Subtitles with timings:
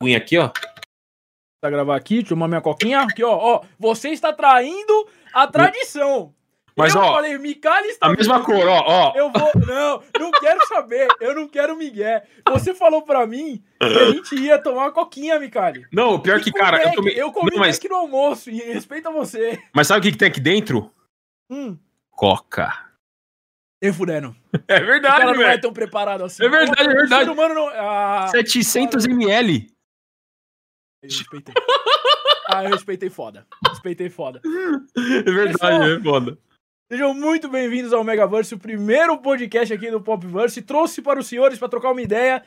[0.00, 0.50] Cunha aqui, ó.
[1.60, 3.00] Pra gravar aqui, tomar minha coquinha.
[3.00, 3.64] Aqui, ó, ó.
[3.78, 6.34] Você está traindo a tradição.
[6.76, 9.12] Mas, eu ó, falei, Micali está A mesma cor, ó, ó.
[9.16, 9.50] Eu vou.
[9.66, 11.08] Não, não quero saber.
[11.20, 12.22] Eu não quero Miguel.
[12.50, 15.84] Você falou pra mim que a gente ia tomar uma coquinha, Micali.
[15.92, 17.20] Não, o pior que, cara, eu tomei.
[17.20, 19.60] Eu comi Não, mas, Mac no almoço, e respeita você.
[19.74, 20.94] mas sabe o que, que tem aqui dentro?
[21.50, 21.76] Hum,
[22.12, 22.72] Coca.
[23.82, 24.36] eu fudendo.
[24.68, 26.44] É O verdade, cara não é tão preparado assim.
[26.44, 27.24] É verdade, é O verdade.
[27.24, 27.68] ser humano não.
[27.74, 29.66] Ah, 700 ml.
[31.02, 31.54] Eu respeitei.
[32.48, 33.46] Ah, eu respeitei foda.
[33.68, 34.40] Respeitei foda.
[34.96, 36.38] É verdade, é foda.
[36.90, 40.62] Sejam muito bem-vindos ao Megaverse, o primeiro podcast aqui do Popverse.
[40.62, 42.42] Trouxe para os senhores para trocar uma ideia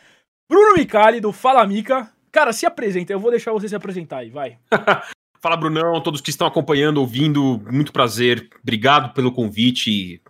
[0.50, 2.12] Bruno Micali, do Fala Mica.
[2.32, 4.58] Cara, se apresenta, eu vou deixar você se apresentar aí, vai.
[5.40, 8.50] Fala, Brunão, todos que estão acompanhando, ouvindo, muito prazer.
[8.62, 10.22] Obrigado pelo convite.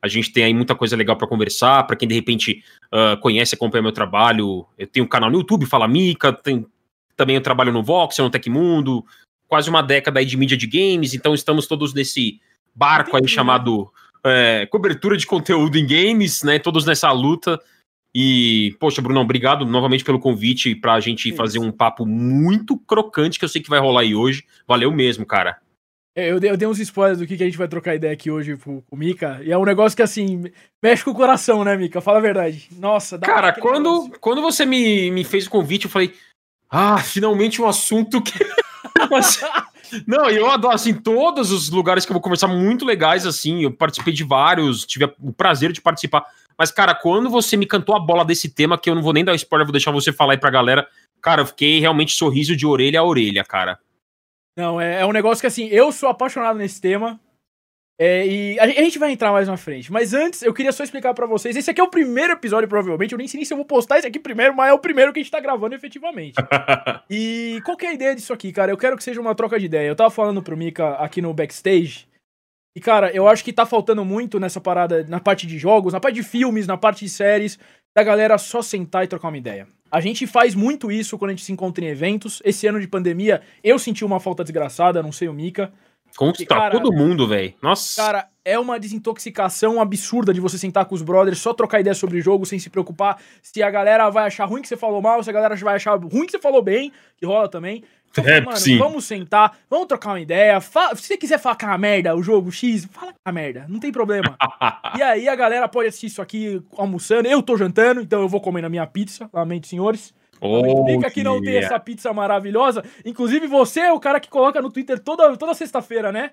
[0.00, 1.84] A gente tem aí muita coisa legal para conversar.
[1.86, 5.66] Para quem de repente ah, conhece, acompanha meu trabalho, eu tenho um canal no YouTube,
[5.66, 6.66] Fala Mica, tem,
[7.16, 9.04] também eu trabalho no Vox, no Tecmundo,
[9.48, 12.40] quase uma década aí de mídia de games, então estamos todos nesse
[12.74, 13.90] barco aí Entendi, chamado
[14.24, 16.58] é, cobertura de conteúdo em games, né?
[16.58, 17.60] Todos nessa luta.
[18.14, 21.36] E, poxa, Brunão, obrigado novamente pelo convite pra gente Isso.
[21.36, 24.44] fazer um papo muito crocante que eu sei que vai rolar aí hoje.
[24.66, 25.58] Valeu mesmo, cara.
[26.16, 28.14] É, Eu dei, eu dei uns spoilers do que, que a gente vai trocar ideia
[28.14, 29.38] aqui hoje pro, com o Mika.
[29.44, 30.44] E é um negócio que, assim,
[30.82, 32.00] mexe com o coração, né, Mika?
[32.00, 32.68] Fala a verdade.
[32.78, 34.18] Nossa, dá Cara, quando, negócio.
[34.18, 36.14] quando você me, me fez o convite, eu falei,
[36.70, 38.32] ah, finalmente um assunto que.
[40.06, 43.72] Não, eu adoro, assim, todos os lugares que eu vou conversar muito legais, assim, eu
[43.72, 46.26] participei de vários, tive o prazer de participar.
[46.58, 49.24] Mas, cara, quando você me cantou a bola desse tema, que eu não vou nem
[49.24, 50.88] dar spoiler, vou deixar você falar aí pra galera,
[51.20, 53.78] cara, eu fiquei realmente sorriso de orelha a orelha, cara.
[54.56, 57.20] Não, é, é um negócio que, assim, eu sou apaixonado nesse tema.
[57.98, 59.90] É, e a, gen- a gente vai entrar mais na frente.
[59.90, 61.56] Mas antes, eu queria só explicar pra vocês.
[61.56, 63.12] Esse aqui é o primeiro episódio, provavelmente.
[63.12, 65.12] Eu nem sei nem se eu vou postar esse aqui primeiro, mas é o primeiro
[65.12, 66.34] que a gente tá gravando efetivamente.
[67.08, 68.70] e qual que é a ideia disso aqui, cara?
[68.70, 69.88] Eu quero que seja uma troca de ideia.
[69.88, 72.06] Eu tava falando pro Mika aqui no backstage.
[72.76, 76.00] E, cara, eu acho que tá faltando muito nessa parada, na parte de jogos, na
[76.00, 77.58] parte de filmes, na parte de séries,
[77.96, 79.66] da galera só sentar e trocar uma ideia.
[79.90, 82.42] A gente faz muito isso quando a gente se encontra em eventos.
[82.44, 85.72] Esse ano de pandemia, eu senti uma falta desgraçada, não sei o Mika.
[86.16, 87.52] Pra cara- todo mundo, velho.
[87.62, 88.02] Nossa.
[88.02, 92.18] Cara, é uma desintoxicação absurda de você sentar com os brothers, só trocar ideia sobre
[92.18, 95.22] o jogo, sem se preocupar se a galera vai achar ruim que você falou mal,
[95.22, 97.82] se a galera vai achar ruim que você falou bem, que rola também.
[98.10, 98.78] Então, É, mano, sim.
[98.78, 100.58] vamos sentar, vamos trocar uma ideia.
[100.60, 103.66] fa- Se você quiser falar com a merda, o jogo X, fala com a merda,
[103.68, 104.36] não tem problema.
[104.98, 107.28] e aí a galera pode assistir isso aqui almoçando.
[107.28, 109.28] Eu tô jantando, então eu vou comer na minha pizza.
[109.34, 110.14] Lamento, senhores.
[110.40, 112.84] Oh, Fica que não tem essa pizza maravilhosa.
[113.04, 116.32] Inclusive, você é o cara que coloca no Twitter toda, toda sexta-feira, né?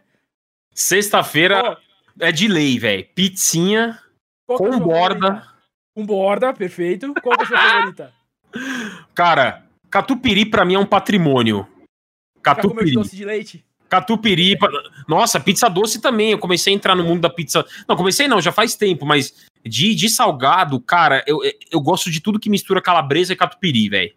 [0.73, 1.77] Sexta-feira Ó,
[2.19, 3.05] é de lei, velho.
[3.15, 3.99] Pizzinha
[4.45, 5.27] qual é com borda.
[5.27, 5.53] favorita?
[5.95, 7.13] Com borda, perfeito.
[7.21, 8.13] Qual que é a sua favorita?
[9.13, 11.67] Cara, catupiry pra mim é um patrimônio.
[12.35, 12.91] Já Catupiry.
[12.91, 13.65] doce de leite?
[13.87, 14.57] Catupiry.
[15.07, 16.31] Nossa, pizza doce também.
[16.31, 17.65] Eu comecei a entrar no mundo da pizza.
[17.87, 21.39] Não, comecei não, já faz tempo, mas de, de salgado, cara, eu,
[21.71, 24.13] eu gosto de tudo que mistura calabresa e catupiry, velho.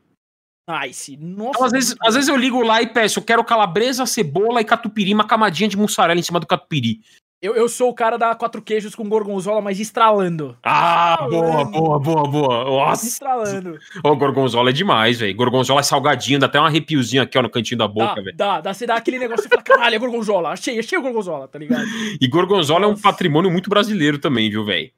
[0.69, 1.17] Nice.
[1.17, 1.51] Nossa.
[1.51, 4.65] Então, às vezes, às vezes eu ligo lá e peço, eu quero calabresa, cebola e
[4.65, 7.01] catupiry, uma camadinha de mussarela em cima do catupiry.
[7.41, 10.57] Eu, eu sou o cara da quatro queijos com gorgonzola, mas estralando.
[10.65, 11.31] Ah, Falando.
[11.31, 12.65] boa, boa, boa, boa.
[12.65, 13.79] Nossa, Estralando.
[14.03, 15.37] o gorgonzola é demais, velho.
[15.37, 18.35] Gorgonzola é salgadinho, dá até um arrepiozinho aqui, ó, no cantinho da boca, velho.
[18.35, 18.73] dá, dá.
[18.73, 20.49] Você dá aquele negócio e fala, caralho, é gorgonzola.
[20.49, 21.85] Achei, achei o gorgonzola, tá ligado?
[22.19, 23.03] E gorgonzola é um Nossa.
[23.03, 24.91] patrimônio muito brasileiro também, viu, velho?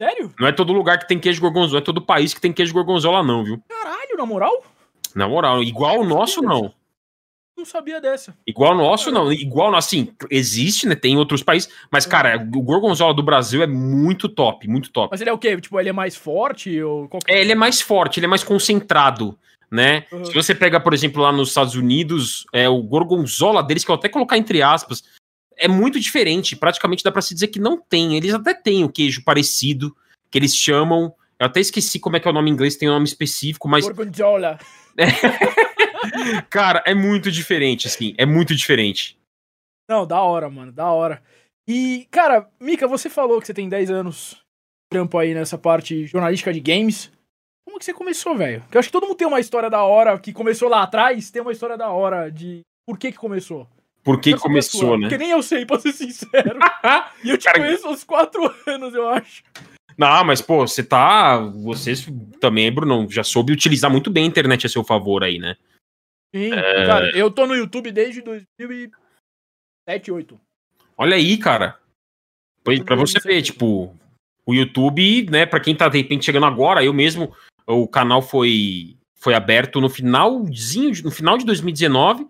[0.00, 0.32] Sério?
[0.38, 3.22] Não é todo lugar que tem queijo gorgonzola, é todo país que tem queijo gorgonzola,
[3.22, 3.60] não, viu?
[3.68, 4.64] Caralho, na moral?
[5.14, 6.72] Na moral, igual o nosso, não.
[7.56, 8.36] Não sabia dessa.
[8.46, 9.32] Igual o nosso, não.
[9.32, 10.94] Igual, assim, existe, né?
[10.94, 15.08] Tem em outros países, mas, cara, o gorgonzola do Brasil é muito top, muito top.
[15.10, 15.60] Mas ele é o quê?
[15.60, 16.80] Tipo, ele é mais forte?
[16.80, 19.36] Ou qual que É, ele é mais forte, ele é mais concentrado,
[19.68, 20.04] né?
[20.12, 20.24] Uhum.
[20.24, 23.96] Se você pega, por exemplo, lá nos Estados Unidos, é o gorgonzola deles, que eu
[23.96, 25.02] vou até colocar entre aspas,
[25.58, 26.56] é muito diferente.
[26.56, 28.16] Praticamente dá pra se dizer que não tem.
[28.16, 29.94] Eles até têm o queijo parecido,
[30.30, 31.14] que eles chamam.
[31.38, 33.68] Eu até esqueci como é que é o nome em inglês, tem um nome específico,
[33.68, 34.58] mas, Gorgonzola.
[36.50, 38.14] cara, é muito diferente, assim.
[38.18, 39.16] É muito diferente.
[39.88, 41.22] Não, da hora, mano, da hora.
[41.68, 46.06] E, cara, Mika, você falou que você tem 10 anos de trampo aí nessa parte
[46.06, 47.12] jornalística de games.
[47.64, 48.62] Como que você começou, velho?
[48.62, 51.30] Porque eu acho que todo mundo tem uma história da hora que começou lá atrás,
[51.30, 53.68] tem uma história da hora de por que que começou.
[54.02, 55.08] Por que a começou, né?
[55.08, 56.58] Porque nem eu sei, pra ser sincero.
[57.24, 59.42] e eu te Cara, conheço há uns 4 anos, eu acho.
[59.96, 61.38] Não, mas, pô, você tá.
[61.38, 61.92] Você
[62.40, 65.56] também, Bruno, já soube utilizar muito bem a internet a seu favor aí, né?
[66.34, 68.92] Sim, cara, eu tô no YouTube desde 2007,
[69.88, 70.40] 2008.
[70.96, 71.78] Olha aí, cara.
[72.62, 73.94] Pois, pra você ver, tipo,
[74.44, 77.34] o YouTube, né, pra quem tá de repente chegando agora, eu mesmo,
[77.66, 82.28] o canal foi foi aberto no finalzinho, no final de 2019,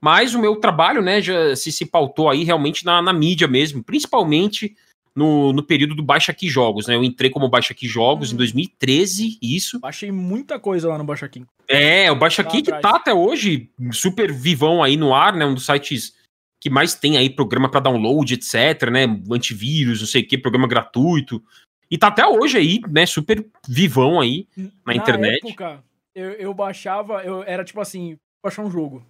[0.00, 3.82] mas o meu trabalho, né, já se, se pautou aí realmente na, na mídia mesmo,
[3.82, 4.76] principalmente
[5.18, 6.94] no, no período do Baixa Aqui Jogos, né?
[6.94, 8.34] Eu entrei como Baixa Aqui Jogos hum.
[8.34, 9.80] em 2013, isso.
[9.80, 11.44] Baixei muita coisa lá no Baixa Aqui.
[11.66, 15.44] É, o Baixa Aqui que tá até hoje super vivão aí no ar, né?
[15.44, 16.16] Um dos sites
[16.60, 19.04] que mais tem aí programa para download, etc, né?
[19.30, 21.42] Antivírus, não sei o que, programa gratuito.
[21.90, 23.04] E tá até hoje aí, né?
[23.04, 25.42] Super vivão aí na, na internet.
[25.42, 25.84] Na época,
[26.14, 29.04] eu, eu baixava, eu era tipo assim, baixar um jogo.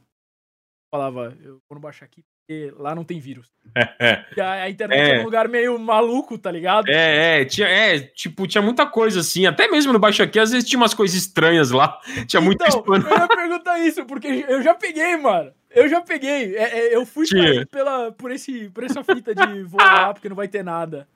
[0.91, 3.53] Falava, eu vou baixar aqui porque lá não tem vírus.
[3.77, 4.25] É.
[4.41, 5.21] A, a, internet é.
[5.21, 6.89] um lugar meio maluco, tá ligado?
[6.89, 10.51] É, é, tinha, é, tipo, tinha muita coisa assim, até mesmo no Baixo Aqui, às
[10.51, 14.63] vezes tinha umas coisas estranhas lá, tinha muito então, Eu ia perguntar isso, porque eu
[14.63, 15.53] já peguei, mano.
[15.71, 16.57] Eu já peguei.
[16.57, 17.27] É, é, eu fui
[17.71, 21.07] pela, por, esse, por essa fita de vou lá porque não vai ter nada.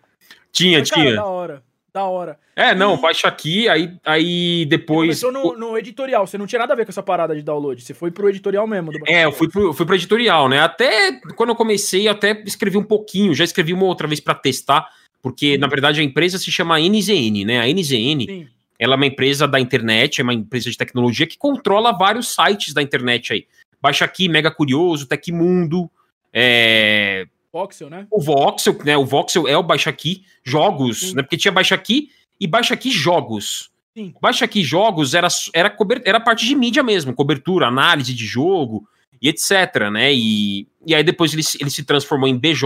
[0.53, 1.17] Tinha, Mas, cara, tinha.
[1.17, 1.63] Da hora.
[1.93, 2.39] Da hora.
[2.57, 3.01] É, não, e...
[3.01, 5.19] baixa aqui, aí, aí depois.
[5.19, 7.43] Você começou no, no, editorial, você não tinha nada a ver com essa parada de
[7.43, 8.91] download, você foi pro editorial mesmo.
[8.91, 10.61] Do é, eu fui pro, fui pro editorial, né?
[10.61, 14.35] Até quando eu comecei, eu até escrevi um pouquinho, já escrevi uma outra vez para
[14.35, 14.89] testar,
[15.21, 17.61] porque na verdade a empresa se chama NZN, né?
[17.61, 18.27] A NZN.
[18.27, 18.49] Sim.
[18.79, 22.73] Ela é uma empresa da internet, é uma empresa de tecnologia que controla vários sites
[22.73, 23.47] da internet aí.
[23.81, 25.91] Baixa aqui, Mega Curioso, Tecmundo,
[26.33, 28.07] é, Voxel, né?
[28.11, 28.97] O Voxel, né?
[28.97, 31.17] O Voxel é o Baixa Aqui Jogos, Sim.
[31.17, 31.23] né?
[31.23, 32.11] Porque tinha Baixa Aqui
[32.41, 33.71] e Baixa Aqui Jogos.
[33.95, 34.15] Sim.
[34.21, 38.89] Baixa Aqui Jogos era, era, era parte de mídia mesmo, cobertura, análise de jogo
[39.21, 40.13] e etc, né?
[40.15, 42.65] E, e aí depois ele, ele se transformou em BJ,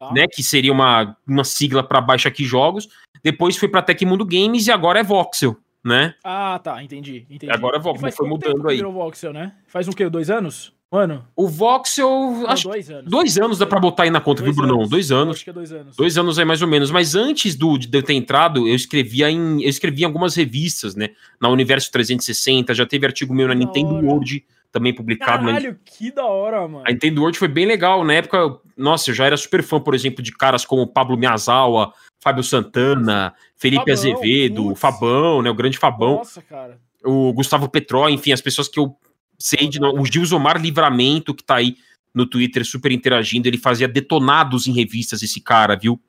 [0.00, 0.12] ah.
[0.12, 0.26] né?
[0.28, 2.88] Que seria uma, uma sigla para Baixa Aqui Jogos.
[3.24, 6.14] Depois foi para Tecmundo Games e agora é Voxel, né?
[6.22, 7.26] Ah, tá, entendi.
[7.28, 7.50] entendi.
[7.50, 8.80] Agora é Voxel, foi mudando aí.
[8.80, 9.56] Voxel, né?
[9.66, 10.08] Faz um quê?
[10.08, 10.73] Dois anos?
[10.90, 11.26] Mano.
[11.34, 12.08] O Voxel.
[12.08, 13.10] Não, acho, dois anos.
[13.10, 14.86] Dois anos dá pra botar aí na conta, dois viu, Brunão?
[14.86, 15.36] Dois anos.
[15.36, 15.96] acho que é dois anos.
[15.96, 16.90] Dois anos aí, mais ou menos.
[16.90, 19.60] Mas antes do, de eu ter entrado, eu escrevia em.
[19.62, 21.10] Eu escrevia em algumas revistas, né?
[21.40, 24.06] Na Universo 360, já teve artigo meu na Nintendo hora.
[24.06, 25.46] World, também publicado.
[25.46, 25.76] Caralho, na...
[25.84, 26.84] que da hora, mano.
[26.86, 28.04] A Nintendo World foi bem legal.
[28.04, 31.92] Na época, nossa, eu já era super fã, por exemplo, de caras como Pablo Miyazawa,
[32.20, 34.80] Fábio Santana, Felipe Fabão, Azevedo, putz.
[34.80, 35.50] Fabão, né?
[35.50, 36.16] O grande Fabão.
[36.16, 36.78] Nossa, cara.
[37.04, 38.96] O Gustavo Petró, enfim, as pessoas que eu
[39.44, 41.76] sei de o Gilsomar Livramento, que tá aí
[42.14, 46.00] no Twitter super interagindo, ele fazia detonados em revistas, esse cara, viu?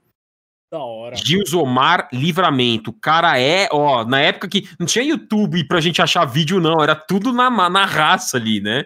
[0.72, 1.16] Da hora.
[1.16, 2.92] Gilsomar Livramento.
[2.92, 6.82] O cara é, ó, na época que não tinha YouTube pra gente achar vídeo, não,
[6.82, 8.86] era tudo na, na raça ali, né?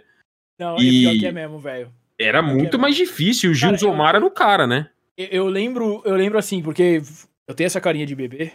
[0.57, 1.05] Não, e...
[1.05, 1.93] é pior que é mesmo, velho.
[2.19, 4.17] Era muito é mais difícil, o Gilsomar eu...
[4.17, 4.89] era o cara, né?
[5.15, 7.01] Eu, eu lembro, eu lembro assim, porque
[7.47, 8.51] eu tenho essa carinha de bebê,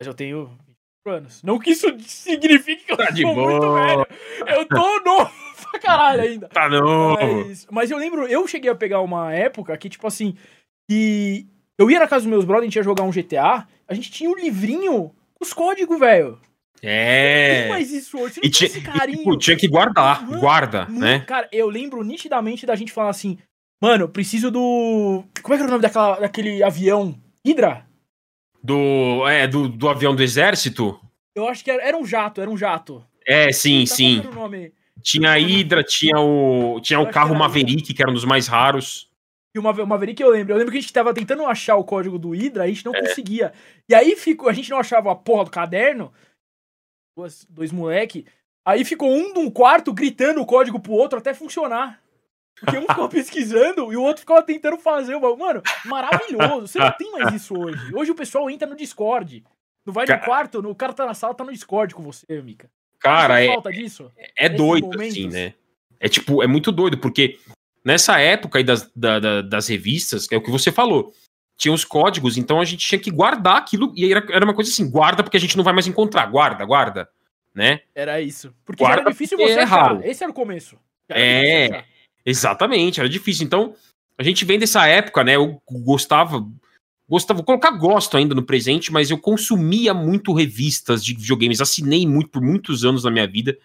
[0.00, 0.50] mas eu tenho
[1.06, 1.42] anos.
[1.42, 4.06] Não que isso signifique que eu tá sou muito velho.
[4.46, 5.30] Eu tô novo
[5.70, 6.48] pra caralho ainda.
[6.48, 7.16] Tá novo.
[7.16, 10.36] Mas, mas eu lembro, eu cheguei a pegar uma época que, tipo assim,
[10.88, 11.46] que
[11.78, 14.10] eu ia na casa dos meus brothers, a gente ia jogar um GTA, a gente
[14.10, 16.38] tinha um livrinho com os códigos, velho.
[16.82, 17.68] É.
[17.68, 18.40] Mais isso hoje.
[18.42, 19.16] e tinha, esse carinho.
[19.16, 21.20] E, tipo, tinha que guardar, mano, guarda, mano, né?
[21.20, 23.38] Cara, eu lembro nitidamente da gente falar assim,
[23.80, 25.24] mano, preciso do.
[25.42, 27.14] Como é que era o nome daquela, daquele avião?
[27.46, 27.86] Hydra?
[28.62, 29.26] Do.
[29.28, 31.00] É, do, do avião do exército?
[31.34, 33.04] Eu acho que era, era um jato, era um jato.
[33.26, 34.22] É, sim, sim.
[35.02, 36.80] Tinha a Hydra, tinha o.
[36.80, 39.10] Tinha o carro Maverick, que era um dos mais raros.
[39.54, 40.52] E o Maverick eu lembro.
[40.52, 42.94] Eu lembro que a gente tava tentando achar o código do Hydra, a gente não
[42.94, 43.00] é.
[43.00, 43.52] conseguia.
[43.88, 46.12] E aí ficou, a gente não achava a porra do caderno.
[47.16, 48.26] Dois, dois moleque.
[48.64, 52.00] Aí ficou um de um quarto gritando o código pro outro até funcionar.
[52.60, 55.18] Porque um ficava pesquisando e o outro ficava tentando fazer.
[55.18, 56.68] Mano, maravilhoso.
[56.68, 57.94] Você não tem mais isso hoje.
[57.94, 59.42] Hoje o pessoal entra no Discord.
[59.84, 62.70] Não vai no quarto, o cara tá na sala, tá no Discord com você, Mika.
[62.98, 64.12] Cara, é, falta disso?
[64.36, 65.16] é doido, momentos?
[65.16, 65.54] assim, né?
[65.98, 67.38] É tipo, é muito doido, porque
[67.84, 71.12] nessa época aí das, da, das revistas, é o que você falou,
[71.56, 74.70] tinha os códigos, então a gente tinha que guardar aquilo, e era, era uma coisa
[74.70, 77.08] assim, guarda porque a gente não vai mais encontrar, guarda, guarda,
[77.54, 77.80] né?
[77.94, 78.54] Era isso.
[78.64, 80.78] Porque guarda era difícil você é achar, esse era o começo.
[81.08, 81.84] Era é,
[82.24, 83.44] exatamente, era difícil.
[83.44, 83.74] Então,
[84.18, 86.46] a gente vem dessa época, né, eu gostava,
[87.08, 92.06] gostava, vou colocar gosto ainda no presente, mas eu consumia muito revistas de videogames, assinei
[92.06, 93.56] muito por muitos anos na minha vida.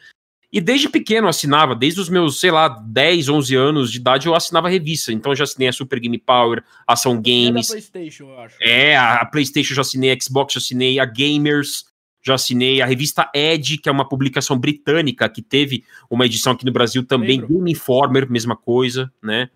[0.52, 4.28] E desde pequeno eu assinava, desde os meus, sei lá, 10, 11 anos de idade
[4.28, 5.12] eu assinava revista.
[5.12, 7.70] Então eu já assinei a Super Game Power, a Ação Games.
[7.70, 8.56] É, PlayStation, eu acho.
[8.62, 11.84] é a, a PlayStation já assinei, a Xbox já assinei, a Gamers
[12.26, 16.66] já assinei, a revista Edge, que é uma publicação britânica que teve uma edição aqui
[16.66, 19.50] no Brasil também, Game Informer, mesma coisa, né?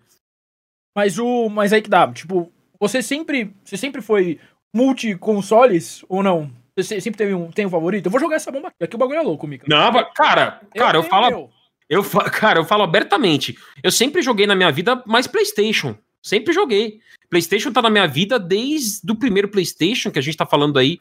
[0.96, 4.38] Mas o, mas aí que dá, tipo, você sempre, você sempre foi
[4.74, 6.50] multi-consoles ou não?
[6.76, 8.06] Você sempre teve um, tem um favorito?
[8.06, 8.84] Eu vou jogar essa bomba aqui.
[8.84, 9.66] Aqui o bagulho é louco, Mika.
[9.68, 11.50] Não, cara, cara, eu, eu falo.
[11.88, 13.58] Eu, cara, eu falo abertamente.
[13.82, 15.96] Eu sempre joguei na minha vida mais PlayStation.
[16.22, 17.00] Sempre joguei.
[17.28, 21.00] PlayStation tá na minha vida desde o primeiro PlayStation, que a gente tá falando aí.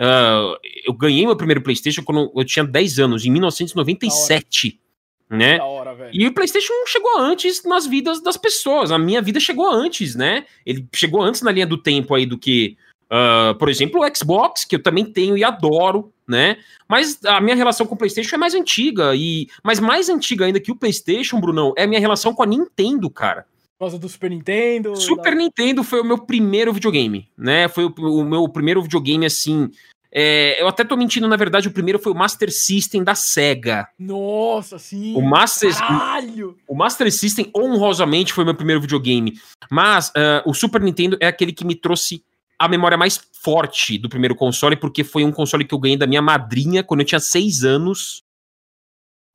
[0.00, 4.80] Uh, eu ganhei meu primeiro PlayStation quando eu tinha 10 anos, em 1997.
[5.28, 5.60] Né?
[5.60, 8.90] Hora, e o PlayStation chegou antes nas vidas das pessoas.
[8.90, 10.44] A minha vida chegou antes, né?
[10.66, 12.76] Ele chegou antes na linha do tempo aí do que,
[13.12, 16.56] uh, por exemplo, o Xbox, que eu também tenho e adoro, né?
[16.88, 20.58] Mas a minha relação com o PlayStation é mais antiga e, mas mais antiga ainda
[20.58, 23.46] que o PlayStation, Brunão, é a minha relação com a Nintendo, cara.
[23.80, 24.94] Por causa do Super Nintendo.
[24.94, 25.36] Super da...
[25.36, 27.66] Nintendo foi o meu primeiro videogame, né?
[27.66, 29.70] Foi o, o meu primeiro videogame assim
[30.12, 33.88] é, eu até tô mentindo, na verdade, o primeiro foi o Master System da SEGA.
[33.98, 35.14] Nossa, sim!
[35.14, 36.58] O Master, Caralho!
[36.66, 39.40] o Master System, honrosamente, foi meu primeiro videogame.
[39.70, 42.24] Mas uh, o Super Nintendo é aquele que me trouxe
[42.58, 46.06] a memória mais forte do primeiro console, porque foi um console que eu ganhei da
[46.06, 48.22] minha madrinha quando eu tinha seis anos.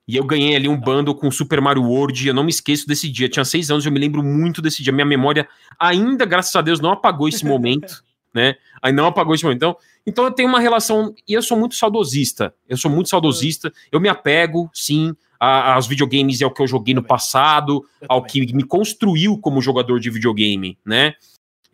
[0.07, 2.27] E eu ganhei ali um bando com Super Mario World.
[2.27, 3.25] Eu não me esqueço desse dia.
[3.25, 4.93] Eu tinha seis anos, eu me lembro muito desse dia.
[4.93, 5.47] Minha memória
[5.79, 8.55] ainda, graças a Deus, não apagou esse momento, né?
[8.81, 9.57] Aí não apagou esse momento.
[9.57, 11.13] Então, então eu tenho uma relação.
[11.27, 12.53] E eu sou muito saudosista.
[12.69, 13.73] Eu sou muito saudosista.
[13.91, 18.23] Eu me apego, sim, a, aos videogames e ao que eu joguei no passado, ao
[18.23, 21.15] que me construiu como jogador de videogame, né?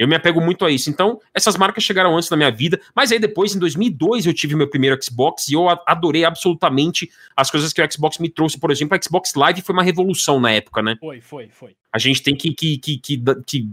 [0.02, 0.90] Eu me apego muito a isso.
[0.90, 4.56] Então, essas marcas chegaram antes na minha vida, mas aí depois, em 2002, eu tive
[4.56, 8.60] meu primeiro Xbox e eu adorei absolutamente as coisas que o Xbox me trouxe.
[8.60, 10.98] Por exemplo, o Xbox Live foi uma revolução na época, né?
[11.00, 11.76] Foi, foi, foi.
[11.94, 13.70] A gente tem que, que, que, que, que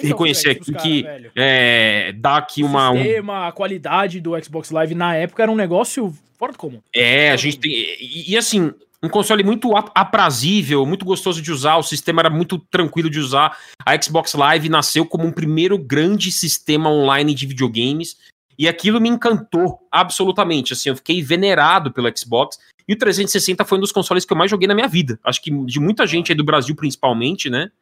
[0.00, 2.90] reconhecer aqui que é, dá aqui uma.
[2.90, 3.46] O sistema, um...
[3.46, 6.80] a qualidade do Xbox Live na época era um negócio fora do comum.
[6.92, 7.70] É, a gente tem.
[7.70, 12.58] E, e assim, um console muito aprazível, muito gostoso de usar, o sistema era muito
[12.58, 13.58] tranquilo de usar.
[13.84, 18.16] A Xbox Live nasceu como um primeiro grande sistema online de videogames
[18.56, 20.72] e aquilo me encantou absolutamente.
[20.72, 22.60] Assim, eu fiquei venerado pelo Xbox.
[22.86, 25.18] E o 360 foi um dos consoles que eu mais joguei na minha vida.
[25.24, 27.72] Acho que de muita gente aí do Brasil, principalmente, né?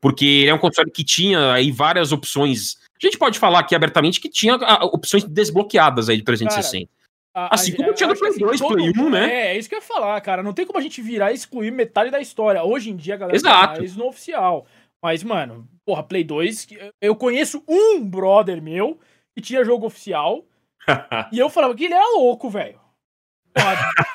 [0.00, 2.78] Porque ele é um console que tinha aí várias opções.
[3.02, 4.54] A gente pode falar aqui abertamente que tinha
[4.84, 6.86] opções desbloqueadas aí do 360.
[6.86, 6.99] Cara,
[7.34, 9.32] a, assim como tinha do Play 2, assim, Play 1, né?
[9.32, 10.42] É, é isso que eu ia falar, cara.
[10.42, 12.62] Não tem como a gente virar e excluir metade da história.
[12.62, 13.80] Hoje em dia, a galera Exato.
[13.80, 14.66] mais no oficial.
[15.02, 16.68] Mas, mano, porra, Play 2,
[17.00, 18.98] eu conheço um brother meu
[19.34, 20.44] que tinha jogo oficial.
[21.32, 22.80] e eu falava que ele era louco, velho.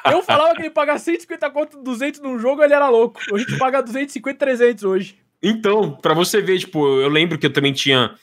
[0.10, 3.20] Eu falava que ele paga 150 conto, 200 num jogo, ele era louco.
[3.34, 5.18] A gente paga 250, 300 hoje.
[5.42, 8.16] Então, para você ver, tipo, eu lembro que eu também tinha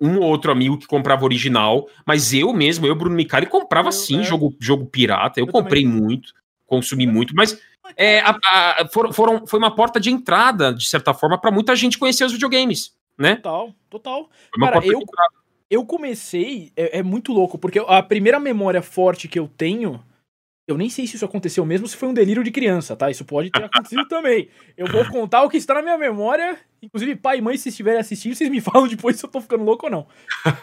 [0.00, 3.92] um ou outro amigo que comprava original, mas eu mesmo, eu, Bruno Micali, comprava eu,
[3.92, 4.22] sim é.
[4.22, 5.38] jogo, jogo pirata.
[5.38, 6.00] Eu, eu comprei também.
[6.00, 6.32] muito,
[6.66, 7.60] consumi muito, mas
[7.96, 11.76] é, a, a, foram, foram, foi uma porta de entrada, de certa forma, para muita
[11.76, 13.36] gente conhecer os videogames, né?
[13.36, 14.30] Total, total.
[14.58, 15.00] Cara, eu,
[15.68, 20.02] eu comecei, é, é, muito louco, porque a primeira memória forte que eu tenho
[20.70, 23.10] eu nem sei se isso aconteceu mesmo, se foi um delírio de criança, tá?
[23.10, 24.48] Isso pode ter acontecido também.
[24.76, 26.56] Eu vou contar o que está na minha memória.
[26.82, 29.64] Inclusive, pai e mãe, se estiverem assistindo, vocês me falam depois se eu tô ficando
[29.64, 30.06] louco ou não.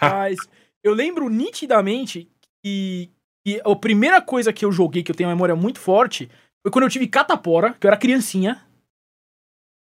[0.02, 0.38] Mas
[0.84, 2.30] eu lembro nitidamente
[2.64, 3.10] que,
[3.46, 6.30] que a primeira coisa que eu joguei, que eu tenho uma memória muito forte,
[6.62, 8.64] foi quando eu tive catapora, que eu era criancinha.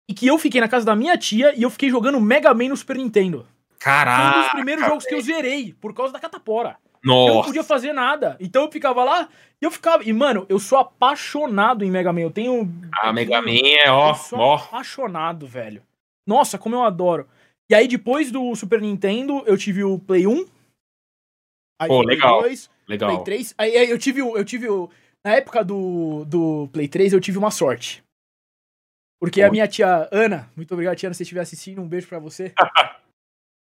[0.08, 2.68] E que eu fiquei na casa da minha tia e eu fiquei jogando Mega Man
[2.68, 3.44] no Super Nintendo.
[3.78, 4.32] Caraca!
[4.32, 6.76] Foi um dos primeiros jogos que eu zerei, por causa da catapora.
[7.06, 7.30] Nossa.
[7.30, 8.36] Eu não podia fazer nada.
[8.40, 9.28] Então eu ficava lá
[9.60, 10.02] e eu ficava.
[10.02, 12.20] E, mano, eu sou apaixonado em Mega Man.
[12.20, 12.68] Eu tenho.
[12.92, 14.10] Ah, Mega Man é ó.
[14.10, 14.56] Eu sou ó.
[14.56, 15.82] apaixonado, velho.
[16.26, 17.28] Nossa, como eu adoro.
[17.70, 20.46] E aí, depois do Super Nintendo, eu tive o Play 1.
[21.80, 22.42] Aí Pô, legal.
[22.42, 23.10] 2, legal.
[23.10, 23.54] Play 3.
[23.58, 24.36] Aí, aí eu tive o.
[24.36, 24.90] Eu tive o.
[25.24, 28.02] Na época do, do Play 3, eu tive uma sorte.
[29.20, 29.48] Porque Pô.
[29.48, 32.18] a minha tia Ana, muito obrigado, tia Ana, se você estiver assistindo, um beijo pra
[32.18, 32.52] você.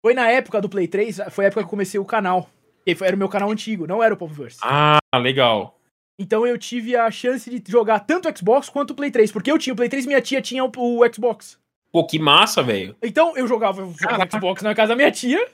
[0.05, 2.51] foi na época do Play 3, foi a época que eu comecei o canal.
[2.87, 4.59] Era o meu canal antigo, não era o Popverse.
[4.63, 5.79] Ah, legal.
[6.19, 9.33] Então eu tive a chance de jogar tanto o Xbox quanto o Play 3.
[9.33, 11.59] Porque eu tinha o Play 3 e minha tia tinha o, o Xbox.
[11.95, 12.97] Pô, que massa, velho.
[13.01, 13.95] Então eu jogava o
[14.29, 15.47] Xbox na casa da minha tia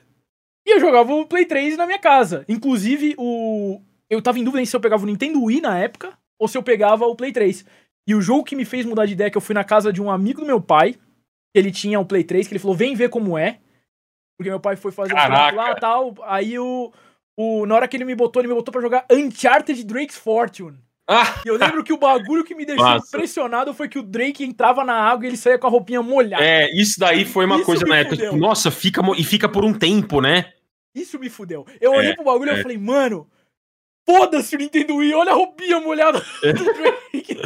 [0.66, 2.46] e eu jogava o Play 3 na minha casa.
[2.48, 3.82] Inclusive, o.
[4.08, 6.62] Eu tava em dúvida se eu pegava o Nintendo Wii na época ou se eu
[6.62, 7.66] pegava o Play 3.
[8.08, 9.92] E o jogo que me fez mudar de ideia é que eu fui na casa
[9.92, 10.94] de um amigo do meu pai.
[11.54, 13.58] Ele tinha um Play 3, que ele falou: vem ver como é.
[14.38, 16.14] Porque meu pai foi fazer um lá e tal.
[16.22, 16.90] Aí o.
[17.38, 20.78] O, na hora que ele me botou, ele me botou pra jogar Uncharted Drake's Fortune.
[21.12, 21.42] Ah.
[21.44, 23.04] E eu lembro que o bagulho que me deixou Nossa.
[23.04, 26.44] impressionado foi que o Drake entrava na água e ele saía com a roupinha molhada.
[26.44, 28.16] É, isso daí foi uma isso coisa na época.
[28.16, 30.52] Tipo, nossa, fica, e fica por um tempo, né?
[30.94, 31.66] Isso me fudeu.
[31.80, 32.62] Eu é, olhei pro bagulho e é.
[32.62, 33.26] falei, mano,
[34.06, 36.52] foda-se o Nintendo Wii, olha a roupinha molhada é.
[36.54, 37.36] do Drake.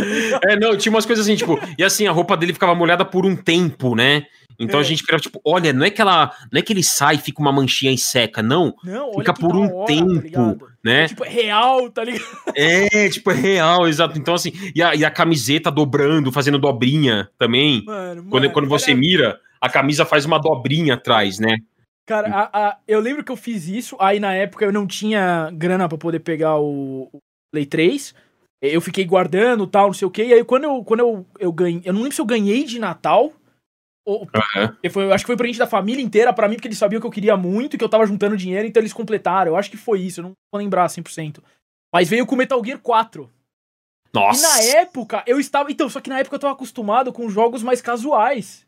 [0.44, 3.26] é, não, tinha umas coisas assim, tipo, e assim, a roupa dele ficava molhada por
[3.26, 4.26] um tempo, né?
[4.58, 4.82] Então é.
[4.82, 7.18] a gente ficava tipo, olha, não é que ela, não é que ele sai e
[7.18, 8.74] fica uma manchinha e seca, não.
[8.84, 11.04] Não, fica por um hora, tá tempo, tá né?
[11.04, 12.24] É, tipo, é real, tá ligado?
[12.54, 14.18] É, tipo, é real, exato.
[14.18, 17.84] Então assim, e a, e a camiseta dobrando, fazendo dobrinha também.
[17.84, 21.58] Mano, quando, mano, quando você mira, a camisa faz uma dobrinha atrás, né?
[22.06, 25.50] Cara, a, a, eu lembro que eu fiz isso, aí na época eu não tinha
[25.52, 27.18] grana para poder pegar o, o
[27.52, 28.14] Play 3.
[28.60, 30.26] Eu fiquei guardando tal, não sei o quê.
[30.26, 31.82] E aí quando eu, quando eu, eu ganhei.
[31.84, 33.32] Eu não lembro se eu ganhei de Natal.
[34.06, 34.90] Ou, uhum.
[34.90, 37.10] foi, acho que foi presente da família inteira para mim, porque eles sabiam que eu
[37.10, 39.52] queria muito, que eu tava juntando dinheiro, então eles completaram.
[39.52, 41.42] Eu acho que foi isso, eu não vou lembrar 100%.
[41.92, 43.30] Mas veio com Metal Gear 4.
[44.12, 44.38] Nossa!
[44.38, 45.72] E na época, eu estava.
[45.72, 48.66] Então, só que na época eu tava acostumado com jogos mais casuais.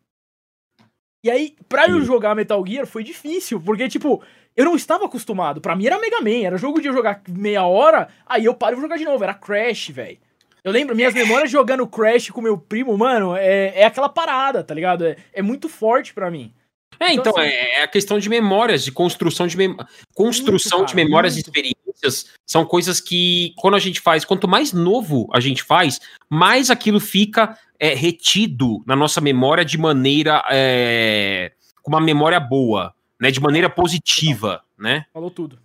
[1.23, 4.23] E aí, pra eu jogar Metal Gear foi difícil, porque, tipo,
[4.56, 5.61] eu não estava acostumado.
[5.61, 8.73] Pra mim era Mega Man, era jogo de eu jogar meia hora, aí eu paro
[8.73, 9.23] e vou jogar de novo.
[9.23, 10.18] Era Crash, velho.
[10.62, 14.75] Eu lembro, minhas memórias jogando Crash com meu primo, mano, é, é aquela parada, tá
[14.75, 15.06] ligado?
[15.06, 16.52] É, é muito forte para mim.
[16.98, 19.76] É, então, então assim, é a questão de memórias, de construção de mem
[20.14, 21.46] construção muito, cara, de memórias muito.
[21.46, 26.00] e experiências são coisas que quando a gente faz, quanto mais novo a gente faz,
[26.28, 32.94] mais aquilo fica é, retido na nossa memória de maneira é, com uma memória boa,
[33.20, 35.06] né, de maneira positiva, né?
[35.12, 35.58] Falou tudo.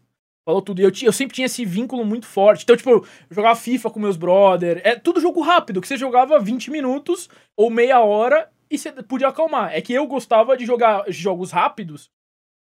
[0.44, 0.82] Falou tudo.
[0.82, 2.64] E eu, eu sempre tinha esse vínculo muito forte.
[2.64, 4.82] Então, tipo, eu jogava FIFA com meus brother.
[4.84, 9.28] É tudo jogo rápido, que você jogava 20 minutos ou meia hora e você podia
[9.28, 9.74] acalmar.
[9.74, 12.10] É que eu gostava de jogar jogos rápidos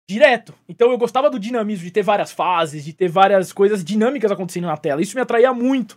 [0.09, 0.55] direto.
[0.67, 4.65] Então eu gostava do dinamismo, de ter várias fases, de ter várias coisas dinâmicas acontecendo
[4.65, 5.01] na tela.
[5.01, 5.95] Isso me atraía muito.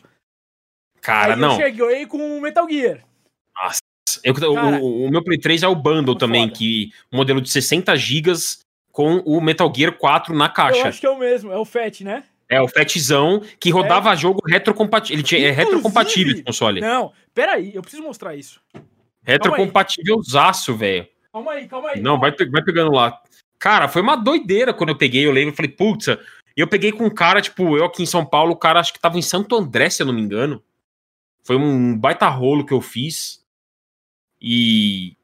[1.00, 1.52] Cara, Aí não.
[1.52, 3.00] Eu cheguei com o Metal Gear.
[3.56, 3.80] Nossa.
[4.22, 6.58] Eu, Cara, o, o, meu Play 3 é o bundle também, foda.
[6.58, 8.58] que um modelo de 60 gigas
[8.90, 10.80] com o Metal Gear 4 na caixa.
[10.80, 12.24] Eu acho que é o mesmo, é o FAT, né?
[12.48, 14.16] É, o FATzão, que rodava é.
[14.16, 15.16] jogo retrocompatível.
[15.16, 16.82] Ele tinha, é retrocompatível esse console.
[16.82, 18.60] Não, peraí, eu preciso mostrar isso.
[19.22, 21.06] Retrocompatível zaço, velho.
[21.32, 22.00] Calma aí, calma aí.
[22.00, 22.36] Não, calma.
[22.36, 23.20] Vai, vai pegando lá.
[23.58, 25.26] Cara, foi uma doideira quando eu peguei.
[25.26, 26.08] Eu lembro, eu falei, putz,
[26.56, 29.00] eu peguei com um cara, tipo, eu aqui em São Paulo, o cara acho que
[29.00, 30.62] tava em Santo André, se eu não me engano.
[31.44, 33.44] Foi um baita rolo que eu fiz.
[34.40, 35.16] E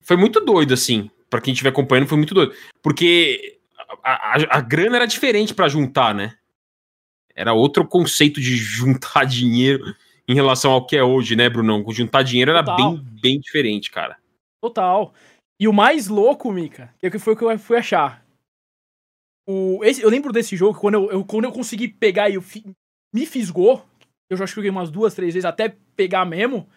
[0.00, 2.54] foi muito doido, assim para quem estiver acompanhando, foi muito doido.
[2.82, 3.58] Porque
[4.04, 6.36] a, a, a grana era diferente para juntar, né?
[7.34, 9.96] Era outro conceito de juntar dinheiro
[10.28, 11.84] em relação ao que é hoje, né, Brunão?
[11.90, 14.16] Juntar dinheiro era bem, bem diferente, cara.
[14.60, 15.12] Total.
[15.60, 18.24] E o mais louco, Mika, que foi o que eu fui achar.
[19.46, 22.42] O, esse, eu lembro desse jogo quando eu, eu, quando eu consegui pegar e eu
[22.42, 22.64] fi,
[23.12, 23.84] me fisgou.
[24.30, 26.68] Eu já acho que joguei umas duas, três vezes até pegar mesmo.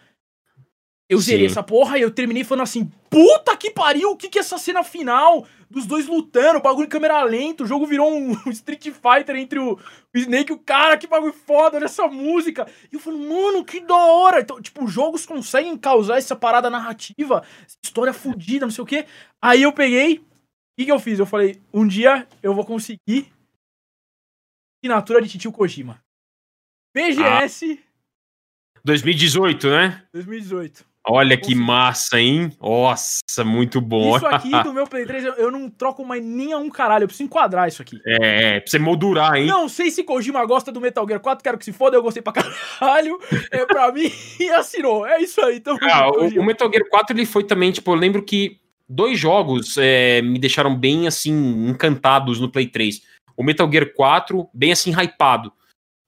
[1.07, 1.25] Eu Sim.
[1.25, 4.41] zerei essa porra e eu terminei falando assim: puta que pariu, o que que é
[4.41, 8.83] essa cena final dos dois lutando, bagulho em câmera lenta, o jogo virou um, Street
[8.85, 12.67] Fighter entre o, o Snake e o cara, que bagulho foda, olha essa música.
[12.91, 14.41] E eu falei, mano, que da hora.
[14.41, 17.43] Então, tipo, os jogos conseguem causar essa parada narrativa,
[17.83, 19.05] história fodida, não sei o quê.
[19.41, 20.23] Aí eu peguei, o
[20.79, 21.19] que que eu fiz?
[21.19, 23.31] Eu falei, um dia eu vou conseguir
[24.83, 26.01] assinatura de Titio Kojima.
[26.95, 27.79] BGS.
[27.79, 28.79] Ah.
[28.83, 30.07] 2018, né?
[30.13, 30.94] 2018.
[31.07, 32.51] Olha que massa, hein?
[32.59, 34.15] Nossa, muito bom.
[34.15, 37.03] Isso aqui do meu Play 3, eu, não troco mais nem a um caralho.
[37.03, 37.99] Eu preciso enquadrar isso aqui.
[38.05, 39.45] É, pra você moldurar, hein?
[39.45, 42.23] Não sei se Kojima gosta do Metal Gear 4, quero que se foda, eu gostei
[42.23, 43.19] pra caralho.
[43.51, 45.05] É pra mim e assinou.
[45.05, 45.57] É isso aí.
[45.57, 49.19] Então, ah, o, o, Metal Gear 4 ele foi também, tipo, eu lembro que dois
[49.19, 51.31] jogos é, me deixaram bem, assim,
[51.69, 53.01] encantados no Play 3.
[53.37, 55.53] O Metal Gear 4, bem assim, hypado.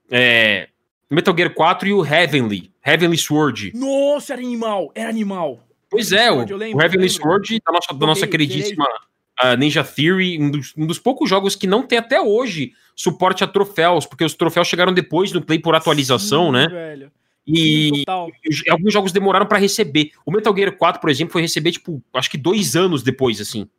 [0.09, 0.69] É,
[1.09, 3.71] Metal Gear 4 e o Heavenly, Heavenly Sword.
[3.73, 5.59] Nossa, era animal, era animal.
[5.89, 8.85] Pois é, Sword, o, lembro, o, Heavenly Sword da nossa, da nossa queridíssima
[9.43, 13.43] uh, Ninja Theory, um dos, um dos, poucos jogos que não tem até hoje suporte
[13.43, 16.67] a troféus, porque os troféus chegaram depois no Play por atualização, Sim, né?
[16.67, 17.11] Velho.
[17.49, 20.11] E, e alguns jogos demoraram para receber.
[20.25, 23.69] O Metal Gear 4, por exemplo, foi receber, tipo, acho que dois anos depois, assim.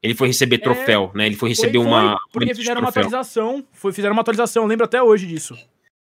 [0.00, 1.26] Ele foi receber é, troféu, né?
[1.26, 2.16] Ele foi receber foi, uma.
[2.32, 3.66] Porque fizeram uma atualização.
[3.72, 5.58] Foi, fizeram uma atualização, lembro até hoje disso.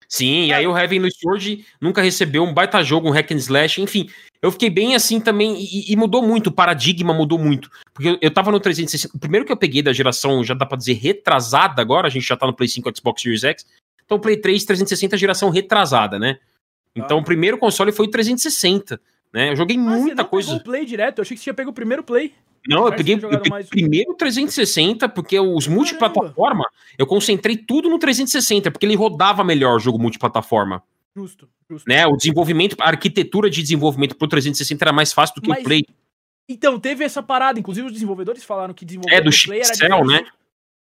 [0.09, 3.81] Sim, e aí o Heavenly Sword nunca recebeu um baita jogo, um hack and slash,
[3.81, 4.09] enfim.
[4.40, 7.71] Eu fiquei bem assim também, e, e mudou muito, o paradigma mudou muito.
[7.93, 10.67] Porque eu, eu tava no 360, o primeiro que eu peguei da geração, já dá
[10.67, 13.67] pra dizer retrasada agora, a gente já tá no Play 5 Xbox Series X,
[14.05, 16.38] então Play 3 360 geração retrasada, né?
[16.95, 17.21] Então ah.
[17.21, 19.01] o primeiro console foi o 360,
[19.35, 19.51] né?
[19.51, 20.49] Eu joguei ah, muita você coisa.
[20.49, 22.33] Pegou o Play direto, eu achei que você tinha pego o primeiro Play.
[22.66, 23.68] Não, eu peguei, eu peguei mais...
[23.68, 26.64] primeiro 360, porque os multiplataforma,
[26.97, 30.83] eu concentrei tudo no 360, porque ele rodava melhor o jogo multiplataforma.
[31.14, 31.87] Justo, justo.
[31.87, 32.07] Né?
[32.07, 35.64] O desenvolvimento, a arquitetura de desenvolvimento pro 360 era mais fácil do que Mas, o
[35.64, 35.85] Play.
[36.49, 40.07] Então, teve essa parada, inclusive os desenvolvedores falaram que desenvolver é, do Play era cell,
[40.07, 40.25] né?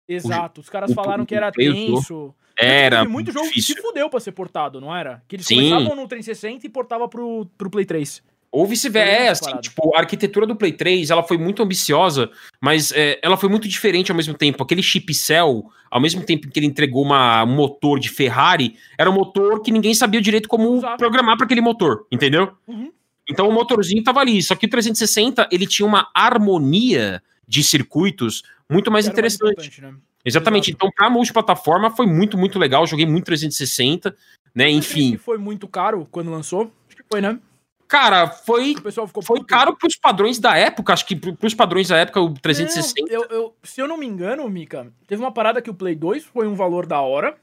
[0.06, 2.34] Exato, os caras o, falaram o, que era tenso.
[2.58, 2.98] Era.
[2.98, 3.74] Teve muito jogo difícil.
[3.74, 5.22] que se fudeu pra ser portado, não era?
[5.26, 5.70] Que eles Sim.
[5.70, 8.22] começavam no 360 e portava pro, pro Play 3.
[8.52, 12.28] Ou vice-versa, é, assim, tipo, a arquitetura do Play 3, ela foi muito ambiciosa,
[12.60, 14.62] mas é, ela foi muito diferente ao mesmo tempo.
[14.62, 19.08] Aquele chip Cell, ao mesmo tempo que ele entregou uma, um motor de Ferrari, era
[19.08, 20.96] um motor que ninguém sabia direito como Exato.
[20.96, 22.52] programar para aquele motor, entendeu?
[22.66, 22.90] Uhum.
[23.28, 28.42] Então o motorzinho tava ali, só que o 360, ele tinha uma harmonia de circuitos
[28.68, 29.68] muito mais Era mais interessante.
[29.68, 29.94] importante, né?
[30.24, 30.70] Exatamente.
[30.70, 30.86] Exato.
[30.86, 32.86] Então, pra multiplataforma foi muito, muito legal.
[32.86, 34.14] Joguei muito 360,
[34.54, 34.68] né?
[34.68, 35.16] Enfim.
[35.16, 36.72] foi muito caro quando lançou?
[36.88, 37.38] Acho que foi, né?
[37.90, 40.92] Cara, foi, O pessoal ficou foi caro pros padrões da época.
[40.92, 43.12] Acho que pro- pros padrões da época, o 360.
[43.12, 45.96] Não, eu, eu- se eu não me engano, Mika, teve uma parada que o Play
[45.96, 47.37] 2 foi um valor da hora lá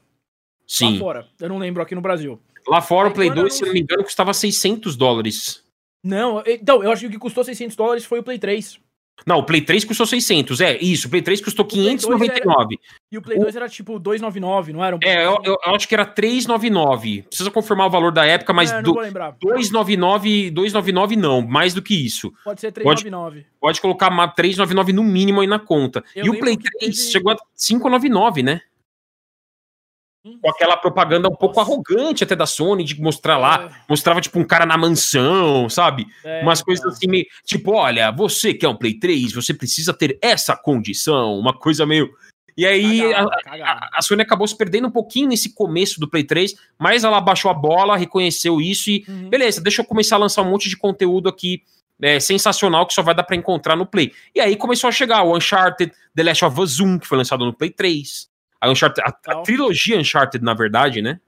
[0.66, 0.98] sim.
[0.98, 1.26] fora.
[1.38, 2.40] Eu não lembro aqui no Brasil.
[2.66, 5.62] Lá fora, Aí o Play quando 2, se não me engano, custava 600 dólares.
[6.02, 8.80] Não, então, eu acho que o que custou 600 dólares foi o Play 3.
[9.26, 10.60] Não, o Play 3 custou 600.
[10.60, 11.06] É, isso.
[11.06, 12.78] O Play 3 custou Play 2 599.
[13.12, 14.96] E o Play O- 2 era tipo 299, não era?
[14.96, 17.22] Um É, eu, eu- acho que era 399.
[17.28, 19.36] Precisa confirmar o valor da época, mas É, do, vou lembrar.
[19.40, 22.32] 299, 299 não, mais do que isso.
[22.44, 23.46] Pode ser Pode- 399.
[23.60, 26.02] Pode colocar ma- 399 no mínimo aí na conta.
[26.14, 28.60] Eu e o Play que 3 teve- chegou a 599, né?
[30.42, 33.70] Com aquela propaganda um pouco arrogante até da Sony de mostrar lá.
[33.88, 36.06] Mostrava, tipo, um cara na mansão, sabe?
[36.24, 37.24] É, Umas coisas assim meio.
[37.44, 41.38] Tipo, olha, você quer um Play 3, você precisa ter essa condição.
[41.38, 42.08] Uma coisa meio.
[42.56, 43.22] E aí a,
[43.92, 47.50] a- Sony acabou se perdendo um pouquinho nesse começo do Play 3, mas ela baixou
[47.50, 49.04] a bola, reconheceu isso e.
[49.08, 49.28] Uhum.
[49.30, 51.62] Beleza, deixa eu começar a lançar um monte de conteúdo aqui
[52.02, 54.12] é, sensacional que só vai dar pra encontrar no Play.
[54.34, 57.44] E aí começou a chegar o Uncharted, The Last of Us 1, que foi lançado
[57.44, 58.28] no Play 3.
[58.60, 61.20] A, Uncharted, a, a trilogia Uncharted, na verdade, né?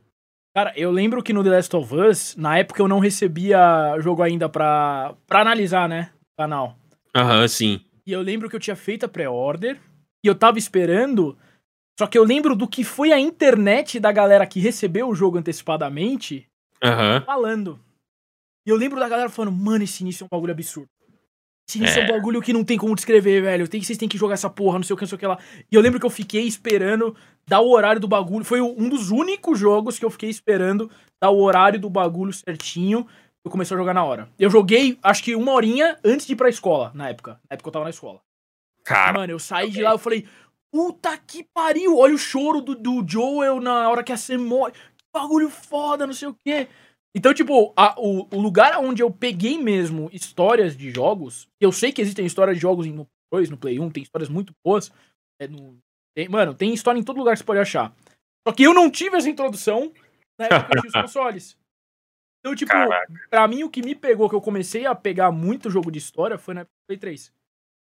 [0.55, 4.23] Cara, eu lembro que no The Last of Us, na época eu não recebia jogo
[4.23, 6.11] ainda pra, pra analisar, né?
[6.37, 6.77] Canal.
[7.15, 7.85] Aham, sim.
[8.05, 9.79] E eu lembro que eu tinha feito a pré-order
[10.25, 11.39] e eu tava esperando.
[11.99, 15.39] Só que eu lembro do que foi a internet da galera que recebeu o jogo
[15.39, 16.47] antecipadamente
[16.83, 17.23] Aham.
[17.25, 17.79] falando.
[18.67, 20.89] E eu lembro da galera falando, mano, esse início é um bagulho absurdo.
[21.71, 22.13] Esse início é, um É.
[22.13, 23.69] bagulho que não tem como descrever, velho.
[23.69, 25.27] Tem, vocês têm que jogar essa porra, não sei o que, não sei o que
[25.27, 25.39] lá.
[25.71, 27.15] E eu lembro que eu fiquei esperando
[27.47, 28.45] dar o horário do bagulho.
[28.45, 30.91] Foi um dos únicos jogos que eu fiquei esperando
[31.23, 33.07] dar o horário do bagulho certinho.
[33.45, 34.29] Eu comecei a jogar na hora.
[34.39, 37.41] Eu joguei, acho que uma horinha antes de ir pra escola, na época.
[37.49, 38.21] Na época eu tava na escola.
[38.85, 40.27] Cara, Mano, eu saí de lá, eu falei,
[40.73, 44.73] puta que pariu, olha o choro do, do Joel na hora que a Sam morre.
[44.73, 46.67] Que bagulho foda, não sei o quê.
[47.17, 51.93] Então, tipo, a- o, o lugar onde eu peguei mesmo histórias de jogos, eu sei
[51.93, 54.91] que existem histórias de jogos no Play 2, no Play 1, tem histórias muito boas.
[55.41, 55.79] é no-
[56.17, 57.95] tem- mano, tem história em todo lugar que você pode achar.
[58.47, 59.93] Só que eu não tive essa introdução
[60.39, 61.59] na época que eu tinha os consoles.
[62.41, 63.13] Então, tipo, Caraca.
[63.29, 66.39] pra mim o que me pegou, que eu comecei a pegar muito jogo de história,
[66.39, 67.33] foi na época do Play 3.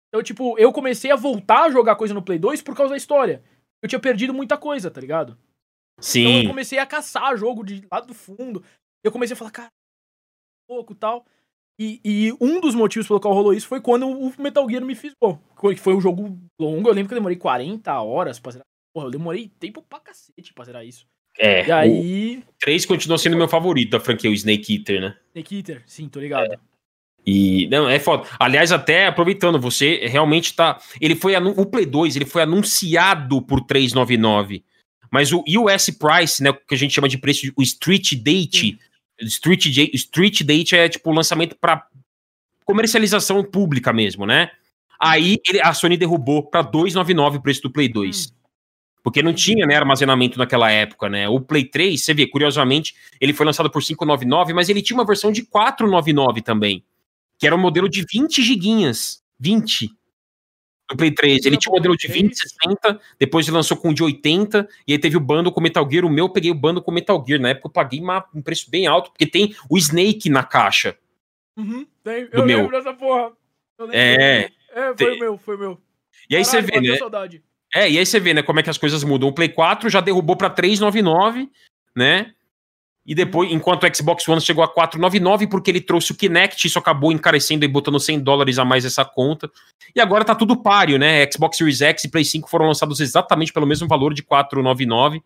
[0.09, 2.97] Então, tipo, eu comecei a voltar a jogar coisa no Play 2 por causa da
[2.97, 3.43] história.
[3.83, 5.31] Eu tinha perdido muita coisa, tá ligado?
[5.97, 6.47] Então eu sim.
[6.47, 8.63] comecei a caçar jogo de lá do fundo.
[9.05, 9.69] Eu comecei a falar, cara,
[10.67, 11.25] pouco e tal.
[11.79, 14.95] E, e um dos motivos pelo qual rolou isso foi quando o Metal Gear me
[14.95, 15.39] fisgou.
[15.59, 16.89] Que foi um jogo longo.
[16.89, 18.65] Eu lembro que eu demorei 40 horas pra zerar.
[18.93, 21.05] Porra, eu demorei tempo pra cacete pra zerar isso.
[21.37, 21.67] É.
[21.67, 22.37] E aí.
[22.47, 25.17] O 3 continua sendo meu favorito da franquia, o Snake Eater, né?
[25.35, 26.57] Snake Eater, sim, tô ligado.
[27.27, 28.25] E não, é foda.
[28.39, 30.79] Aliás, até aproveitando, você realmente tá.
[31.01, 34.63] Ele foi anu- o Play 2, ele foi anunciado por 399.
[35.11, 38.79] Mas o US Price, né, o que a gente chama de preço, o Street Date,
[39.21, 41.85] Street, Street Date é tipo lançamento para
[42.65, 44.49] comercialização pública mesmo, né?
[44.99, 48.33] Aí ele- a Sony derrubou para 299 o preço do Play 2.
[49.03, 51.29] Porque não tinha né, armazenamento naquela época, né?
[51.29, 55.05] O Play 3, você vê, curiosamente, ele foi lançado por 599, mas ele tinha uma
[55.05, 56.83] versão de 499 também
[57.37, 59.21] que era um modelo de 20 giguinhas.
[59.39, 59.89] 20.
[60.89, 61.45] Do Play 3.
[61.45, 64.93] Ele tinha um modelo de 20, 60, depois ele lançou com o de 80, e
[64.93, 66.05] aí teve o bando com Metal Gear.
[66.05, 67.41] O meu eu peguei o bando com Metal Gear.
[67.41, 70.95] Na época eu paguei uma- um preço bem alto, porque tem o Snake na caixa.
[71.57, 72.57] Uhum, tem- Do eu meu.
[72.59, 73.31] lembro dessa porra.
[73.79, 73.97] Eu lembro.
[73.97, 74.49] É.
[74.75, 75.81] É, foi Tem- o meu, foi o meu.
[76.29, 76.97] E aí você Caralho, vê, bateu né?
[76.99, 77.43] saudade.
[77.73, 79.27] É, e aí você vê, né, como é que as coisas mudam.
[79.29, 81.49] O Play 4 já derrubou pra 399,
[81.95, 82.33] né?
[83.05, 86.79] E depois, enquanto o Xbox One chegou a 499, porque ele trouxe o Kinect, isso
[86.79, 89.51] acabou encarecendo e botando 100 dólares a mais essa conta.
[89.95, 91.29] E agora tá tudo páreo, né?
[91.31, 95.21] Xbox Series X e Play 5 foram lançados exatamente pelo mesmo valor de 499.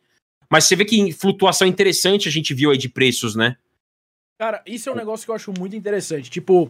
[0.49, 3.55] Mas você vê que flutuação interessante a gente viu aí de preços, né?
[4.37, 6.29] Cara, isso é um negócio que eu acho muito interessante.
[6.29, 6.69] Tipo,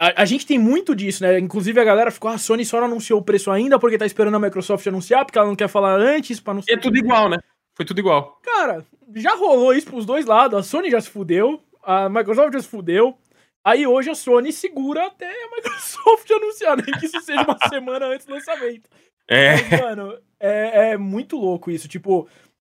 [0.00, 1.38] a, a gente tem muito disso, né?
[1.40, 4.06] Inclusive a galera ficou, ah, a Sony só não anunciou o preço ainda porque tá
[4.06, 6.96] esperando a Microsoft anunciar, porque ela não quer falar antes pra não E é tudo
[6.96, 7.38] igual, né?
[7.74, 8.40] Foi tudo igual.
[8.42, 8.84] Cara,
[9.14, 10.58] já rolou isso pros dois lados.
[10.58, 13.18] A Sony já se fudeu, a Microsoft já se fudeu.
[13.64, 18.06] Aí hoje a Sony segura até a Microsoft anunciar, nem que isso seja uma semana
[18.06, 18.88] antes do lançamento.
[19.26, 19.52] É.
[19.52, 21.88] Mas, mano, é, é muito louco isso.
[21.88, 22.28] Tipo,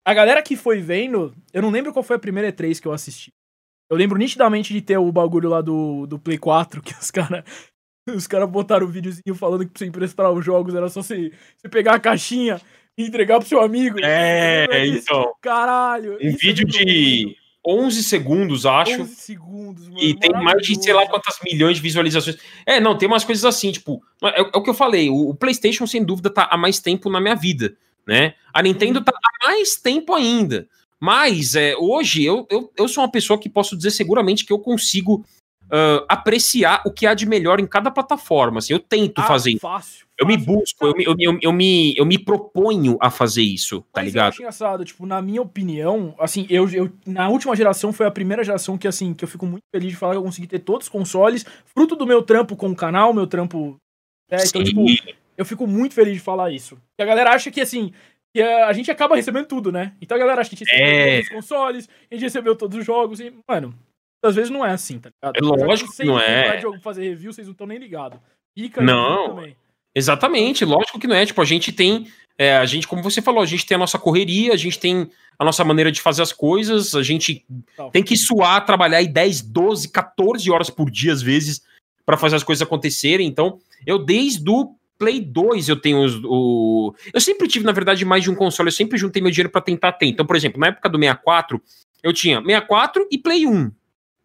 [0.04, 2.92] a galera que foi vendo, eu não lembro qual foi a primeira E3 que eu
[2.92, 3.32] assisti.
[3.88, 7.44] Eu lembro nitidamente de ter o bagulho lá do, do Play 4, que os caras
[8.08, 11.32] os cara botaram o videozinho falando que pra você emprestar os jogos era só você,
[11.56, 12.60] você pegar a caixinha
[13.06, 13.98] entregar pro seu amigo.
[14.02, 15.04] É, disso?
[15.04, 15.32] então.
[15.40, 16.14] Caralho.
[16.14, 17.24] Um é vídeo muito de.
[17.24, 17.40] louco.
[17.66, 19.02] 11 segundos, acho.
[19.02, 20.02] 11 segundos, mano.
[20.02, 22.38] E tem mais de sei lá quantas milhões de visualizações.
[22.64, 25.34] É, não, tem umas coisas assim, tipo, é, é o que eu falei, o, o,
[25.34, 28.34] PlayStation sem dúvida tá há mais tempo na minha vida, né?
[28.52, 30.66] A Nintendo tá há mais tempo ainda.
[30.98, 34.58] Mas é, hoje eu, eu, eu sou uma pessoa que posso dizer seguramente que eu
[34.58, 35.24] consigo
[35.70, 38.58] uh, apreciar o que há de melhor em cada plataforma.
[38.58, 39.58] Assim, eu tento ah, fazer.
[39.58, 43.42] Fácil, eu me busco, eu me, eu, eu, eu, me, eu me proponho a fazer
[43.42, 44.26] isso, tá Mas ligado?
[44.26, 48.10] Eu acho engraçado, tipo, na minha opinião, assim, eu, eu na última geração foi a
[48.10, 50.58] primeira geração que, assim, que eu fico muito feliz de falar que eu consegui ter
[50.58, 53.76] todos os consoles, fruto do meu trampo com o canal, meu trampo.
[54.30, 54.84] É, então, tipo,
[55.38, 56.78] eu fico muito feliz de falar isso.
[56.98, 57.92] E a galera acha que, assim,
[58.32, 59.94] que a, gente acaba recebendo tudo, né?
[60.00, 61.14] Então a galera acha que a gente recebeu é...
[61.14, 63.74] todos os consoles, a gente recebeu todos os jogos, e, mano,
[64.22, 65.36] às vezes não é assim, tá ligado?
[65.36, 66.56] É lógico que não é.
[66.56, 68.18] De fazer review, vocês não estão nem ligados.
[68.54, 69.36] Pica não.
[69.36, 69.56] Também.
[69.94, 71.26] Exatamente, lógico que não é.
[71.26, 72.06] Tipo, a gente tem.
[72.38, 75.10] É, a gente, como você falou, a gente tem a nossa correria, a gente tem
[75.38, 77.44] a nossa maneira de fazer as coisas, a gente
[77.92, 81.62] tem que suar, trabalhar aí 10, 12, 14 horas por dia, às vezes,
[82.06, 83.26] para fazer as coisas acontecerem.
[83.26, 86.94] Então, eu desde o Play 2 eu tenho os, o.
[87.12, 89.60] Eu sempre tive, na verdade, mais de um console, eu sempre juntei meu dinheiro para
[89.60, 90.06] tentar ter.
[90.06, 91.60] Então, por exemplo, na época do 64,
[92.02, 93.70] eu tinha 64 e Play 1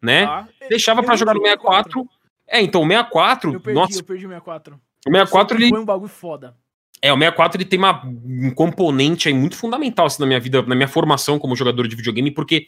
[0.02, 0.26] né?
[0.26, 2.02] Ah, Deixava para jogar no 64.
[2.02, 2.10] 64.
[2.48, 3.54] É, então o 64.
[3.54, 4.76] Eu perdi, nossa, eu perdi o 64.
[5.08, 5.70] O 64 ele.
[5.70, 6.56] Foi um bagulho foda.
[7.02, 10.62] É, o 64 ele tem uma, um componente aí muito fundamental assim, na minha vida,
[10.64, 12.68] na minha formação como jogador de videogame, porque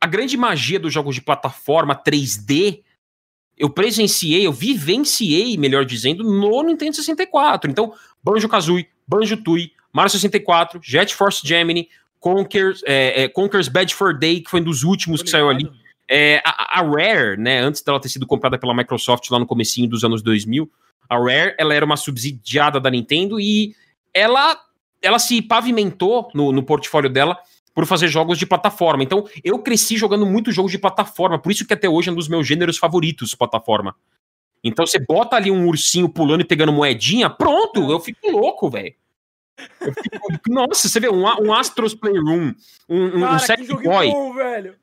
[0.00, 2.82] a grande magia dos jogos de plataforma 3D
[3.56, 7.70] eu presenciei, eu vivenciei, melhor dizendo, no Nintendo 64.
[7.70, 11.88] Então, Banjo-Kazooie, Banjo-Tooie, Mario 64, Jet Force Gemini,
[12.20, 15.70] Conker's, é, é, Conker's Bad for Day, que foi um dos últimos que saiu ali.
[16.08, 19.88] É, a, a, Rare, né, antes dela ter sido comprada pela Microsoft lá no comecinho
[19.88, 20.70] dos anos 2000,
[21.08, 23.74] a Rare, ela era uma subsidiada da Nintendo e
[24.14, 24.58] ela,
[25.02, 27.38] ela se pavimentou no, no portfólio dela
[27.74, 29.02] por fazer jogos de plataforma.
[29.02, 32.16] Então, eu cresci jogando muito jogos de plataforma, por isso que até hoje é um
[32.16, 33.94] dos meus gêneros favoritos, plataforma.
[34.64, 38.94] Então, você bota ali um ursinho pulando e pegando moedinha, pronto, eu fico louco, velho.
[40.48, 42.54] Nossa, você vê um, um Astros Playroom,
[42.88, 44.10] um, Cara, um Sackboy.
[44.10, 44.74] Bom, velho.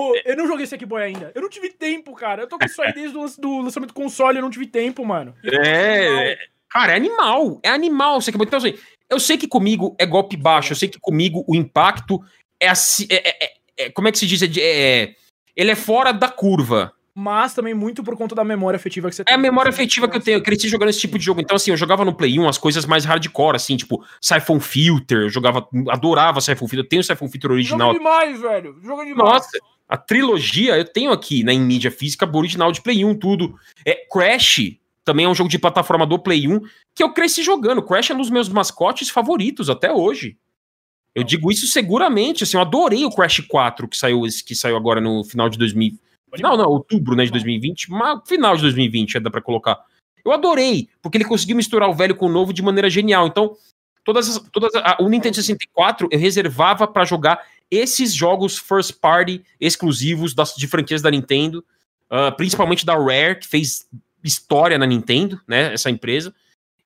[0.00, 1.30] Pô, eu não joguei Sackboy ainda.
[1.34, 2.42] Eu não tive tempo, cara.
[2.42, 5.04] Eu tô com isso aí desde o do lançamento do console, eu não tive tempo,
[5.04, 5.34] mano.
[5.44, 6.38] É,
[6.70, 7.60] cara, é animal.
[7.62, 8.46] É animal Sackboy.
[8.46, 8.78] Então, assim,
[9.10, 12.18] eu sei que comigo é golpe baixo, eu sei que comigo o impacto
[12.58, 13.06] é assim.
[13.10, 14.40] É, é, é, como é que se diz?
[14.40, 15.14] É, é,
[15.54, 16.94] ele é fora da curva.
[17.14, 19.32] Mas também muito por conta da memória afetiva que você tem.
[19.32, 20.38] É a memória afetiva que eu tenho.
[20.38, 21.40] Eu cresci jogando esse tipo de jogo.
[21.40, 25.22] Então, assim, eu jogava no Play 1 as coisas mais hardcore, assim, tipo Siphon Filter.
[25.22, 26.84] Eu jogava, adorava Siphon Filter.
[26.84, 27.88] Eu tenho o Siphon Filter original.
[27.88, 28.76] Joga demais, velho.
[28.82, 29.32] Joga demais.
[29.32, 29.58] Nossa,
[29.90, 33.56] a trilogia eu tenho aqui, né, em mídia física, original de Play 1, tudo.
[33.84, 36.60] É, Crash também é um jogo de plataforma do Play 1
[36.94, 37.82] que eu cresci jogando.
[37.82, 40.38] Crash é um dos meus mascotes favoritos até hoje.
[41.12, 45.00] Eu digo isso seguramente, assim, eu adorei o Crash 4 que saiu, que saiu agora
[45.00, 45.98] no final de 2000.
[46.38, 49.76] Não, não, outubro, né, de 2020, mas final de 2020, é, dá para colocar.
[50.24, 53.26] Eu adorei, porque ele conseguiu misturar o velho com o novo de maneira genial.
[53.26, 53.56] Então,
[54.04, 59.42] todas as, todas a, o Nintendo 64 eu reservava para jogar esses jogos first party
[59.60, 61.64] exclusivos das, de franquias da Nintendo,
[62.10, 63.86] uh, principalmente da Rare, que fez
[64.22, 65.72] história na Nintendo, né?
[65.72, 66.34] Essa empresa.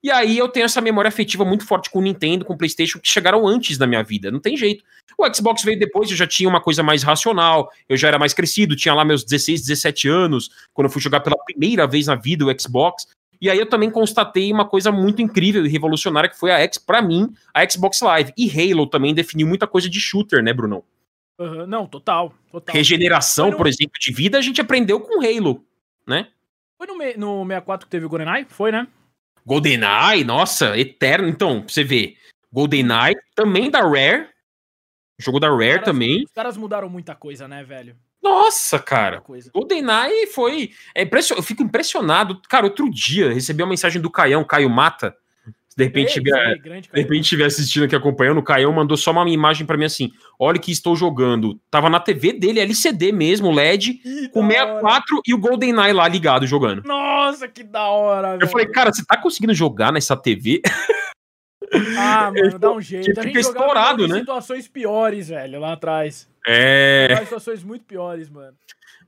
[0.05, 2.99] E aí eu tenho essa memória afetiva muito forte com o Nintendo, com o PlayStation,
[2.99, 4.29] que chegaram antes da minha vida.
[4.29, 4.83] Não tem jeito.
[5.17, 8.31] O Xbox veio depois, eu já tinha uma coisa mais racional, eu já era mais
[8.31, 12.13] crescido, tinha lá meus 16, 17 anos, quando eu fui jogar pela primeira vez na
[12.13, 13.07] vida o Xbox.
[13.41, 16.77] E aí eu também constatei uma coisa muito incrível e revolucionária que foi a X,
[16.77, 18.33] para mim, a Xbox Live.
[18.37, 20.83] E Halo também definiu muita coisa de shooter, né, Brunão?
[21.37, 22.73] Uhum, não, total, total.
[22.73, 23.57] Regeneração, no...
[23.57, 25.63] por exemplo, de vida, a gente aprendeu com Halo,
[26.07, 26.29] né?
[26.77, 26.95] Foi no,
[27.43, 28.45] no 64 que teve o GoldenEye?
[28.49, 28.87] Foi, né?
[29.45, 31.27] GoldenEye, nossa, eterno.
[31.27, 32.17] Então, pra você ver,
[32.51, 34.27] GoldenEye também da Rare,
[35.19, 36.23] jogo da Rare os caras, também.
[36.23, 37.95] Os caras mudaram muita coisa, né, velho?
[38.25, 39.21] Nossa, cara.
[39.53, 40.71] GoldenEye foi.
[40.95, 41.35] É impression...
[41.35, 42.41] Eu fico impressionado.
[42.49, 45.15] Cara, outro dia recebi uma mensagem do Caião, Caio Mata.
[45.77, 49.29] De repente, tiver, é, de repente estiver assistindo aqui acompanhando, o Caião mandou só uma
[49.29, 50.09] imagem para mim assim:
[50.39, 51.59] olha que estou jogando.
[51.69, 56.47] Tava na TV dele, LCD mesmo, LED, que com 64 e o GoldenEye lá ligado
[56.47, 56.81] jogando.
[56.85, 58.51] Nossa, que da hora, Eu velho.
[58.51, 60.61] falei, cara, você tá conseguindo jogar nessa TV?
[61.97, 63.19] Ah, mano, dá um jeito.
[63.21, 64.19] Fica estourado, né?
[64.19, 66.27] situações piores, velho, lá atrás.
[66.47, 67.15] É.
[67.21, 68.55] situações muito piores, mano.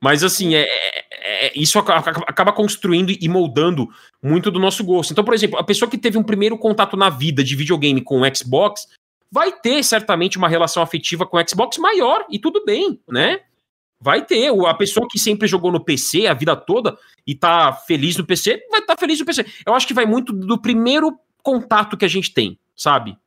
[0.02, 3.88] Mas assim, é, é, é isso acaba construindo e moldando
[4.22, 5.12] muito do nosso gosto.
[5.12, 8.22] Então, por exemplo, a pessoa que teve um primeiro contato na vida de videogame com
[8.22, 8.88] o Xbox
[9.32, 13.42] vai ter certamente uma relação afetiva com o Xbox maior e tudo bem, né?
[14.00, 14.52] Vai ter.
[14.68, 18.64] A pessoa que sempre jogou no PC a vida toda e tá feliz no PC,
[18.70, 19.46] vai estar tá feliz no PC.
[19.66, 23.18] Eu acho que vai muito do primeiro contato que a gente tem, sabe?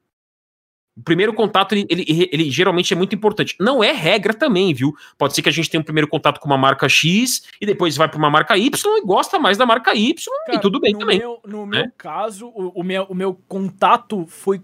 [0.97, 3.57] O primeiro contato, ele, ele, ele, geralmente é muito importante.
[3.61, 4.93] Não é regra também, viu?
[5.17, 7.97] Pode ser que a gente tenha um primeiro contato com uma marca X e depois
[7.97, 10.15] vai para uma marca Y e gosta mais da marca Y
[10.47, 11.19] Cara, e tudo bem no também.
[11.19, 11.83] Meu, no né?
[11.83, 14.61] meu caso, o, o, meu, o meu contato foi.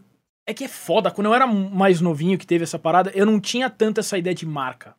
[0.47, 1.11] É que é foda.
[1.11, 4.35] Quando eu era mais novinho que teve essa parada, eu não tinha tanto essa ideia
[4.35, 4.95] de marca.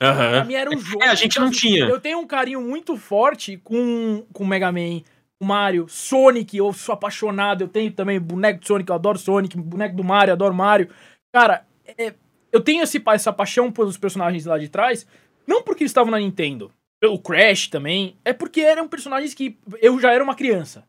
[0.00, 0.14] Uhum.
[0.14, 1.02] Pra mim era um jogo.
[1.02, 1.86] É, a gente não tinha.
[1.86, 5.02] Eu tenho um carinho muito forte com o Mega Man
[5.42, 9.56] o Mario, Sonic, eu sou apaixonado, eu tenho também boneco de Sonic, eu adoro Sonic,
[9.56, 10.88] boneco do Mario, eu adoro Mario.
[11.34, 11.66] Cara,
[11.98, 12.14] é,
[12.52, 15.04] eu tenho esse, essa paixão pelos personagens lá de trás,
[15.44, 16.70] não porque eles estavam na Nintendo,
[17.04, 20.86] o Crash também, é porque eram personagens que eu já era uma criança.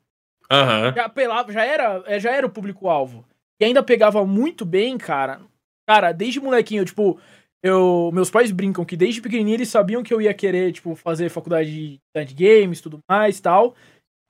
[0.51, 0.93] Uhum.
[0.95, 3.25] Já, pelava, já, era, é, já era o público-alvo.
[3.59, 5.41] E ainda pegava muito bem, cara.
[5.89, 7.19] Cara, desde molequinho, tipo,
[7.63, 11.29] eu, meus pais brincam que desde pequenininho eles sabiam que eu ia querer, tipo, fazer
[11.29, 13.73] faculdade de, de games, tudo mais tal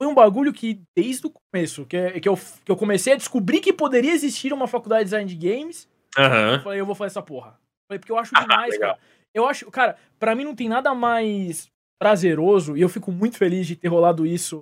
[0.02, 3.60] foi um bagulho que, desde o começo, que, que, eu, que eu comecei a descobrir
[3.60, 6.54] que poderia existir uma faculdade de design de games, uhum.
[6.54, 7.58] eu falei, eu vou fazer essa porra.
[7.88, 8.98] Falei, porque eu acho demais, cara.
[9.34, 11.68] Eu acho, cara, pra mim não tem nada mais
[12.00, 14.60] prazeroso, e eu fico muito feliz de ter rolado isso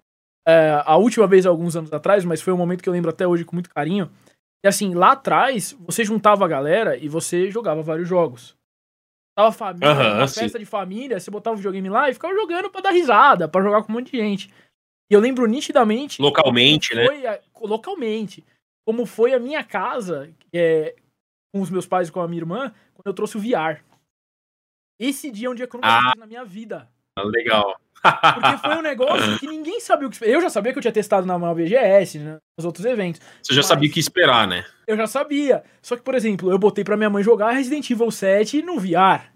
[0.47, 3.27] é, a última vez, alguns anos atrás, mas foi um momento que eu lembro até
[3.27, 4.09] hoje com muito carinho.
[4.63, 8.55] E assim, lá atrás, você juntava a galera e você jogava vários jogos.
[9.35, 12.69] Tava família, uhum, uma festa de família, você botava o videogame lá e ficava jogando
[12.69, 14.53] pra dar risada, pra jogar com um monte de gente.
[15.11, 16.21] E eu lembro nitidamente.
[16.21, 17.05] Localmente, né?
[17.27, 18.45] A, localmente.
[18.87, 20.95] Como foi a minha casa, é,
[21.53, 23.83] com os meus pais e com a minha irmã, quando eu trouxe o VR.
[24.97, 26.89] Esse dia é um dia que eu nunca ah, na minha vida.
[27.19, 27.77] Legal.
[28.01, 30.33] Porque foi um negócio que ninguém sabia o que esperar.
[30.33, 33.21] Eu já sabia que eu tinha testado na VGS, né, nos outros eventos.
[33.43, 34.65] Você já sabia o que esperar, né?
[34.87, 35.63] Eu já sabia.
[35.81, 39.30] Só que, por exemplo, eu botei pra minha mãe jogar Resident Evil 7 no VR.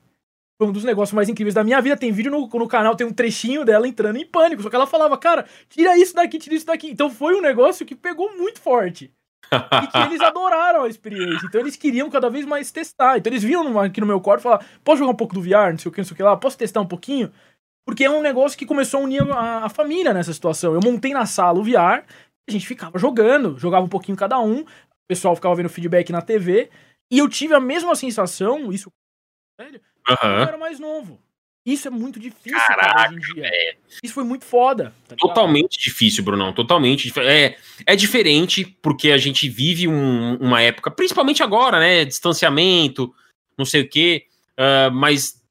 [0.58, 1.98] Foi um dos negócios mais incríveis da minha vida.
[1.98, 4.64] Tem vídeo no, no canal, tem um trechinho dela entrando em pânico.
[4.64, 6.90] Só que ela falava, cara, tira isso daqui, tira isso daqui.
[6.90, 9.12] Então foi um negócio que pegou muito forte.
[9.52, 11.46] e que eles adoraram a experiência.
[11.46, 13.18] Então eles queriam cada vez mais testar.
[13.18, 15.72] Então eles vinham aqui no meu quarto e falavam: posso jogar um pouco do VR,
[15.72, 17.32] não sei o que, não sei o que lá, posso testar um pouquinho?
[17.86, 20.74] Porque é um negócio que começou a unir a, a família nessa situação.
[20.74, 22.04] Eu montei na sala o VR,
[22.48, 26.22] a gente ficava jogando, jogava um pouquinho cada um, o pessoal ficava vendo feedback na
[26.22, 26.70] TV,
[27.12, 28.90] e eu tive a mesma sensação, isso
[29.60, 30.30] velho, Uhum.
[30.30, 31.20] Eu era mais novo.
[31.66, 33.48] Isso é muito difícil, Caraca, cara, hoje em dia.
[33.48, 33.76] É.
[34.04, 34.94] Isso foi muito foda.
[35.08, 36.54] Tá totalmente difícil, Brunão.
[36.54, 37.12] Totalmente.
[37.20, 42.06] É, é diferente porque a gente vive um, uma época, principalmente agora, né?
[42.06, 43.12] Distanciamento,
[43.58, 44.28] não sei o quê.
[44.60, 45.42] Uh, mas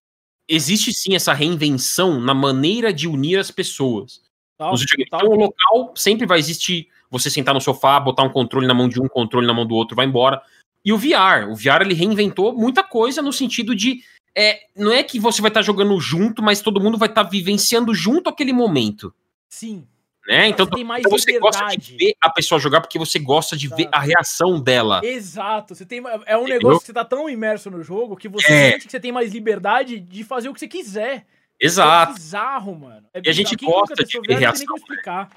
[0.48, 4.22] existe sim essa reinvenção na maneira de unir as pessoas.
[4.56, 8.74] Tal, Então, o local sempre vai existir você sentar no sofá, botar um controle na
[8.74, 10.40] mão de um, controle na mão do outro, vai embora.
[10.84, 14.04] E o VR, o VR ele reinventou muita coisa no sentido de
[14.36, 17.24] é, não é que você vai estar tá jogando junto, mas todo mundo vai estar
[17.24, 19.14] tá vivenciando junto aquele momento.
[19.48, 19.86] Sim.
[20.26, 20.48] Né?
[20.48, 23.82] Então, você, então você gosta de ver a pessoa jogar porque você gosta de Exato.
[23.82, 25.00] ver a reação dela.
[25.04, 25.74] Exato.
[25.74, 26.58] Você tem, é um Entendeu?
[26.58, 28.70] negócio que você tá tão imerso no jogo que você é.
[28.72, 31.26] sente que você tem mais liberdade de fazer o que você quiser.
[31.60, 32.12] Exato.
[32.12, 33.06] É bizarro, mano.
[33.12, 33.26] É bizarro.
[33.26, 34.76] E a gente Quem gosta de ver reação.
[34.76, 35.30] explicar.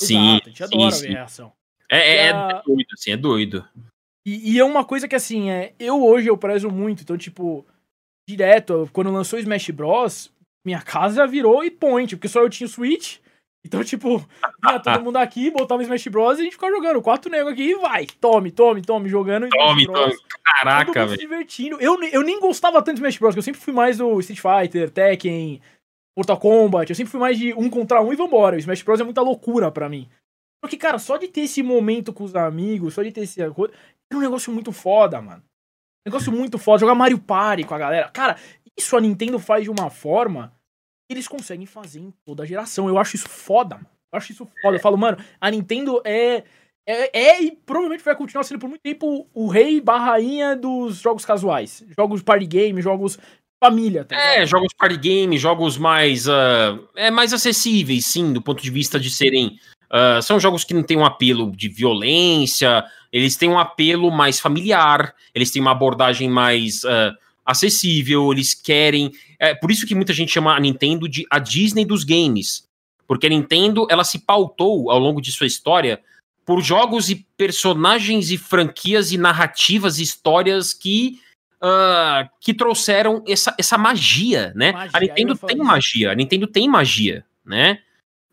[0.00, 1.02] Sim, Exato, a gente adora sim.
[1.02, 1.52] ver reação.
[1.90, 3.68] É, é, é, doido, assim, é doido.
[4.24, 7.02] E, e, é uma coisa que, assim, é, eu hoje eu prezo muito.
[7.02, 7.66] Então, tipo,
[8.28, 10.30] direto, quando lançou Smash Bros,
[10.64, 13.18] minha casa virou e point, porque só eu tinha o Switch.
[13.64, 14.18] Então, tipo,
[14.62, 17.02] vinha todo mundo aqui, botava Smash Bros e a gente ficava jogando.
[17.02, 18.06] Quatro negros aqui e vai.
[18.20, 19.48] Tome, tome, tome, jogando.
[19.48, 20.16] Tome, tome.
[20.42, 21.18] Caraca, velho.
[21.18, 21.80] divertindo.
[21.80, 24.40] Eu, eu nem gostava tanto de Smash Bros, porque eu sempre fui mais do Street
[24.40, 25.60] Fighter, Tekken,
[26.16, 26.90] Mortal Kombat.
[26.90, 28.56] Eu sempre fui mais de um contra um e vambora.
[28.56, 30.08] O Smash Bros é muita loucura pra mim.
[30.62, 33.40] Porque, cara, só de ter esse momento com os amigos, só de ter esse.
[33.42, 35.42] Era um negócio muito foda, mano.
[36.06, 36.80] Negócio muito foda.
[36.80, 38.08] Jogar Mario Party com a galera.
[38.10, 38.36] Cara,
[38.76, 40.52] isso a Nintendo faz de uma forma
[41.08, 42.88] que eles conseguem fazer em toda a geração.
[42.88, 43.88] Eu acho isso foda, mano.
[44.12, 44.76] Eu acho isso foda.
[44.76, 46.44] Eu falo, mano, a Nintendo é.
[46.86, 50.98] É, é e provavelmente vai continuar sendo por muito tempo o rei barra rainha dos
[50.98, 51.82] jogos casuais.
[51.96, 53.18] Jogos party game, jogos
[53.62, 54.04] família.
[54.04, 56.26] Tá é, jogos party game, jogos mais.
[56.26, 59.58] Uh, é mais acessíveis, sim, do ponto de vista de serem.
[59.90, 64.40] Uh, são jogos que não têm um apelo de violência, eles têm um apelo mais
[64.40, 67.14] familiar, eles têm uma abordagem mais uh,
[67.46, 69.12] acessível, eles querem.
[69.38, 72.68] É por isso que muita gente chama a Nintendo de a Disney dos games.
[73.06, 76.00] Porque a Nintendo ela se pautou ao longo de sua história
[76.44, 81.20] por jogos e personagens e franquias e narrativas e histórias que
[81.62, 84.72] uh, que trouxeram essa, essa magia, né?
[84.72, 87.78] Magia, a Nintendo tem magia, a Nintendo tem magia, né?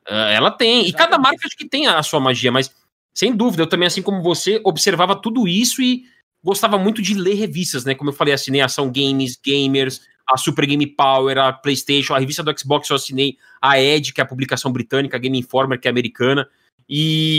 [0.09, 2.73] Uh, ela tem, e cada marca acho que tem a sua magia, mas
[3.15, 6.05] sem dúvida, eu também, assim como você, observava tudo isso e
[6.43, 7.93] gostava muito de ler revistas, né?
[7.95, 12.19] Como eu falei, assinei a Ação Games, Gamers, a Super Game Power, a PlayStation, a
[12.19, 15.79] revista do Xbox eu assinei a Ed, que é a publicação britânica, a Game Informer,
[15.79, 16.47] que é americana.
[16.89, 17.37] E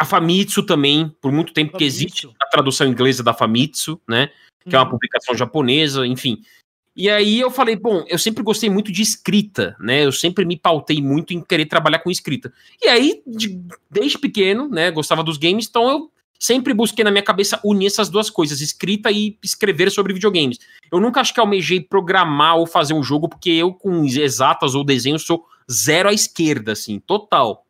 [0.00, 1.96] a Famitsu também, por muito tempo, que Famitsu.
[2.04, 4.30] existe a tradução inglesa da Famitsu, né?
[4.66, 4.90] Que é uma Uhum.
[4.92, 6.42] publicação japonesa, enfim.
[6.96, 10.04] E aí eu falei, bom, eu sempre gostei muito de escrita, né?
[10.04, 12.52] Eu sempre me pautei muito em querer trabalhar com escrita.
[12.82, 13.60] E aí, de-
[13.90, 18.08] desde pequeno, né, gostava dos games, então eu sempre busquei na minha cabeça unir essas
[18.08, 20.58] duas coisas, escrita e escrever sobre videogames.
[20.90, 24.82] Eu nunca acho que almejei programar ou fazer um jogo, porque eu, com exatas ou
[24.84, 27.64] desenho, sou zero à esquerda, assim, total.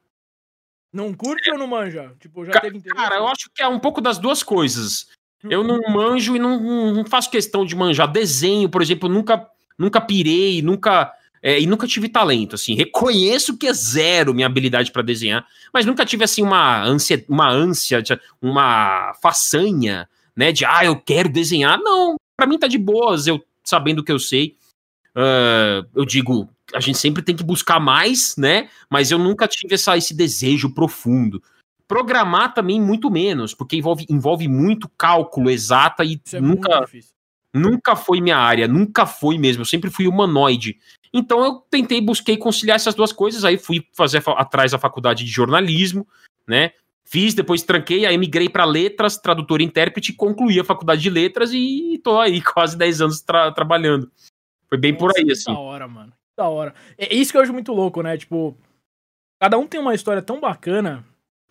[0.93, 2.15] Não curte ou não manja?
[2.19, 2.97] Tipo, já Ca- teve interesse?
[3.01, 5.07] Cara, eu acho que é um pouco das duas coisas.
[5.45, 9.47] Eu não manjo e não, não faço questão de manjar desenho, por exemplo, nunca,
[9.79, 11.13] nunca pirei, nunca
[11.43, 12.75] é, e nunca tive talento, assim.
[12.75, 17.49] Reconheço que é zero minha habilidade pra desenhar, mas nunca tive assim uma ânsia, uma
[17.49, 18.03] ânsia,
[18.41, 21.79] uma façanha, né, de ah, eu quero desenhar.
[21.79, 24.57] Não, pra mim tá de boas, eu sabendo o que eu sei.
[25.15, 28.69] Ah, eu digo, a gente sempre tem que buscar mais, né?
[28.89, 31.43] Mas eu nunca tive essa, esse desejo profundo.
[31.91, 37.11] Programar também muito menos, porque envolve, envolve muito cálculo exata e Isso é nunca, difícil.
[37.53, 39.63] nunca foi minha área, nunca foi mesmo.
[39.63, 40.79] Eu sempre fui humanoide.
[41.13, 43.45] Então eu tentei, busquei conciliar essas duas coisas.
[43.45, 46.07] Aí fui fazer atrás da faculdade de jornalismo,
[46.47, 46.71] né?
[47.05, 51.51] Fiz, depois tranquei, aí migrei para letras, tradutor e intérprete, concluí a faculdade de letras
[51.53, 54.09] e tô aí quase 10 anos tra- trabalhando.
[54.69, 55.53] Foi bem por Nossa, aí, que assim.
[55.53, 56.13] Da hora, mano.
[56.13, 56.73] Que Da hora.
[56.97, 58.17] É isso que eu acho muito louco, né?
[58.17, 58.57] Tipo,
[59.43, 61.05] cada um tem uma história tão bacana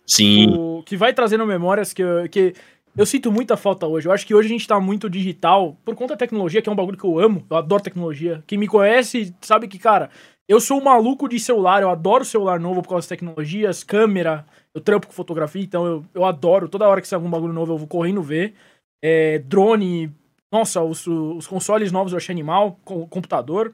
[0.06, 2.54] Sim, o- que vai trazendo memórias que, eu- que
[2.96, 4.08] eu sinto muita falta hoje.
[4.08, 6.72] Eu acho que hoje a gente tá muito digital por conta da tecnologia, que é
[6.72, 7.44] um bagulho que eu amo.
[7.48, 8.42] Eu adoro tecnologia.
[8.46, 10.10] Quem me conhece sabe que, cara,
[10.48, 11.82] eu sou um maluco de celular.
[11.82, 14.44] Eu adoro celular novo por causa das tecnologias, câmera.
[14.74, 16.68] Eu trampo com fotografia, então eu, eu adoro.
[16.68, 18.54] Toda hora que sai algum bagulho novo eu vou correndo ver.
[19.02, 20.12] É, drone.
[20.52, 22.78] Nossa, os, os consoles novos eu achei animal.
[22.84, 23.72] com- computador.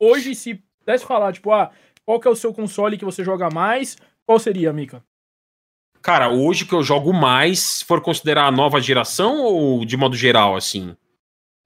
[0.00, 1.70] Hoje, se pudesse falar, tipo, ah,
[2.04, 3.96] qual que é o seu console que você joga mais?
[4.26, 5.04] Qual seria, Mika?
[6.00, 10.16] Cara, hoje que eu jogo mais, se for considerar a nova geração ou de modo
[10.16, 10.96] geral, assim?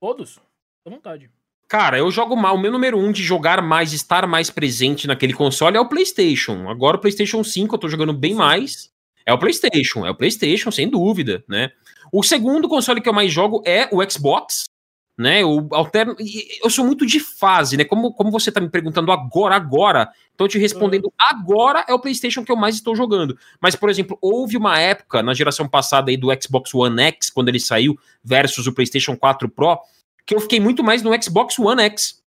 [0.01, 0.39] Todos?
[0.87, 1.31] À vontade.
[1.69, 2.55] Cara, eu jogo mal.
[2.55, 6.69] O meu número um de jogar mais, estar mais presente naquele console é o PlayStation.
[6.69, 8.93] Agora o PlayStation 5 eu tô jogando bem mais.
[9.25, 11.73] É o PlayStation, é o PlayStation, sem dúvida, né?
[12.13, 14.67] O segundo console que eu mais jogo é o Xbox,
[15.17, 15.43] né?
[15.43, 16.15] Eu alterno.
[16.63, 17.85] Eu sou muito de fase, né?
[17.85, 22.45] Como, como você tá me perguntando agora, agora, tô te respondendo agora é o PlayStation
[22.45, 23.39] que eu mais estou jogando.
[23.61, 27.49] Mas, por exemplo, houve uma época na geração passada aí do Xbox One X, quando
[27.49, 29.79] ele saiu, versus o PlayStation 4 Pro,
[30.27, 32.23] que eu fiquei muito mais no Xbox One X.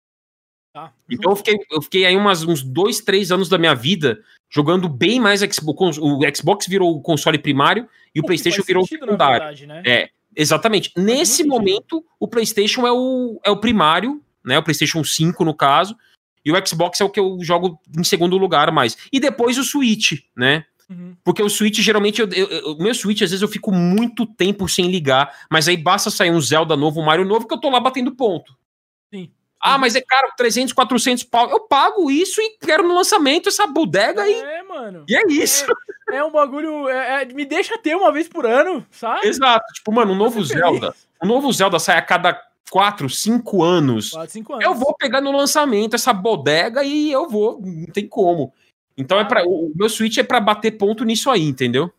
[0.72, 0.92] Tá?
[1.10, 4.88] Então eu fiquei, eu fiquei aí umas, uns dois, três anos da minha vida jogando
[4.88, 5.98] bem mais Xbox.
[5.98, 9.38] O Xbox virou o console primário e o, que PlayStation virou o secundário.
[9.38, 9.82] verdade, né?
[9.84, 10.90] É, exatamente.
[10.96, 14.56] Nesse momento, o PlayStation é o, é o primário, né?
[14.58, 15.96] O PlayStation 5, no caso.
[16.44, 18.96] E o Xbox é o que eu jogo em segundo lugar mais.
[19.12, 20.64] E depois o Switch, né?
[20.88, 21.14] Uhum.
[21.22, 24.24] Porque o Switch, geralmente, eu- eu- eu- o meu Switch, às vezes, eu fico muito
[24.24, 27.60] tempo sem ligar, mas aí basta sair um Zelda novo, um Mario novo, que eu
[27.60, 28.56] tô lá batendo ponto.
[29.60, 31.50] Ah, mas é caro, 300, 400 pau.
[31.50, 34.34] Eu pago isso e quero no lançamento essa bodega aí.
[34.34, 35.04] É, mano.
[35.08, 35.66] E é isso.
[36.12, 36.88] É um bagulho.
[36.88, 39.26] é- é- me deixa ter uma vez por ano, sabe?
[39.26, 39.64] Exato.
[39.74, 40.42] Tipo, mano, um novo.
[40.44, 40.94] Zelda.
[41.22, 42.40] Um novo Zelda sai a cada
[42.70, 44.10] 4, 5 anos.
[44.10, 44.64] 4, 5 anos.
[44.64, 47.60] Eu vou pegar no lançamento essa bodega e eu vou.
[47.60, 48.54] Não tem como.
[48.96, 51.92] Então é para o meu Switch é pra bater ponto nisso aí, entendeu?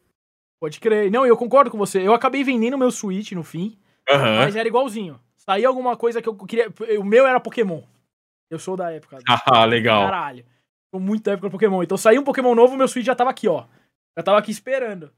[0.59, 1.11] Pode crer.
[1.11, 2.05] Não, eu concordo com você.
[2.05, 3.77] Eu acabei vendendo meu Switch no fim,
[4.09, 4.37] Aham.
[4.39, 5.19] mas era igualzinho.
[5.49, 6.71] Saía alguma coisa que eu queria.
[6.99, 7.81] O meu era Pokémon.
[8.51, 9.17] Eu sou da época.
[9.47, 10.03] Ah, legal.
[10.03, 10.45] Caralho.
[10.93, 11.81] Sou muito da época do Pokémon.
[11.81, 13.65] Então saiu um Pokémon novo, meu Switch já tava aqui, ó.
[14.15, 15.11] Já tava aqui esperando.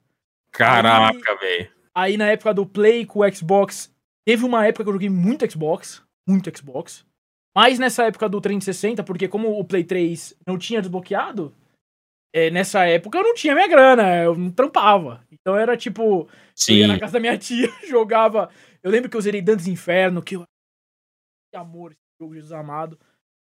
[0.54, 1.70] Caraca, velho.
[1.94, 3.94] Aí na época do Play com o Xbox,
[4.26, 7.06] teve uma época que eu joguei muito Xbox, muito Xbox.
[7.54, 11.54] Mas nessa época do 360, porque como o Play 3 não tinha desbloqueado,
[12.34, 15.26] é, nessa época eu não tinha minha grana, eu não trampava.
[15.30, 16.30] Então era tipo,
[16.70, 16.88] eu ia Sim.
[16.88, 18.50] na casa da minha tia, jogava.
[18.84, 20.44] Eu lembro que eu zerei Dantes Inferno, que eu.
[21.52, 23.00] Que amor, esse jogo, Jesus amado.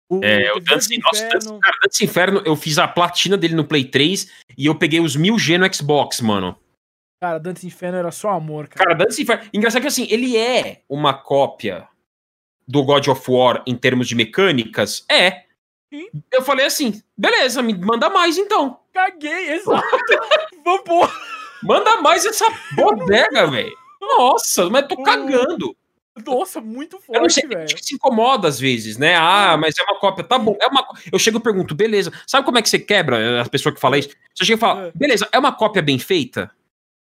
[0.08, 3.66] O, É, o Dantes, nossa, Dantes, cara, Dantes Inferno, eu fiz a platina dele no
[3.66, 6.56] Play 3 e eu peguei os 1000G no Xbox, mano.
[7.20, 8.84] Cara, Dantes Inferno era só amor, cara.
[8.84, 9.48] Cara, Dantes Inferno.
[9.52, 11.88] Engraçado que assim, ele é uma cópia
[12.68, 15.04] do God of War em termos de mecânicas?
[15.10, 15.44] É.
[15.92, 16.08] Sim.
[16.32, 18.80] Eu falei assim, beleza, me manda mais então.
[18.92, 19.82] Caguei, exato.
[20.64, 21.10] Vamos pôr.
[21.62, 23.85] Manda mais essa bodega, velho.
[24.18, 25.76] Nossa, mas tô cagando.
[26.24, 27.68] Nossa, muito Eu não sei, forte, velho.
[27.68, 29.14] gente que se incomoda às vezes, né?
[29.16, 30.24] Ah, mas é uma cópia.
[30.24, 32.10] Tá bom, é uma Eu chego e pergunto, beleza.
[32.26, 34.08] Sabe como é que você quebra a pessoa que fala isso?
[34.34, 34.92] Você chega e fala, É.
[34.94, 36.50] beleza, é uma cópia bem feita?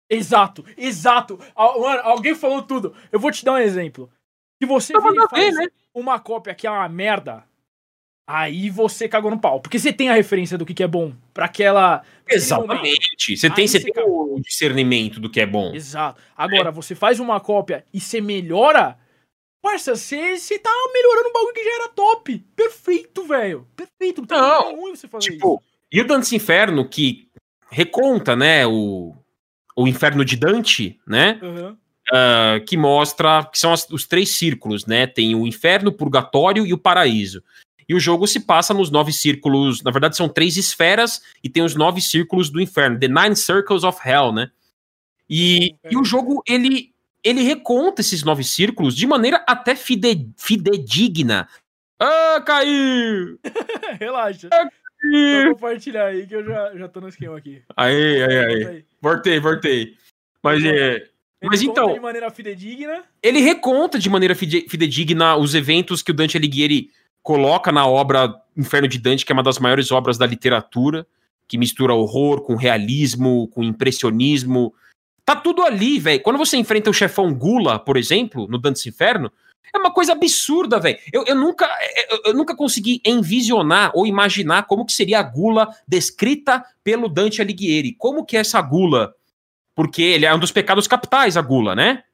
[0.08, 1.38] Exato, exato.
[1.56, 2.94] Mano, alguém falou tudo.
[3.12, 4.10] Eu vou te dar um exemplo.
[4.62, 5.66] Se você e faz ver, né?
[5.92, 7.44] uma cópia que é uma merda,
[8.26, 9.60] aí você cagou no pau.
[9.60, 12.02] Porque você tem a referência do que, que é bom pra aquela.
[12.28, 13.36] Exatamente.
[13.36, 15.74] Você tem, você tem o discernimento do que é bom.
[15.74, 16.20] Exato.
[16.36, 18.98] Agora, você faz uma cópia e você melhora.
[19.62, 22.38] Parça, você, tá melhorando um bagulho que já era top.
[22.54, 23.66] Perfeito, velho.
[23.74, 24.20] Perfeito.
[24.20, 27.28] Não tem Não, problema nenhum em você fazer Tipo, e o Dantes Inferno, que
[27.70, 29.12] reconta, né, o,
[29.76, 31.34] o inferno de Dante, né?
[31.36, 31.44] isso.
[31.46, 31.76] Aham.
[32.12, 35.04] ah, que mostra que são as- os três círculos, né?
[35.06, 37.42] Tem o inferno, o purgatório e o paraíso.
[37.88, 39.82] E o jogo se passa nos nove círculos.
[39.82, 42.98] Na verdade, são três esferas e tem os nove círculos do inferno.
[42.98, 44.50] The Nine Circles of Hell, né?
[45.30, 51.48] E, e o jogo, ele, ele reconta esses nove círculos de maneira até fide, fidedigna.
[52.00, 53.38] Ah, caiu!
[54.00, 54.48] Relaxa.
[54.52, 57.62] Vou compartilhar aí que eu já, já tô no esquema aqui.
[57.76, 58.66] Aí, aí, aí.
[58.66, 58.84] Aí.
[59.00, 59.94] Voltei, voltei.
[60.42, 60.94] Mas é.
[60.96, 63.04] Ele Mas então- De maneira fidedigna.
[63.22, 66.90] ele reconta de maneira fide- fidedigna os eventos que o Dante Alighieri
[67.26, 71.04] coloca na obra Inferno de Dante, que é uma das maiores obras da literatura,
[71.48, 74.72] que mistura horror com realismo, com impressionismo.
[75.24, 76.22] Tá tudo ali, velho.
[76.22, 79.32] Quando você enfrenta o chefão Gula, por exemplo, no Dante's Inferno,
[79.74, 80.98] é uma coisa absurda, velho.
[81.12, 81.68] Eu, eu nunca
[82.08, 87.42] eu, eu nunca consegui envisionar ou imaginar como que seria a Gula descrita pelo Dante
[87.42, 87.92] Alighieri.
[87.98, 89.12] Como que é essa Gula?
[89.74, 92.04] Porque ele é um dos pecados capitais, a Gula, né?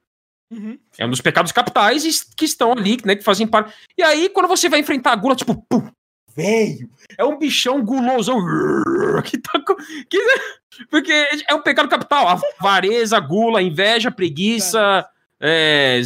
[0.53, 0.79] Uhum.
[0.99, 3.17] É um dos pecados capitais que estão ali, né?
[3.17, 3.73] Que fazem parte.
[3.97, 5.91] E aí, quando você vai enfrentar a gula, tipo, pum,
[6.37, 8.39] velho, é um bichão gulosão.
[9.25, 9.61] Que tá.
[9.61, 9.77] co-
[10.09, 10.19] Que,
[10.91, 11.13] porque
[11.49, 12.29] é um pecado capital.
[12.29, 15.07] A avareza, gula, inveja, preguiça.
[15.41, 16.01] é,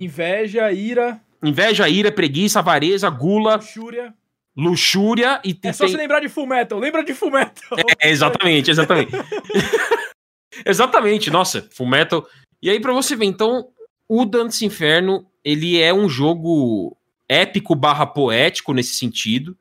[0.00, 4.14] Inveja, ira, inveja, ira, preguiça, avareza, gula, luxúria.
[4.56, 6.78] luxúria e É só tem- você lembrar de Full Metal.
[6.78, 7.78] Lembra de Full Metal.
[8.00, 9.12] É, exatamente, exatamente.
[10.64, 12.26] exatamente, nossa, Full Metal.
[12.62, 13.68] E aí, pra você ver, então,
[14.08, 16.96] o Dantes Inferno, ele é um jogo
[17.28, 19.56] épico barra poético nesse sentido.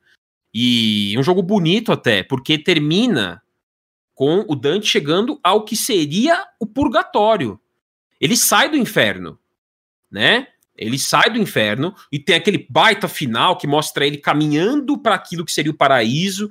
[0.53, 3.43] E um jogo bonito até, porque termina
[4.15, 7.59] com o Dante chegando ao que seria o purgatório.
[8.19, 9.37] Ele sai do inferno,
[10.09, 10.47] né?
[10.75, 15.45] Ele sai do inferno e tem aquele baita final que mostra ele caminhando para aquilo
[15.45, 16.49] que seria o paraíso.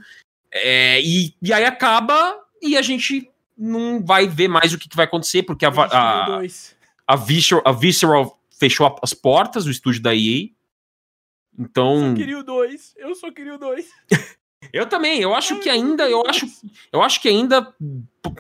[0.53, 4.97] É, e, e aí acaba e a gente não vai ver mais o que, que
[4.97, 6.77] vai acontecer, porque a, a, 2.
[7.07, 10.49] a, Visceral, a Visceral fechou a- as portas do estúdio da EA.
[11.59, 12.95] Então, Eu queria o 2.
[12.99, 13.87] Eu só queria o 2.
[14.73, 16.47] eu também, eu acho que ainda, eu acho,
[16.93, 17.75] eu acho que ainda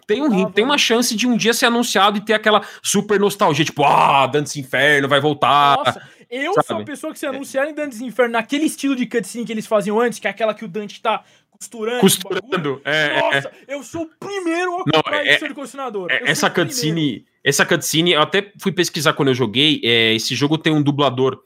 [0.06, 3.64] tem, um, tem uma chance de um dia ser anunciado e ter aquela super nostalgia,
[3.64, 5.76] tipo, ah, Dantes Inferno vai voltar.
[5.78, 6.66] Nossa, eu sabe?
[6.66, 9.98] sou a pessoa que se anunciarem Dantes Inferno naquele estilo de cutscene que eles faziam
[9.98, 11.24] antes, que é aquela que o Dante tá
[11.58, 12.00] costurando.
[12.00, 12.80] Costurando.
[12.84, 13.20] É, é, é.
[13.20, 16.10] Nossa, eu sou o primeiro a Não, comprar é- edição de colecionador.
[16.10, 19.80] É, essa cutscene, essa cutscene, eu até fui pesquisar quando eu joguei.
[19.84, 21.40] é, esse jogo tem um dublador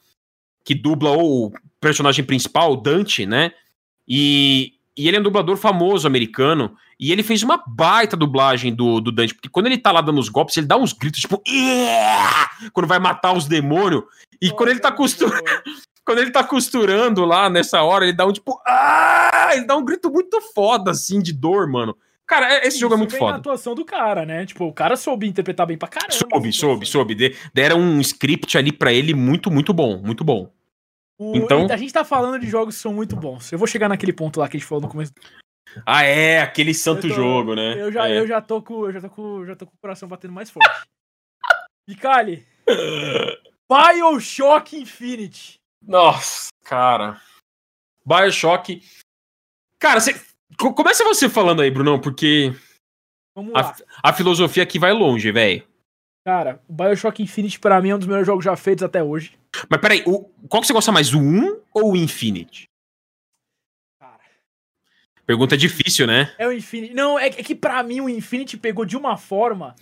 [0.65, 3.53] que dubla o personagem principal, o Dante, né?
[4.07, 6.77] E, e ele é um dublador famoso americano.
[6.99, 10.21] E ele fez uma baita dublagem do, do Dante, porque quando ele tá lá dando
[10.21, 11.43] os golpes, ele dá uns gritos, tipo,
[12.75, 14.03] quando vai matar os demônios.
[14.41, 15.43] E Nossa, quando ele tá é costurando.
[16.05, 18.61] Quando ele tá costurando lá nessa hora, ele dá um tipo.
[18.67, 19.51] Ah!
[19.53, 21.97] Ele dá um grito muito foda, assim, de dor, mano.
[22.27, 23.37] Cara, é- esse jogo é muito foda.
[23.39, 24.47] atuação do cara, né?
[24.47, 26.13] Tipo, o cara soube interpretar bem pra caramba.
[26.13, 27.01] Soube, essa soube, situação.
[27.01, 27.15] soube.
[27.17, 30.53] De- Deram um script ali pra ele muito, muito bom, muito bom.
[31.19, 33.51] O- Então- A gente tá falando de jogos que são muito bons.
[33.53, 35.13] Eu vou chegar naquele ponto lá que a gente falou no começo.
[35.85, 37.81] Ah, é, aquele santo tô- jogo, né?
[37.81, 38.19] Eu já, É.
[38.21, 38.87] eu já tô com.
[38.87, 39.45] Eu já tô com.
[39.45, 40.69] Já tô com o coração batendo mais forte.
[41.89, 42.47] Micali,
[43.71, 45.60] Bioshock Infinite.
[45.83, 47.21] Nossa, cara.
[48.05, 48.83] Bioshock.
[49.79, 50.15] Cara, você.
[50.59, 52.53] Começa você falando aí, Brunão, porque
[53.35, 53.77] Vamos a, lá.
[54.03, 55.67] a filosofia aqui vai longe, velho.
[56.25, 59.39] Cara, o Bioshock Infinite pra mim é um dos melhores jogos já feitos até hoje.
[59.71, 62.65] Mas peraí, o, qual que você gosta mais, o 1 ou o Infinite?
[63.99, 64.21] Cara.
[65.25, 66.35] Pergunta difícil, né?
[66.37, 66.93] É o Infinite.
[66.93, 69.75] Não, é, que- é que pra mim o Infinite pegou de uma forma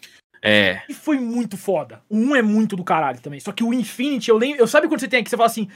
[0.43, 0.77] É.
[0.87, 2.01] que foi muito foda.
[2.09, 3.41] O 1 é muito do caralho também.
[3.41, 4.61] Só que o Infinite, eu lembro.
[4.61, 5.69] Eu sabe quando você tem aqui, você fala assim.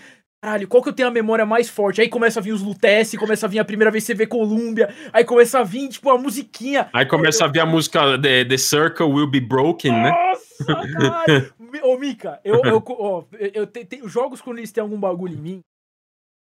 [0.45, 2.01] Caralho, qual que eu tenho a memória mais forte?
[2.01, 4.27] Aí começa a vir os Lutece, começa a vir a primeira vez que você vê
[4.27, 6.91] Columbia, aí começa a vir, tipo, a musiquinha.
[6.93, 10.11] Aí começa a vir a música The, The Circle Will Be Broken, né?
[10.11, 11.55] Nossa, caralho!
[11.85, 14.99] Ô, Mika, eu, eu, ó, eu, eu te- te- os jogos quando eles têm algum
[14.99, 15.61] bagulho em mim,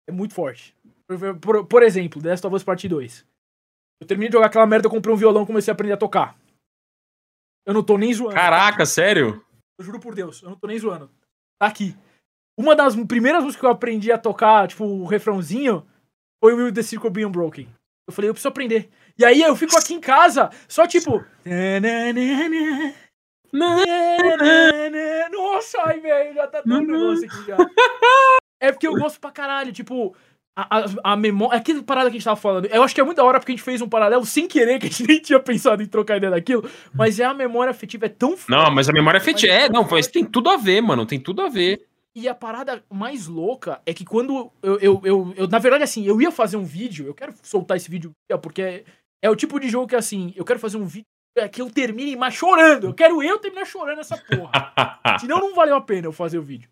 [0.05, 0.75] é muito forte.
[1.07, 3.25] Por, por, por exemplo, The Last of Us Part 2.
[4.01, 5.97] Eu terminei de jogar aquela merda, eu comprei um violão e comecei a aprender a
[5.97, 6.35] tocar.
[7.67, 8.33] Eu não tô nem zoando.
[8.33, 9.43] Caraca, sério?
[9.77, 11.11] Eu juro por Deus, eu não tô nem zoando.
[11.59, 11.93] Tá aqui.
[12.57, 15.85] Uma das primeiras músicas que eu aprendi a tocar, tipo, o refrãozinho,
[16.41, 17.67] foi o Will the Circle Being Broken.
[18.07, 18.89] Eu falei, eu preciso aprender.
[19.19, 21.23] E aí eu fico aqui em casa, só tipo.
[25.29, 27.57] Nossa, ai, velho, já tá dando um negócio aqui já.
[28.61, 30.15] É porque eu gosto pra caralho, tipo.
[30.57, 31.59] A, a, a memória.
[31.59, 32.65] Aquela parada que a gente tava falando.
[32.65, 34.79] Eu acho que é muito da hora porque a gente fez um paralelo sem querer,
[34.79, 36.67] que a gente nem tinha pensado em trocar ideia daquilo.
[36.91, 39.53] Mas é a memória afetiva, é tão Não, mas a memória afetiva.
[39.53, 41.05] É, não, mas tem tudo a ver, mano.
[41.05, 41.85] Tem tudo a ver.
[42.15, 46.03] E a parada mais louca é que quando eu, eu, eu, eu, na verdade, assim,
[46.03, 48.83] eu ia fazer um vídeo, eu quero soltar esse vídeo, porque é,
[49.21, 51.05] é o tipo de jogo que, assim, eu quero fazer um vídeo
[51.51, 52.87] que eu termine mais chorando.
[52.87, 54.51] Eu quero eu terminar chorando essa porra.
[55.21, 56.67] Senão não valeu a pena eu fazer o vídeo.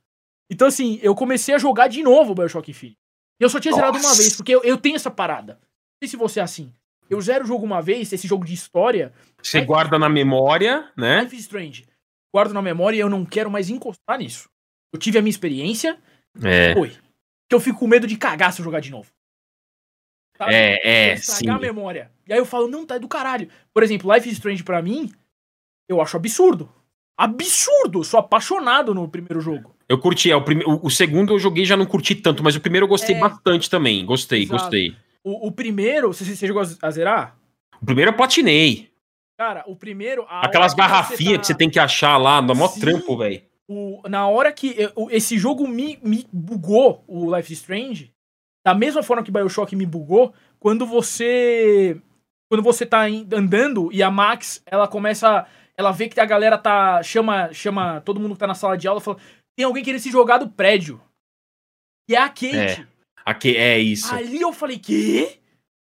[0.49, 2.97] Então, assim, eu comecei a jogar de novo o Bioshock Infinite.
[3.39, 5.53] E eu só tinha zerado uma vez, porque eu, eu tenho essa parada.
[5.53, 6.73] Não sei se você é assim.
[7.09, 9.13] Eu zero o jogo uma vez, esse jogo de história.
[9.41, 11.21] Você guarda na memória, né?
[11.21, 11.85] Life is Strange.
[12.33, 14.49] Guardo na memória e eu não quero mais encostar nisso.
[14.91, 15.99] Eu tive a minha experiência.
[16.43, 16.73] É.
[16.73, 16.89] Foi.
[17.47, 19.11] Que eu fico com medo de cagar se eu jogar de novo.
[20.37, 20.53] Sabe?
[20.53, 21.49] É, é, estragar sim.
[21.49, 22.11] a memória.
[22.27, 23.49] E aí eu falo, não, tá do caralho.
[23.73, 25.11] Por exemplo, Life is Strange pra mim,
[25.87, 26.69] eu acho absurdo.
[27.17, 28.03] Absurdo!
[28.03, 29.74] Sou apaixonado no primeiro jogo.
[29.87, 30.63] Eu curti, é, o, prime...
[30.65, 33.19] o, o segundo eu joguei já não curti tanto, mas o primeiro eu gostei É.
[33.19, 34.05] bastante também.
[34.05, 34.61] Gostei, Exato.
[34.63, 34.95] gostei.
[35.23, 37.35] O, o primeiro, você, você chegou a zerar?
[37.81, 38.89] O primeiro eu platinei.
[39.37, 40.25] Cara, o primeiro.
[40.29, 42.79] a Aquelas garrafinhas tá- que você tem que achar lá, no maior Sim.
[42.79, 43.41] trampo, velho.
[44.07, 48.11] na hora que eu- esse jogo me, me bugou, o Life is Strange,
[48.65, 51.99] da mesma forma que Bioshock me bugou, quando você.
[52.49, 53.01] Quando você tá
[53.33, 55.45] andando e a Max, ela começa.
[55.77, 57.01] Ela vê que a galera tá.
[57.03, 59.17] Chama, chama todo mundo que tá na sala de aula e fala:
[59.55, 61.01] tem alguém querendo se jogar do prédio.
[62.09, 62.87] E é a Kate.
[63.25, 64.13] Aqui, é isso.
[64.13, 65.39] Ali eu falei, quê?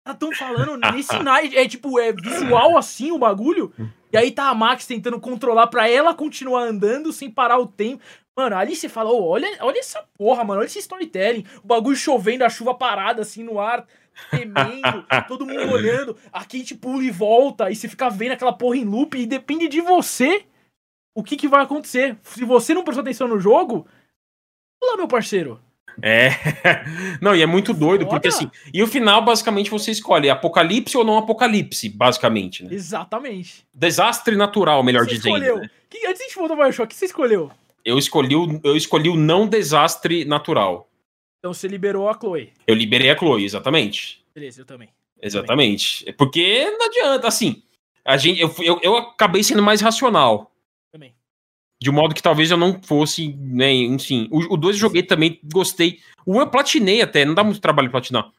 [0.06, 1.56] Tá tão falando nesse night.
[1.56, 3.72] É tipo, é visual assim o bagulho.
[4.12, 8.02] E aí tá a Max tentando controlar pra ela continuar andando sem parar o tempo.
[8.38, 11.44] Mano, ali você fala, "Ô, olha, olha essa porra, mano, olha esse storytelling.
[11.64, 13.86] O bagulho chovendo, a chuva parada assim no ar,
[14.30, 16.16] temendo, todo mundo olhando.
[16.30, 19.68] A Kate pula e volta, e você fica vendo aquela porra em loop, e depende
[19.68, 20.44] de você
[21.16, 22.18] o que, que vai acontecer.
[22.22, 23.88] Se você não prestou atenção no jogo,
[24.78, 25.58] pula, meu parceiro.
[26.02, 26.28] É.
[27.22, 28.10] Não, e é muito doido, Foda.
[28.10, 28.50] porque assim.
[28.72, 32.68] E o final, basicamente, você escolhe apocalipse ou não apocalipse, basicamente, né?
[32.70, 33.66] Exatamente.
[33.72, 35.36] Desastre natural, melhor você dizendo.
[35.38, 35.58] escolheu?
[35.58, 35.70] né?
[35.88, 37.50] Que, antes de voltar ao Bioshock, o que você escolheu?
[37.82, 40.86] Eu escolhi, o, eu escolhi o não desastre natural.
[41.38, 42.52] Então você liberou a Chloe.
[42.66, 44.22] Eu liberei a Chloe, exatamente.
[44.34, 44.90] Beleza, eu também.
[45.22, 46.06] Exatamente.
[46.06, 47.62] É Porque não adianta, assim.
[48.04, 50.52] A gente, eu, eu, eu acabei sendo mais racional.
[51.80, 53.72] De um modo que talvez eu não fosse, né?
[53.72, 54.28] Enfim.
[54.30, 56.00] O 2 eu joguei também, gostei.
[56.24, 58.30] O 1 eu platinei até, não dá muito trabalho platinar.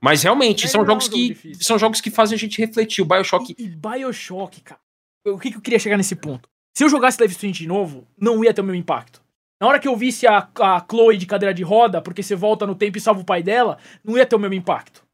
[0.00, 1.28] Mas realmente, É, são é um jogos jogo que.
[1.28, 1.64] difícil.
[1.64, 3.02] São jogos que fazem a gente refletir.
[3.02, 3.54] O Bioshock.
[3.58, 4.80] E, e Bioshock, cara.
[5.26, 6.48] O que, que eu queria chegar nesse ponto?
[6.76, 9.20] Se eu jogasse Life is Strange de novo, não ia ter o mesmo impacto.
[9.60, 12.64] Na hora que eu visse a, a Chloe de cadeira de roda, porque você volta
[12.66, 15.04] no tempo e salva o pai dela, não ia ter o mesmo impacto.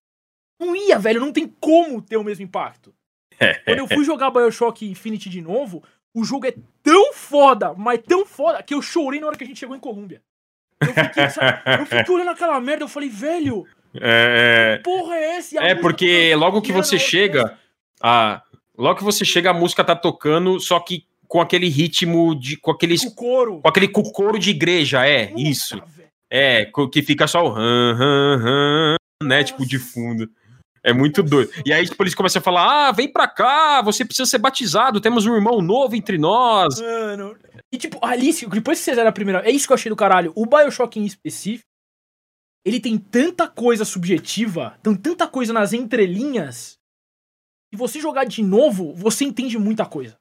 [0.61, 1.19] Não ia, velho.
[1.21, 2.95] Não tem como ter o mesmo impacto.
[3.65, 5.83] Quando eu fui jogar Bioshock Infinity de novo,
[6.15, 9.47] o jogo é tão foda, mas tão foda, que eu chorei na hora que a
[9.47, 10.23] gente chegou em Colômbia.
[10.81, 15.59] Eu fiquei, sabe, eu fiquei olhando aquela merda, eu falei, velho, É, porra é essa?
[15.59, 17.59] É porque tá logo que você a chega.
[18.01, 18.43] A,
[18.79, 22.57] logo que você chega, a música tá tocando, só que com aquele ritmo de.
[22.57, 22.95] com aquele.
[22.95, 23.61] O coro.
[23.61, 25.83] Com aquele coro de igreja, é, Puta, isso.
[25.87, 26.09] velho.
[26.31, 29.45] É, que fica só o ran, ran, ran, né?
[29.45, 30.29] Tipo, de fundo.
[30.85, 31.51] É muito doido.
[31.65, 35.01] E aí, tipo, eles começam a falar: ah, vem pra cá, você precisa ser batizado,
[35.01, 36.79] temos um irmão novo entre nós.
[36.79, 37.37] Mano.
[37.73, 39.41] E tipo, Alice, depois que você zera a primeira.
[39.49, 40.33] É isso que eu achei do caralho.
[40.37, 41.67] O Bioshock em específico,
[42.67, 46.75] ele tem tanta coisa subjetiva, tem tanta coisa nas entrelinhas.
[47.73, 50.17] E você jogar de novo, você entende muita coisa.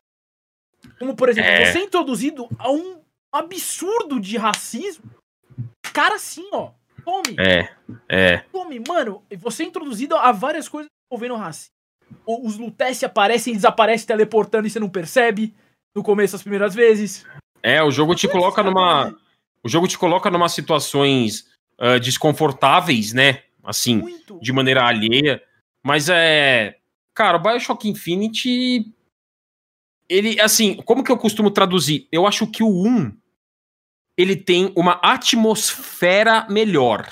[0.98, 1.72] Como, por exemplo, É.
[1.72, 3.02] você é introduzido a um
[3.34, 5.04] absurdo de racismo.
[5.94, 6.72] Cara, assim, ó.
[7.04, 7.70] Tome, É,
[8.10, 8.38] é.
[8.52, 9.22] tome, mano.
[9.38, 11.74] Você é introduzido a várias coisas envolvendo racismo.
[12.26, 15.54] O- Os Lutece aparecem e desaparecem teleportando e você não percebe.
[15.96, 17.26] No começo, as primeiras vezes.
[17.62, 19.16] É, o jogo te coloca numa.
[19.64, 21.48] O jogo te coloca numa situações
[21.78, 23.44] ah, desconfortáveis, né?
[23.64, 24.40] Assim, Muito.
[24.42, 25.42] de maneira alheia.
[25.86, 26.78] Mas é.
[27.16, 28.92] Cara, o Bioshock Infinity.
[30.10, 32.08] Ele, assim, como que eu costumo traduzir?
[32.12, 33.16] Eu acho que o 1
[34.18, 37.10] ele tem uma atmosfera melhor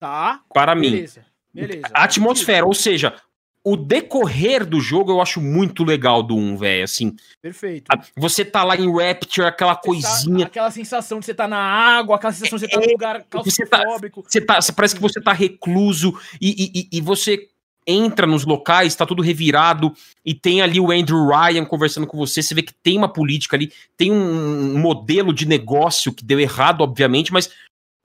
[0.00, 0.40] Tá.
[0.52, 1.06] para mim.
[1.52, 1.88] Beleza.
[1.92, 3.14] Atmosfera, ou seja,
[3.62, 6.84] o decorrer do jogo eu acho muito legal do 1, velho.
[6.84, 7.90] Assim, Perfeito.
[7.90, 10.38] a- você tá lá em Rapture, aquela Você coisinha.
[10.40, 13.16] tá- aquela sensação de você tá na água, aquela sensação de você tá num lugar
[13.42, 14.24] você tá- claustrofóbico.
[14.26, 17.48] Você tá, parece que você tá recluso e, e- e- e você
[17.90, 19.92] entra nos locais, tá tudo revirado
[20.24, 22.42] e tem ali o Andrew Ryan conversando com você.
[22.42, 26.82] Você vê que tem uma política ali, tem um, modelo de negócio que deu errado,
[26.82, 27.50] obviamente, mas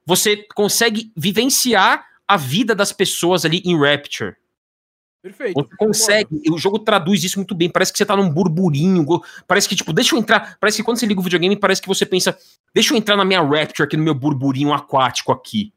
[0.05, 4.35] você consegue vivenciar a vida das pessoas ali em Rapture.
[5.21, 5.55] Perfeito.
[5.55, 7.67] Você consegue, o jogo traduz isso muito bem.
[7.67, 9.03] Parece que você tá num burburinho.
[9.47, 10.55] Parece que, tipo, deixa eu entrar.
[10.59, 12.37] Parece que quando você liga o videogame, parece que você pensa,
[12.73, 15.73] deixa eu entrar na minha Rapture aqui no meu burburinho aquático aqui.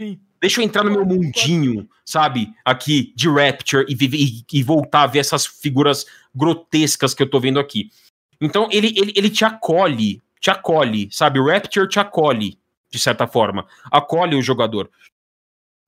[0.00, 0.20] Sim.
[0.42, 2.52] Deixa eu entrar no meu mundinho, sabe?
[2.64, 7.38] Aqui, de Rapture e, e, e, voltar a ver essas figuras grotescas que eu tô
[7.38, 7.92] vendo aqui.
[8.40, 11.40] Então, ele, ele, ele te acolhe, te acolhe, sabe?
[11.40, 12.58] Rapture te acolhe,
[12.90, 13.68] de certa forma.
[13.84, 14.90] Acolhe o jogador.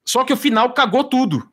[0.06, 1.50] Só que o final cagou tudo.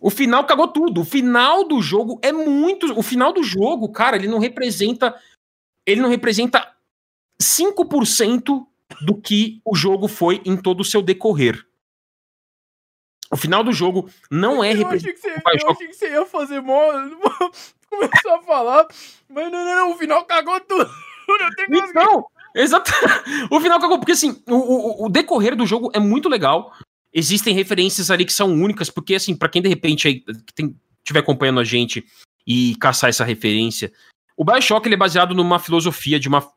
[0.00, 1.02] O final cagou tudo.
[1.02, 2.98] O final do jogo é muito.
[2.98, 5.14] O final do jogo, cara, ele não representa.
[5.86, 6.72] Ele não representa
[7.40, 8.66] 5%
[9.00, 11.64] do que o jogo foi em todo o seu decorrer.
[13.30, 15.42] O final do jogo não é representativo.
[15.46, 16.80] Eu achei que você ia fazer mó.
[17.90, 18.86] Começou a falar,
[19.28, 20.88] mas não, não, não, o final cagou tudo.
[21.70, 22.24] Então,
[22.54, 22.90] exato.
[23.52, 26.72] O final cagou, porque assim, o, o, o, decorrer do jogo é muito legal.
[27.12, 30.24] Existem referências ali que são únicas, porque assim, para quem de repente aí,
[30.54, 32.02] tem, estiver acompanhando a gente
[32.46, 33.92] e caçar essa referência,
[34.38, 36.50] o Bioshock ele é baseado numa filosofia de uma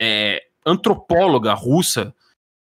[0.00, 2.14] é, antropóloga russa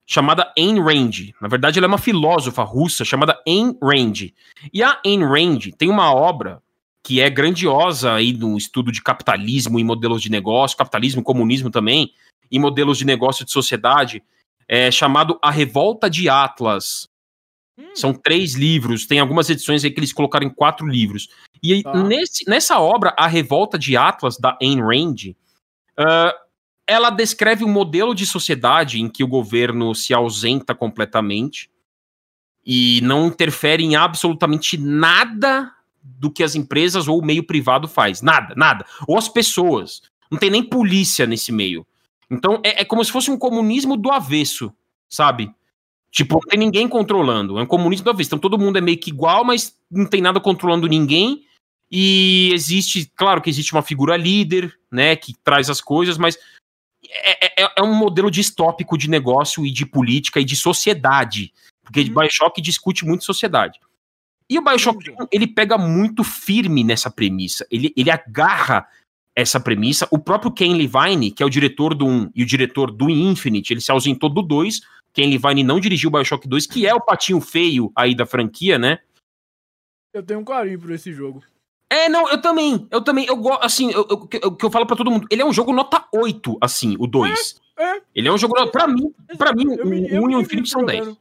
[0.07, 1.33] chamada Ayn Rand.
[1.41, 4.31] Na verdade, ela é uma filósofa russa chamada Ayn Rand.
[4.73, 6.61] E a Ayn Rand tem uma obra
[7.03, 11.69] que é grandiosa aí no estudo de capitalismo e modelos de negócio, capitalismo e comunismo
[11.69, 12.13] também,
[12.49, 14.23] e modelos de negócio de sociedade,
[14.67, 17.07] é chamado A Revolta de Atlas.
[17.77, 17.95] Hum.
[17.95, 21.29] São três livros, tem algumas edições aí que eles colocaram em quatro livros.
[21.63, 22.03] E ah.
[22.03, 25.35] nesse, nessa obra, A Revolta de Atlas, da Ayn Rand,
[25.99, 26.50] uh,
[26.91, 31.71] ela descreve um modelo de sociedade em que o governo se ausenta completamente
[32.65, 35.71] e não interfere em absolutamente nada
[36.03, 38.21] do que as empresas ou o meio privado faz.
[38.21, 38.85] Nada, nada.
[39.07, 40.01] Ou as pessoas.
[40.29, 41.87] Não tem nem polícia nesse meio.
[42.29, 44.73] Então é, é como se fosse um comunismo do avesso,
[45.09, 45.49] sabe?
[46.11, 47.57] Tipo, não tem ninguém controlando.
[47.57, 48.27] É um comunismo do avesso.
[48.27, 51.45] Então todo mundo é meio que igual, mas não tem nada controlando ninguém.
[51.89, 56.37] E existe, claro que existe uma figura líder, né, que traz as coisas, mas
[57.11, 61.53] é, é, é, um modelo distópico de negócio e de política e de sociedade.
[61.83, 62.13] Porque uhum.
[62.13, 63.79] Bioshock discute muito sociedade.
[64.49, 65.27] E o Bioshock uhum.
[65.31, 67.65] ele pega muito firme nessa premissa.
[67.69, 68.87] Ele, ele agarra
[69.35, 70.07] essa premissa.
[70.11, 73.73] O próprio Ken Levine, que é o diretor do 1 e o diretor do Infinite,
[73.73, 74.81] ele se ausentou do 2.
[75.13, 78.77] Ken Levine não dirigiu o Bioshock 2, que é o patinho feio aí da franquia,
[78.77, 78.99] né?
[80.13, 81.41] Eu tenho um carinho por esse jogo.
[81.91, 82.87] É, não, eu também.
[82.89, 83.25] Eu também.
[83.25, 85.27] Eu gosto, assim, o que eu, eu, falo para todo mundo.
[85.29, 87.59] Ele é um jogo nota 8, assim, o 2.
[87.77, 88.01] É, é.
[88.15, 88.55] Ele é um jogo.
[88.71, 89.65] Pra mim, pra mim
[90.09, 91.17] eu, o 1 e o Infinite são 10.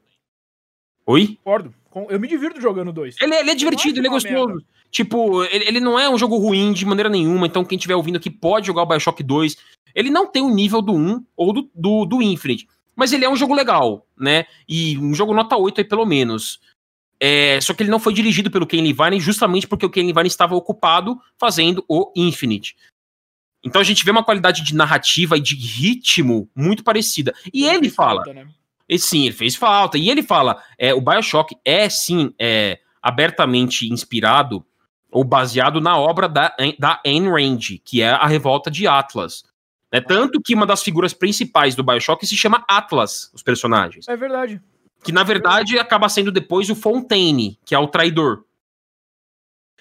[1.06, 1.38] Oi?
[1.42, 1.74] Concordo.
[2.08, 3.16] Eu me divirto jogando 2.
[3.20, 4.46] Ele, é, ele é divertido, ele é gostoso.
[4.46, 4.64] Merda.
[4.92, 8.16] Tipo, ele, ele, não é um jogo ruim de maneira nenhuma, então quem estiver ouvindo
[8.16, 9.56] aqui pode jogar o Bioshock 2.
[9.92, 12.68] Ele não tem o nível do 1 ou do, do, do Infinite.
[12.94, 14.44] Mas ele é um jogo legal, né?
[14.68, 16.60] E um jogo nota 8 aí, pelo menos.
[17.22, 20.26] É, só que ele não foi dirigido pelo Ken Levine justamente porque o Ken Levine
[20.26, 22.74] estava ocupado fazendo o Infinite.
[23.62, 27.34] Então a gente vê uma qualidade de narrativa e de ritmo muito parecida.
[27.52, 28.24] E ele, ele fala.
[28.24, 28.48] Falta, né?
[28.88, 29.98] e, sim, ele fez falta.
[29.98, 34.64] E ele fala: é, o Bioshock é sim é, abertamente inspirado
[35.10, 39.44] ou baseado na obra da, da Ayn Rand, que é a Revolta de Atlas.
[39.92, 44.06] É tanto que uma das figuras principais do Bioshock se chama Atlas, os personagens.
[44.08, 44.62] É verdade.
[45.02, 48.44] Que na verdade acaba sendo depois o Fontaine, que é o traidor.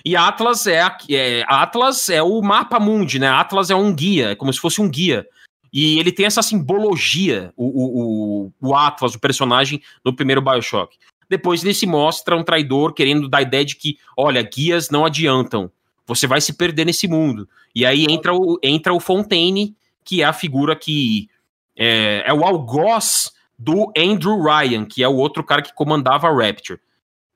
[0.05, 3.28] E Atlas é, é, Atlas é o mapa mundi, né?
[3.28, 5.28] Atlas é um guia, é como se fosse um guia.
[5.72, 10.97] E ele tem essa simbologia, o, o, o, Atlas, o personagem no primeiro Bioshock.
[11.30, 15.05] Depois ele se mostra um traidor querendo dar a ideia de que, olha, guias não
[15.05, 15.72] adiantam.
[16.07, 17.47] Você vai se perder nesse mundo.
[17.76, 21.30] E aí entra o, entra o Fontaine, que é a figura que
[21.78, 26.34] é, é o algoz do Andrew Ryan, que é o outro cara que comandava a
[26.34, 26.80] Rapture.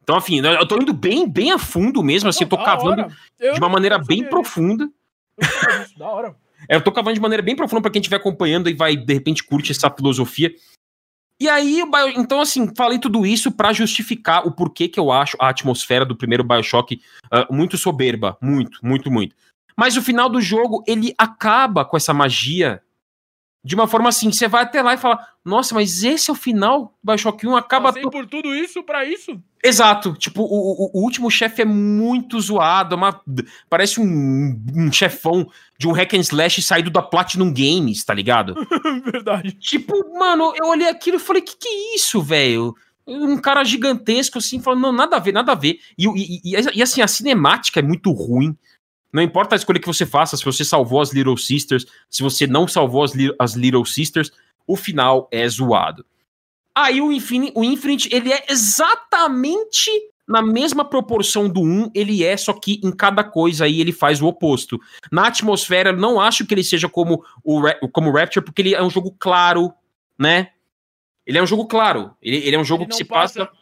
[0.01, 3.07] Então, enfim, eu tô indo bem, bem a fundo mesmo, assim, eu tô cavando
[3.39, 4.89] de uma maneira bem profunda.
[5.97, 6.35] da hora.
[6.69, 9.13] É, eu tô cavando de maneira bem profunda para quem estiver acompanhando e vai, de
[9.13, 10.55] repente, curte essa filosofia.
[11.37, 11.83] E aí,
[12.15, 16.15] então, assim, falei tudo isso para justificar o porquê que eu acho a atmosfera do
[16.15, 18.37] primeiro Bioshock uh, muito soberba.
[18.41, 19.35] Muito, muito, muito.
[19.75, 22.81] Mas o final do jogo, ele acaba com essa magia
[23.63, 26.35] de uma forma assim, você vai até lá e fala, nossa, mas esse é o
[26.35, 27.93] final do Bioshock 1, acaba...
[27.93, 29.39] Passei por tudo isso para isso?
[29.63, 33.21] Exato, tipo, o, o, o último chefe é muito zoado, é uma,
[33.69, 35.47] parece um, um, chefão
[35.77, 38.53] de um hack and slash saído da Platinum Games, tá ligado?
[39.09, 39.53] Verdade.
[39.53, 42.75] Tipo, mano, eu olhei aquilo e falei, que que é isso, velho?
[43.07, 45.79] Um cara gigantesco assim, falando, não, nada a ver, nada a ver.
[45.97, 48.57] E, e, e, e assim, a cinemática é muito ruim.
[49.13, 52.47] Não importa a escolha que você faça, se você salvou as Little Sisters, se você
[52.47, 54.31] não salvou as, li as Little Sisters,
[54.65, 56.03] o final é zoado.
[56.75, 59.91] Aí o Infinite, o Infinite, ele é exatamente
[60.27, 64.21] na mesma proporção do 1, ele é, só que em cada coisa aí ele faz
[64.21, 64.79] o oposto.
[65.11, 67.61] Na atmosfera, não acho que ele seja como o,
[67.91, 69.71] como o Rapture, porque ele é um jogo claro,
[70.17, 70.51] né?
[71.25, 72.15] Ele é um jogo claro.
[72.21, 73.57] Ele, ele é um jogo que se passa- passa.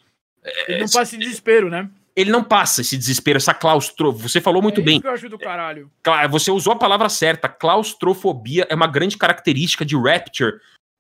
[0.67, 1.89] Ele não passa esse desespero, né?
[2.16, 4.12] Ele não passa esse desespero, essa claustro.
[4.12, 4.93] Você falou muito é bem.
[4.95, 5.89] Isso que eu acho do caralho.
[6.03, 7.47] Cla- Você usou a palavra certa.
[7.47, 10.59] Claustrofobia é uma grande característica de Rapture.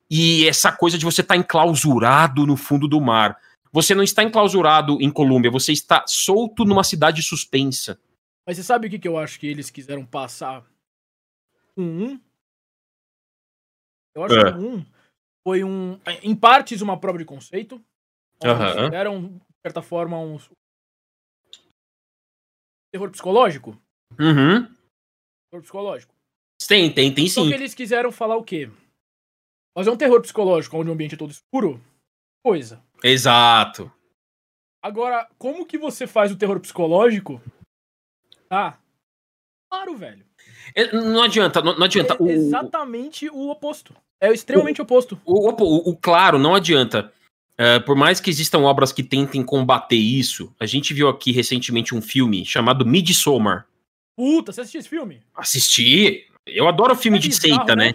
[0.09, 3.37] E essa coisa de você estar enclausurado no fundo do mar.
[3.73, 7.97] Você não está enclausurado em Colômbia, você está solto numa cidade suspensa.
[8.45, 10.65] Mas você sabe o que, que eu acho que eles quiseram passar
[11.77, 12.19] um?
[14.13, 14.51] Eu acho É.
[14.51, 14.85] que um
[15.47, 17.81] foi um, em partes, uma prova de conceito.
[18.43, 18.69] Aham.
[18.71, 20.37] eles Fizeram, de certa forma, um
[22.91, 23.71] terror psicológico.
[24.19, 24.63] Uhum.
[25.49, 26.13] Terror psicológico.
[26.67, 27.49] Tem, tem, tem Só sim.
[27.49, 28.69] que eles quiseram falar o quê?
[29.77, 31.81] Fazer um terror psicológico onde o ambiente é todo escuro?
[32.45, 32.83] Coisa.
[33.03, 33.91] Exato.
[34.83, 37.41] Agora, como que você faz o terror psicológico?
[38.49, 38.79] Tá.
[39.71, 40.25] Claro, velho.
[40.75, 42.13] É, Não adianta, não, não adianta.
[42.15, 43.95] É O, exatamente o oposto.
[44.19, 45.19] É extremamente oposto.
[45.25, 47.11] o, o- o- o claro, não adianta.
[47.63, 51.93] É, por mais que existam obras que tentem combater isso, a gente viu aqui recentemente
[51.93, 53.67] um filme chamado Midsommar.
[54.17, 55.21] Puta, você assistiu esse filme?
[55.35, 56.25] Assisti.
[56.43, 57.93] Eu adoro filme É de bizarro, seita, né?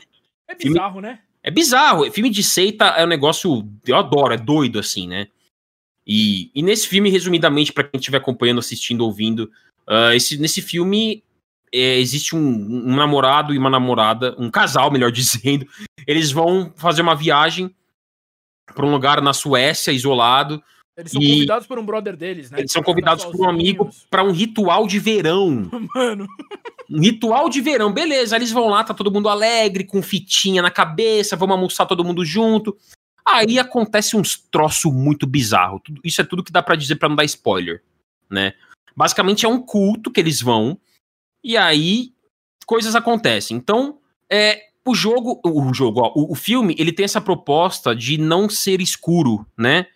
[0.49, 1.19] É Filme- bizarro, né?
[1.43, 2.09] É bizarro.
[2.12, 3.69] Filme de seita é um negócio.
[3.85, 5.27] Eu adoro, é doido assim, né?
[6.07, 9.51] E, e nesse filme, resumidamente, pra quem estiver acompanhando, assistindo, ouvindo,
[9.85, 11.25] ah, esse, nesse filme
[11.75, 12.39] é, existe um,
[12.89, 15.67] um namorado e uma namorada, um casal, melhor dizendo.
[16.07, 17.75] Eles vão fazer uma viagem
[18.75, 20.62] pra um lugar na Suécia, isolado.
[20.97, 22.59] Eles são E- convidados por um brother deles, né?
[22.61, 25.69] Eles são convidados por um amigo pra um ritual de verão.
[25.95, 26.27] Mano,
[26.89, 28.37] Um ritual de verão, beleza.
[28.37, 32.25] Eles vão lá, tá todo mundo alegre, com fitinha na cabeça, vamos almoçar todo mundo
[32.25, 32.77] junto.
[33.29, 35.83] Aí acontece uns troço muito bizarro.
[36.05, 37.83] Isso é tudo que dá pra dizer pra não dar spoiler,
[38.31, 38.55] né?
[38.97, 40.79] Basicamente é um culto que eles vão
[41.45, 42.12] e aí
[42.64, 43.57] coisas acontecem.
[43.57, 43.99] Então,
[44.31, 48.49] é o jogo, o jogo, ó, o, o filme, ele tem essa proposta de não
[48.49, 49.87] ser escuro, né?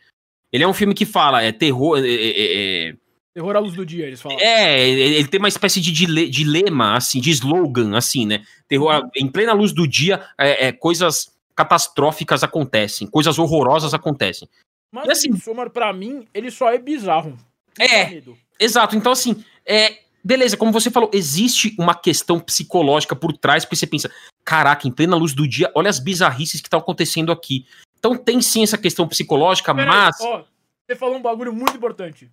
[0.53, 2.95] Ele é um filme que fala, é terror, é- é- é-
[3.33, 4.39] terror à luz do dia, eles falam.
[4.41, 8.43] é, ele tem uma espécie de dile- dilema, assim, de slogan, assim, né?
[8.69, 14.49] Terror, em plena luz do dia, é, é, coisas catastróficas acontecem, coisas horrorosas acontecem.
[14.93, 17.37] Mas e assim- o Midsommar, pra mim, ele só é bizarro.
[17.79, 18.21] É.
[18.59, 23.77] Exato, então assim, é, beleza, como você falou, existe uma questão psicológica por trás, porque
[23.77, 24.11] você pensa,
[24.45, 27.67] caraca, em plena luz do dia, olha as bizarrices que estão acontecendo aqui.
[27.99, 30.21] Então tem sim essa questão psicológica, Pera aí, mas...
[30.21, 30.45] ó,
[30.87, 32.31] você falou um bagulho muito importante.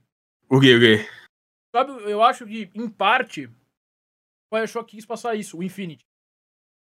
[0.50, 1.10] O quê, o quê?
[1.76, 3.46] Sabe, eu acho que, em parte,
[4.50, 6.06] o Bioshock quis passar isso, o Infinity.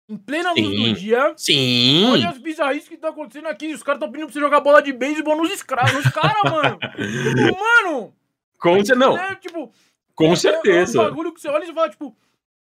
[0.09, 0.83] Em plena luz Sim.
[0.93, 2.05] do dia, Sim!
[2.11, 3.73] olha as bizarrices que tá acontecendo aqui.
[3.73, 6.77] Os caras estão pedindo pra você jogar bola de beisebol nos escravos, nos caras, mano.
[6.79, 8.13] Tipo, mano,
[8.59, 9.71] Com, cer- não, é, tipo,
[10.21, 11.03] com é- É um certeza.
[11.03, 12.15] bagulho que você olha e fala, tipo,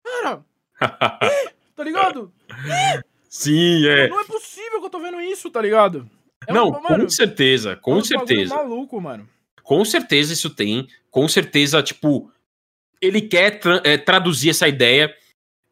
[0.04, 0.46] cara,
[1.76, 2.32] tá ligado?
[3.30, 4.08] Sim, é.
[4.10, 6.10] Não é possível que eu tô vendo isso, tá ligado?
[6.48, 8.56] É Não, um- mano, com certeza, com é um certeza.
[8.56, 9.28] maluco, mano.
[9.64, 10.88] Com certeza isso tem.
[11.10, 12.32] Com certeza, tipo,
[13.02, 15.14] ele quer tra- é, traduzir essa ideia.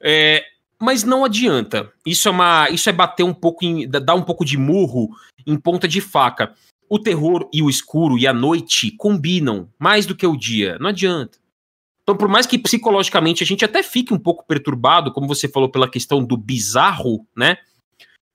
[0.06, 0.44] é,
[0.82, 1.94] mas não adianta.
[2.06, 2.70] Isso é uma.
[2.70, 3.88] Isso é bater um pouco em.
[3.88, 5.08] da- dar um pouco de murro
[5.48, 6.54] em ponta de faca.
[6.90, 10.78] O terror e o escuro e a noite combinam mais do que o dia.
[10.80, 11.38] Não adianta.
[12.04, 15.70] Então, por mais que psicologicamente a gente até fique um pouco perturbado, como você falou,
[15.70, 17.58] pela questão do bizarro, né?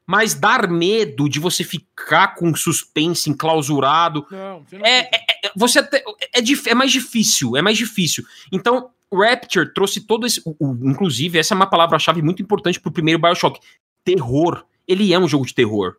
[0.07, 5.53] Mas dar medo de você ficar com suspense enclausurado, Não, você não é, é- é-
[5.55, 6.03] você até,
[6.35, 8.25] é, é mais difícil, é mais difícil.
[8.51, 10.41] Então, Rapture trouxe todo esse.
[10.47, 13.61] o- o- inclusive, essa é uma palavra-chave muito importante pro primeiro Bioshock.
[14.03, 14.65] Terror.
[14.87, 15.97] Ele é um jogo de terror.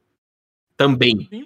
[0.75, 1.27] Também.
[1.29, 1.45] Sim.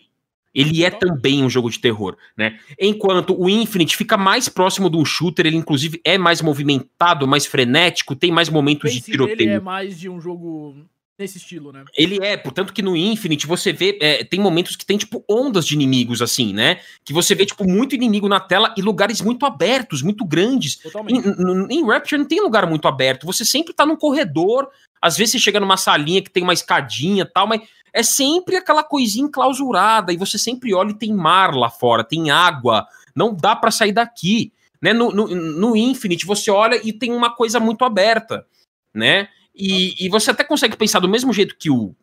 [0.53, 2.59] Ele é também um jogo de terror, né?
[2.79, 7.45] Enquanto o Infinite fica mais próximo de um shooter, ele inclusive é mais movimentado, mais
[7.45, 9.49] frenético, tem mais momentos de tiroteio.
[9.51, 10.75] é mais de um jogo
[11.17, 11.83] nesse estilo, né?
[11.97, 15.65] Ele é, portanto que no Infinite você vê, é, tem momentos que tem, tipo, ondas
[15.65, 16.79] de inimigos, assim, né?
[17.05, 20.75] Que você vê, tipo, muito inimigo na tela e lugares muito abertos, muito grandes.
[20.77, 21.27] Totalmente.
[21.27, 24.67] em- em Rapture não tem lugar muito aberto, você sempre tá num corredor,
[25.01, 27.61] às vezes você chega numa salinha que tem uma escadinha e tal, mas
[27.93, 32.31] é sempre aquela coisinha enclausurada e você sempre olha e tem mar lá fora, tem
[32.31, 34.51] água, não dá pra sair daqui.
[34.81, 34.91] Né?
[34.91, 38.45] No, no, no Infinite você olha e tem uma coisa muito aberta,
[38.93, 39.29] né?
[39.55, 41.95] E, e você até consegue pensar do mesmo jeito que o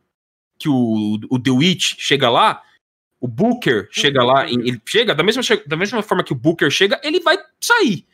[0.56, 2.62] que o, o The Witch chega lá,
[3.18, 4.68] o Booker chega lá, Booker.
[4.68, 8.06] ele chega da mesma, da mesma forma que o Booker chega, ele vai sair.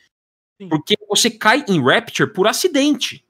[0.61, 0.68] Sim.
[0.68, 3.27] Porque você cai em Rapture por acidente.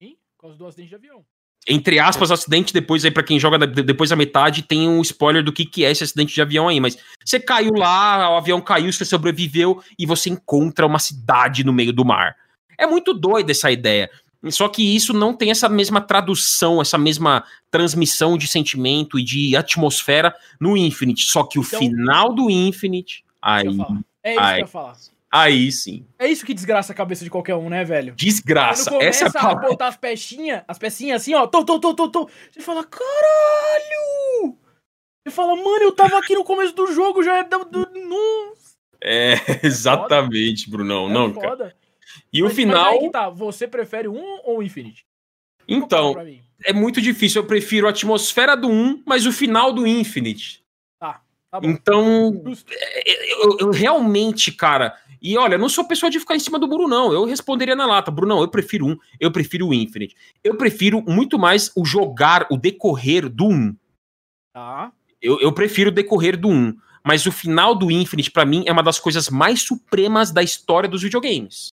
[0.00, 1.24] Sim, por causa do acidente de avião.
[1.68, 5.52] Entre aspas, acidente, depois aí pra quem joga depois da metade, tem um spoiler do
[5.52, 8.92] que, que é esse acidente de avião aí, mas você caiu lá, o avião caiu,
[8.92, 12.34] você sobreviveu e você encontra uma cidade no meio do mar.
[12.76, 14.10] É muito doida essa ideia.
[14.50, 19.54] Só que isso não tem essa mesma tradução, essa mesma transmissão de sentimento e de
[19.54, 21.22] atmosfera no Infinite.
[21.30, 24.54] Só que o Então- final do Infinite, aí, É isso que Ai.
[24.56, 24.96] eu ia falar.
[25.32, 26.06] Aí sim.
[26.18, 28.14] É isso que desgraça a cabeça de qualquer um, né, velho?
[28.14, 28.90] Desgraça.
[28.90, 31.80] Quando Essa é a começa a botar as pecinhas, as pecinhas assim, ó, tô, tô,
[31.80, 32.30] tô, tô, tô.
[32.50, 34.56] Você fala, caralho!
[35.24, 37.56] Você fala, mano, eu tava aqui no começo do jogo, já é do.
[39.00, 39.34] É,
[39.66, 41.08] exatamente, Brunão.
[41.08, 41.48] é Não, cara.
[41.48, 41.76] foda.
[42.32, 45.04] E o Mas- final, Mas tá, você prefere um ou o Infinite?
[45.68, 46.42] então, mim.
[46.64, 47.42] é muito difícil.
[47.42, 50.62] Eu prefiro a atmosfera do 1, mas o final do Infinite.
[50.98, 51.68] Tá, tá bom.
[51.68, 52.72] Então, Justo.
[53.42, 54.96] eu, eu realmente, cara.
[55.22, 57.12] E olha, eu não sou pessoa de ficar em cima do Bruno, não.
[57.12, 58.10] Eu responderia na lata.
[58.10, 60.16] Brunão, eu prefiro um, eu prefiro o Infinite.
[60.42, 63.76] Eu prefiro muito mais o jogar, o decorrer do 1.
[64.52, 64.92] Tá.
[65.20, 66.76] Eu, eu prefiro o decorrer do 1.
[67.04, 70.88] Mas o final do Infinite, pra mim, é uma das coisas mais supremas da história
[70.88, 71.68] dos videogames.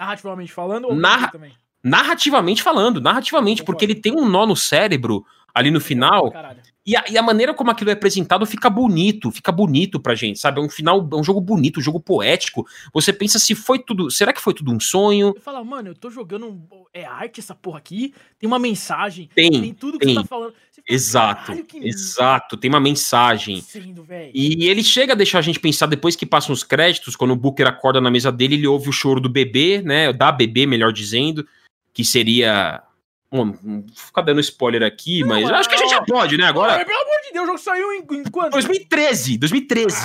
[0.00, 1.52] Narrativamente falando ou Narra- também?
[1.82, 3.78] Narrativamente falando, narrativamente, Concordo.
[3.78, 5.24] porque ele tem um nó no cérebro
[5.54, 6.30] ali no final.
[6.30, 6.60] Caralho.
[6.88, 10.38] E a, e a maneira como aquilo é apresentado fica bonito, fica bonito pra gente,
[10.38, 10.58] sabe?
[10.58, 12.66] É um final, é um jogo bonito, um jogo poético.
[12.94, 14.10] Você pensa se foi tudo.
[14.10, 15.34] Será que foi tudo um sonho?
[15.34, 16.46] Você fala, mano, eu tô jogando.
[16.46, 18.14] um- É arte essa porra aqui?
[18.38, 20.14] Tem uma mensagem, Tem, tem tudo que tem.
[20.14, 20.54] você tá falando.
[20.70, 22.56] Você fala, exato, "Caralho, que exato.
[22.56, 23.60] Tem uma mensagem.
[23.60, 24.06] Sendo.
[24.32, 27.36] E ele chega a deixar a gente pensar depois que passam os créditos, quando o
[27.36, 30.10] Booker acorda na mesa dele, ele ouve o choro do bebê, né?
[30.10, 31.46] Da bebê, melhor dizendo,
[31.92, 32.82] que seria.
[33.30, 36.36] Bom, não vou ficar dando spoiler aqui, Não, mas acho que a gente já pode,
[36.38, 36.44] né?
[36.44, 36.84] Agora.
[36.84, 38.52] Pelo amor de Deus, o jogo saiu em, em quanto?
[38.52, 39.96] 2013, 2013.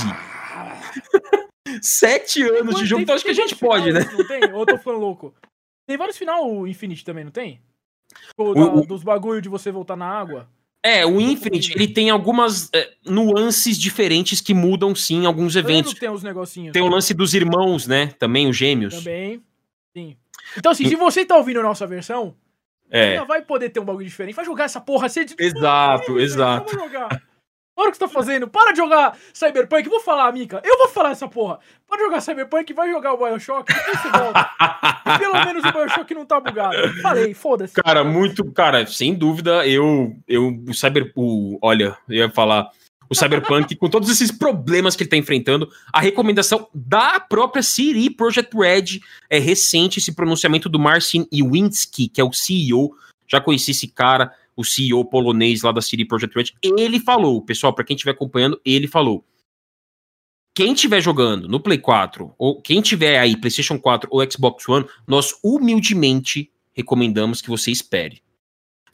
[1.82, 4.02] Sete anos de Quanto jogo, tem- então acho que a gente pode, né?
[4.02, 4.54] finais, Não tem?
[4.54, 5.34] Ou eu tô ficando louco?
[5.88, 7.62] Tem vários final o Infinite também, não tem?
[8.38, 10.48] O, O- da- o- Dos bagulho de você voltar na água.
[10.86, 15.94] É, o Infinite, ele tem algumas é, nuances diferentes que mudam, sim, alguns eventos.
[15.94, 16.74] tem uns negocinhos.
[16.74, 18.08] Tem o lance dos irmãos, né?
[18.20, 18.96] Também, os gêmeos.
[18.96, 19.42] Também.
[19.96, 20.18] Sim.
[20.58, 22.36] Então, assim, se você tá ouvindo a nossa versão,
[22.94, 24.36] É, vai poder ter um bagulho diferente.
[24.36, 25.10] Vai jogar essa porra.
[25.10, 26.74] Você, exato, Vai exato.
[26.74, 27.22] jogar.
[27.76, 28.48] Olha o que você tá fazendo.
[28.48, 29.90] Para de jogar Cyberpunk.
[29.90, 30.62] Vou falar, Mika.
[30.64, 31.60] Eu vou falar essa porra.
[31.88, 33.74] Para de jogar Cyberpunk, vai jogar o Bioshock.
[33.74, 34.50] Depois você volta.
[35.18, 37.02] Pelo menos o Bioshock não tá bugado.
[37.02, 37.74] Falei, foda-se.
[37.74, 42.70] Cara, muito, cara, sem dúvida, eu, eu, o Cyber, o, olha, eu ia falar,
[43.10, 48.10] o Cyberpunk, com todos esses problemas que ele tá enfrentando, a recomendação da própria CD
[48.10, 49.00] Projekt Red
[49.30, 52.96] é recente, esse pronunciamento do Marcin Iwinski, que é o CEO,
[53.28, 57.74] já conheci esse cara, o CEO polonês lá da CD Projekt Red, ele falou, pessoal,
[57.74, 59.26] pra quem estiver acompanhando, ele falou,
[60.56, 64.86] quem estiver jogando no Play 4, ou quem tiver aí PlayStation 4 ou Xbox One,
[65.08, 68.22] nós humildemente recomendamos que você espere.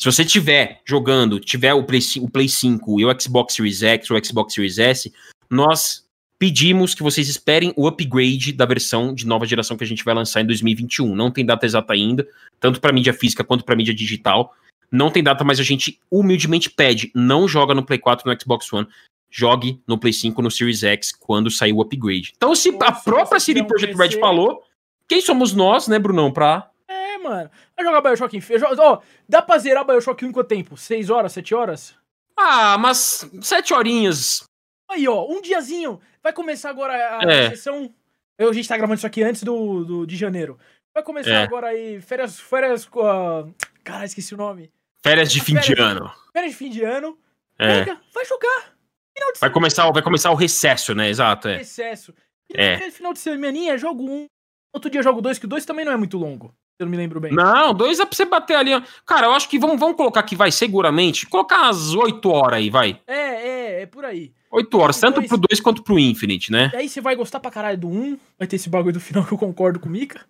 [0.01, 4.09] Se você tiver jogando, tiver o Play, o Play 5 e o Xbox Series X
[4.09, 5.13] ou o Xbox Series S,
[5.49, 6.05] nós
[6.39, 10.15] pedimos que vocês esperem o upgrade da versão de nova geração que a gente vai
[10.15, 11.13] lançar em 2021.
[11.13, 12.25] Não tem data exata ainda,
[12.61, 14.55] tanto para mídia física quanto para mídia digital.
[14.89, 18.71] Não tem data, mas a gente humildemente pede, não joga no Play 4 no Xbox
[18.71, 18.87] One,
[19.29, 22.31] jogue no Play 5 no Series X quando sair o upgrade.
[22.37, 24.63] Então, se Ou a própria Projekt PC Red falou,
[25.09, 26.78] quem somos nós, né, Brunão, pra É,
[27.21, 27.49] mano.
[27.75, 28.61] Vai jogar Bioshock em feio.
[28.77, 30.75] Ó, dá pra zerar Bioshock em quanto tempo?
[30.77, 31.95] 6 horas, 7 horas?
[32.37, 34.43] Ah, mas sete horinhas.
[34.89, 35.99] Aí, ó, um diazinho.
[36.23, 37.49] Vai começar agora a É.
[37.49, 37.93] sessão.
[38.37, 40.57] Eu, a gente tá gravando isso aqui antes do, do, de janeiro.
[40.93, 41.43] Vai começar É.
[41.43, 41.99] agora aí.
[42.01, 42.39] Férias.
[42.39, 42.87] Férias.
[42.95, 43.45] a-
[43.83, 44.71] Cara, esqueci o nome.
[45.03, 45.79] Férias de fim de Férias.
[45.85, 46.11] ano.
[46.31, 47.17] Férias de fim de ano.
[47.57, 47.83] É.
[47.83, 48.73] Pega, vai jogar.
[49.17, 51.09] Final de Vai começar, vai começar o recesso, né?
[51.09, 51.57] Exato, é.
[51.57, 52.13] Recesso.
[52.53, 52.89] É.
[52.89, 54.27] Final de semaninha, jogo um.
[54.73, 56.53] Outro dia jogo dois, que o dois também não é muito longo.
[56.79, 57.33] Eu não me lembro bem.
[57.33, 58.71] Não, dois dá pra você bater ali.
[59.05, 61.27] Cara, eu acho que vamos, vamos colocar que vai seguramente.
[61.27, 63.01] Colocar umas oito horas aí, vai.
[63.05, 64.31] É, é, é por aí.
[64.49, 65.27] Oito horas, tanto Dois.
[65.27, 66.71] pro dois quanto pro Infinite, né?
[66.73, 68.17] E aí você vai gostar pra caralho do 1.
[68.37, 70.25] Vai ter esse bagulho do final que eu concordo com o Mika.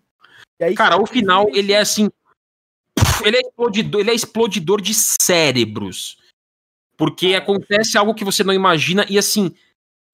[0.59, 2.09] E aí, Cara, o final, ele é assim.
[3.23, 6.17] Ele é explodidor, ele é explodidor de cérebros.
[6.97, 9.05] Porque acontece algo que você não imagina.
[9.07, 9.53] E assim,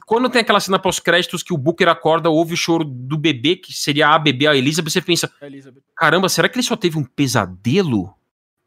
[0.05, 3.73] quando tem aquela cena pós-créditos que o Booker acorda, ouve o choro do bebê, que
[3.73, 5.81] seria a bebê, a Elizabeth, você pensa: Elizabeth.
[5.95, 8.13] caramba, será que ele só teve um pesadelo?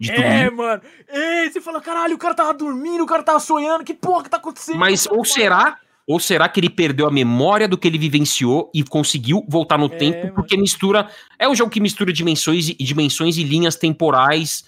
[0.00, 0.56] De É, isso?
[0.56, 0.80] mano.
[1.08, 4.30] Ei, você fala, caralho, o cara tava dormindo, o cara tava sonhando, que porra que
[4.30, 4.78] tá acontecendo?
[4.78, 5.76] Mas ou será,
[6.06, 9.86] ou será que ele perdeu a memória do que ele vivenciou e conseguiu voltar no
[9.86, 10.18] É, tempo?
[10.22, 10.34] mano.
[10.34, 11.10] Porque mistura.
[11.38, 14.66] É um jogo que mistura dimensões e dimensões e linhas temporais.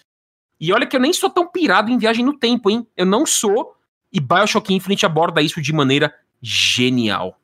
[0.61, 2.87] E olha que eu nem sou tão pirado em viagem no tempo, hein?
[2.97, 3.75] Eu não sou.
[4.13, 6.13] E Bioshock Infinite aborda isso de maneira
[6.43, 7.39] genial.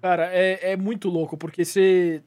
[0.00, 2.22] Cara, é, é muito louco, porque você.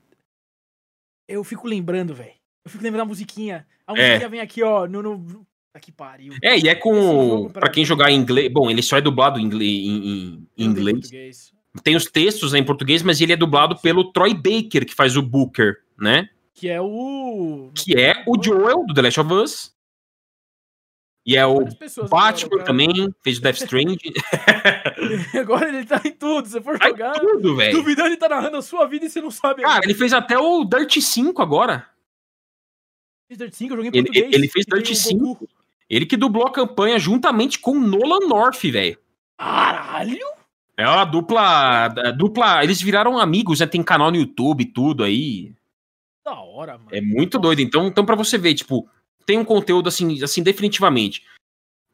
[1.27, 2.33] Eu fico lembrando, velho.
[2.65, 3.65] Eu fico lembrando da musiquinha.
[3.87, 4.07] A É.
[4.07, 5.01] musiquinha vem aqui, ó, no.
[5.01, 5.45] no...
[5.73, 6.33] Tá que pariu.
[6.43, 7.49] É, e é com.
[7.49, 8.51] pra Pra quem jogar em inglês.
[8.51, 9.71] Bom, ele só é dublado em inglês.
[9.87, 11.53] Em, em- inglês.
[11.81, 15.15] Tem os textos né, em português, mas ele é dublado pelo Troy Baker, que faz
[15.15, 16.27] o Booker, né?
[16.53, 17.71] Que é o.
[17.73, 19.73] Que é o Joel do The Last of Us.
[21.25, 21.65] E é o
[22.09, 23.97] Batman também, fez o Death Stranding.
[25.39, 27.13] Agora ele tá em tudo, você for jogar.
[27.19, 27.77] tudo, velho.
[27.77, 29.61] Duvidando, ele tá narrando a sua vida e você não sabe.
[29.61, 31.87] Cara, ele fez até o Dirt 5 agora.
[33.27, 34.33] Fez Dirt 5, eu joguei em ele, português.
[34.33, 35.47] Ele fez Dirt 5.
[35.87, 38.97] Ele que dublou a campanha juntamente com Nolan North, velho.
[39.37, 40.25] Caralho!
[40.75, 42.63] É uma dupla, dupla.
[42.63, 43.67] Eles viraram amigos, né?
[43.67, 45.53] Tem canal no YouTube e tudo aí.
[46.25, 46.89] Da hora, mano.
[46.91, 47.43] É muito Nossa.
[47.43, 47.61] doido.
[47.61, 48.89] Então, então para você ver, tipo,
[49.25, 51.23] tem um conteúdo assim, assim, definitivamente.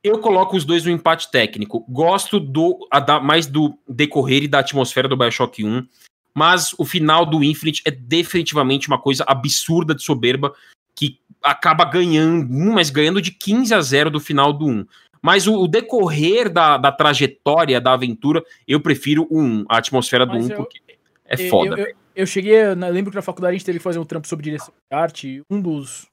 [0.03, 1.85] Eu coloco os dois no empate técnico.
[1.89, 5.85] Gosto do a, da, mais do decorrer e da atmosfera do Bioshock 1.
[6.33, 10.53] Mas o final do Infinite é definitivamente uma coisa absurda de soberba
[10.95, 14.85] que acaba ganhando, mas ganhando de 15 a 0 do final do 1.
[15.21, 20.25] Mas o, o decorrer da, da, trajetória da aventura, eu prefiro o 1, a atmosfera
[20.25, 20.79] do mas 1, eu, porque
[21.25, 21.75] é foda.
[21.75, 24.05] Eu, eu, eu cheguei, eu lembro que na faculdade a gente teve que fazer um
[24.05, 25.41] trampo sobre direção de arte.
[25.49, 26.07] Um dos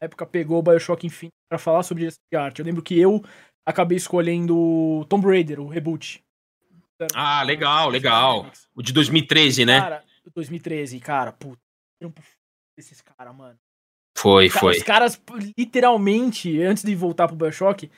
[0.00, 2.58] na época pegou o Bioshock Infinite para falar sobre direção de arte.
[2.60, 3.22] Eu lembro que eu
[3.66, 6.22] acabei escolhendo Tomb Raider, o reboot.
[7.14, 8.50] Ah, legal, legal.
[8.74, 9.80] O de 2013, né?
[9.80, 11.60] Cara, 2013, cara, puta.
[12.78, 13.58] Esses caras, mano.
[14.16, 14.78] Foi, foi.
[14.78, 15.20] Os caras,
[15.58, 17.90] literalmente, antes de voltar pro Bioshock,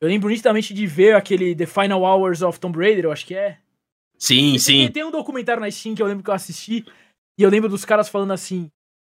[0.00, 3.34] eu lembro nitidamente de ver aquele The Final Hours of Tomb Raider, eu acho que
[3.34, 3.58] é.
[4.18, 4.84] Sim, sim.
[4.84, 6.84] Tem, tem um documentário na Steam que eu lembro que eu assisti,
[7.38, 8.70] e eu lembro dos caras falando assim: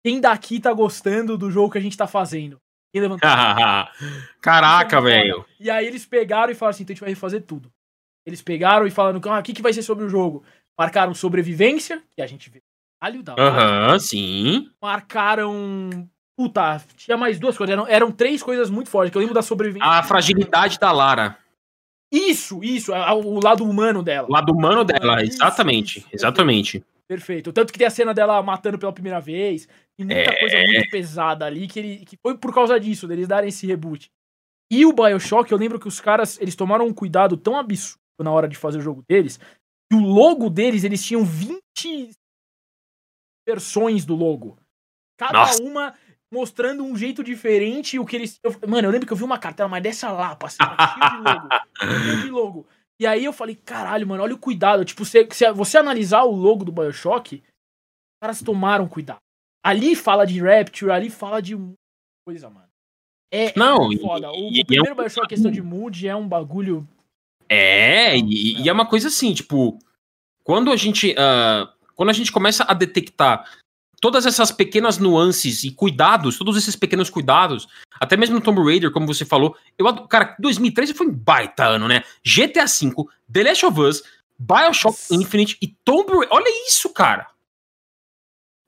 [0.05, 2.61] quem daqui tá gostando do jogo que a gente tá fazendo?
[2.93, 3.29] Quem levantou?
[4.41, 5.45] Caraca, velho.
[5.59, 7.73] E aí eles pegaram e falaram assim: então a gente vai refazer tudo.
[8.27, 10.45] Eles pegaram e falaram: ah, o que, que vai ser sobre o jogo?
[10.79, 12.63] Marcaram sobrevivência, que a gente vê.
[13.01, 14.71] Alho da Aham, sim.
[14.81, 16.09] Marcaram.
[16.37, 17.73] Puta, tinha mais duas coisas.
[17.73, 19.89] Eram, eram três coisas muito fortes, que eu lembro da sobrevivência.
[19.89, 21.37] A fragilidade da Lara.
[22.13, 24.29] Isso, isso, o lado humano dela.
[24.29, 26.01] O lado humano dela, exatamente.
[26.01, 26.85] Isso, exatamente.
[27.13, 27.53] Perfeito.
[27.53, 29.69] Tanto que tem a cena dela matando pela primeira vez.
[29.99, 30.41] E muita é...
[30.41, 34.11] coisa muito pesada ali que, ele, que foi por causa disso, deles darem esse reboot.
[34.71, 38.31] E o Bioshock, eu lembro que os caras, eles tomaram um cuidado tão absurdo na
[38.31, 39.39] hora de fazer o jogo deles,
[39.91, 41.61] que o logo deles, eles tinham 20
[43.47, 44.57] versões do logo.
[45.19, 45.63] Cada Nossa.
[45.63, 45.95] uma
[46.33, 48.41] mostrando um jeito diferente o que eles...
[48.43, 51.29] Eu, mano, eu lembro que eu vi uma cartela, mas dessa lá, assim, cheio de
[51.29, 51.49] logo.
[51.79, 52.67] cheio de logo.
[53.01, 54.85] E aí eu falei, caralho, mano, olha o cuidado.
[54.85, 59.19] Tipo, se, se você analisar o logo do Bioshock, os caras tomaram cuidado.
[59.65, 61.57] Ali fala de Rapture, ali fala de
[62.27, 62.69] coisa, mano.
[63.33, 64.31] É, não, é foda.
[64.31, 64.97] O, e, o primeiro é um...
[64.97, 66.87] Bioshock, questão de mood, é um bagulho.
[67.49, 69.79] É, e, e, é uma coisa assim, tipo,
[70.45, 71.13] quando a gente.
[71.13, 73.49] Uh, quando a gente começa a detectar
[74.03, 77.69] todas essas pequenas nuances e cuidados, todos esses pequenos cuidados,
[78.01, 81.87] até mesmo no Tomb Raider, como você falou, eu cara, 2013 foi um baita ano,
[81.87, 82.03] né?
[82.25, 82.93] GTA V,
[83.33, 84.03] The Last of Us,
[84.37, 86.29] BioShock Infinite e Tomb Raider.
[86.33, 87.29] Olha isso, cara.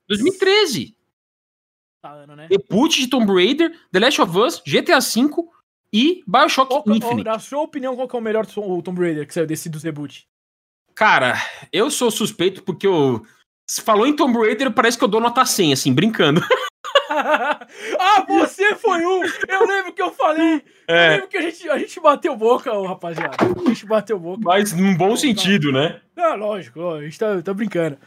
[0.07, 0.95] 2013.
[2.01, 2.47] Tá ano, né?
[2.47, 5.49] Debut de Tomb Raider, The Last of Us, GTA V
[5.91, 7.25] e BioShock qual, é Infinite.
[7.25, 10.29] Na sua opinião, qual é o melhor Tomb Raider que saiu desse dos reboot?
[10.93, 11.35] Cara,
[11.73, 13.25] eu sou suspeito porque eu
[13.69, 16.41] se falou em Tomb Raider, parece que eu dou nota 100, assim, brincando.
[17.09, 19.23] ah, você foi um!
[19.47, 20.63] Eu lembro que eu falei.
[20.87, 21.07] É.
[21.07, 23.37] Eu lembro que a gente, a gente bateu boca, rapaziada.
[23.39, 24.41] A gente bateu boca.
[24.43, 26.01] Mas num bom sentido, né?
[26.15, 27.97] Não, lógico, a gente tá, tá brincando.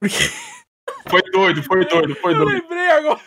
[0.00, 0.16] Porque...
[1.06, 2.50] Foi doido, foi doido, foi doido.
[2.50, 3.20] Eu lembrei agora.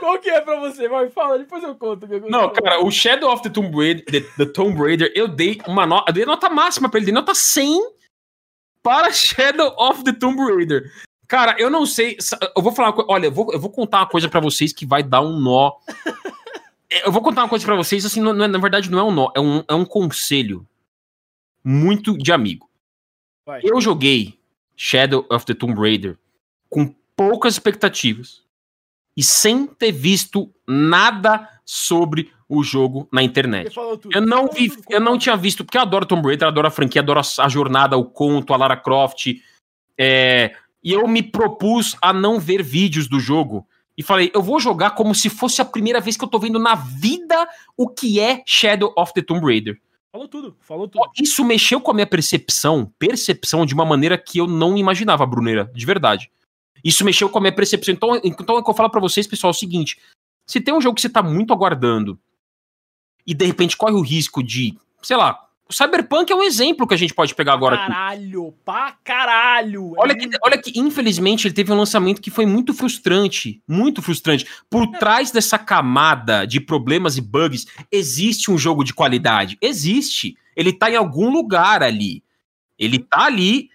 [0.00, 0.88] Qual que é pra você?
[0.88, 2.08] Vai, fala, depois eu conto.
[2.28, 5.86] Não, cara, o Shadow of the Tomb Raider, the, the Tomb Raider eu dei uma
[5.86, 7.80] nota, eu dei nota máxima pra ele, dei nota 100
[8.84, 10.92] para Shadow of the Tomb Raider.
[11.26, 12.18] Cara, eu não sei.
[12.54, 12.94] Eu vou falar.
[13.08, 15.72] Olha, eu vou, eu vou contar uma coisa para vocês que vai dar um nó.
[17.02, 19.10] Eu vou contar uma coisa para vocês, assim, não, é, na verdade não é um
[19.10, 20.64] nó, é um, é um conselho
[21.64, 22.70] muito de amigo.
[23.44, 23.60] Vai.
[23.64, 24.38] Eu joguei
[24.76, 26.16] Shadow of the Tomb Raider
[26.68, 28.42] com poucas expectativas
[29.16, 33.74] e sem ter visto nada sobre o jogo na internet.
[34.12, 37.00] Eu não vi, eu não tinha visto, porque eu adoro Tomb Raider, adoro a franquia,
[37.00, 39.40] adoro a, jornada, o conto, a Lara Croft.
[39.98, 43.66] É, e eu me propus a não ver vídeos do jogo.
[43.96, 46.58] E falei, eu vou jogar como se fosse a primeira vez que eu tô vendo
[46.58, 49.80] na vida o que é Shadow of the Tomb Raider.
[50.12, 51.10] Falou tudo, falou tudo.
[51.20, 55.70] Isso mexeu com a minha percepção, percepção de uma maneira que eu não imaginava, Bruneira,
[55.74, 56.30] de verdade.
[56.84, 57.94] Isso mexeu com a minha percepção.
[57.94, 59.98] Então, então é que eu falo para vocês, pessoal, é o seguinte:
[60.46, 62.18] se tem um jogo que você tá muito aguardando
[63.26, 66.92] e de repente corre o risco de, sei lá, o Cyberpunk é um exemplo que
[66.92, 67.76] a gente pode pegar agora.
[67.76, 68.56] Caralho, aqui.
[68.64, 69.94] pra caralho.
[69.96, 73.62] Olha que, olha que, infelizmente, ele teve um lançamento que foi muito frustrante.
[73.66, 74.46] Muito frustrante.
[74.68, 74.98] Por é.
[74.98, 79.56] trás dessa camada de problemas e bugs, existe um jogo de qualidade.
[79.60, 80.36] Existe.
[80.54, 82.22] Ele tá em algum lugar ali.
[82.78, 83.70] Ele tá ali,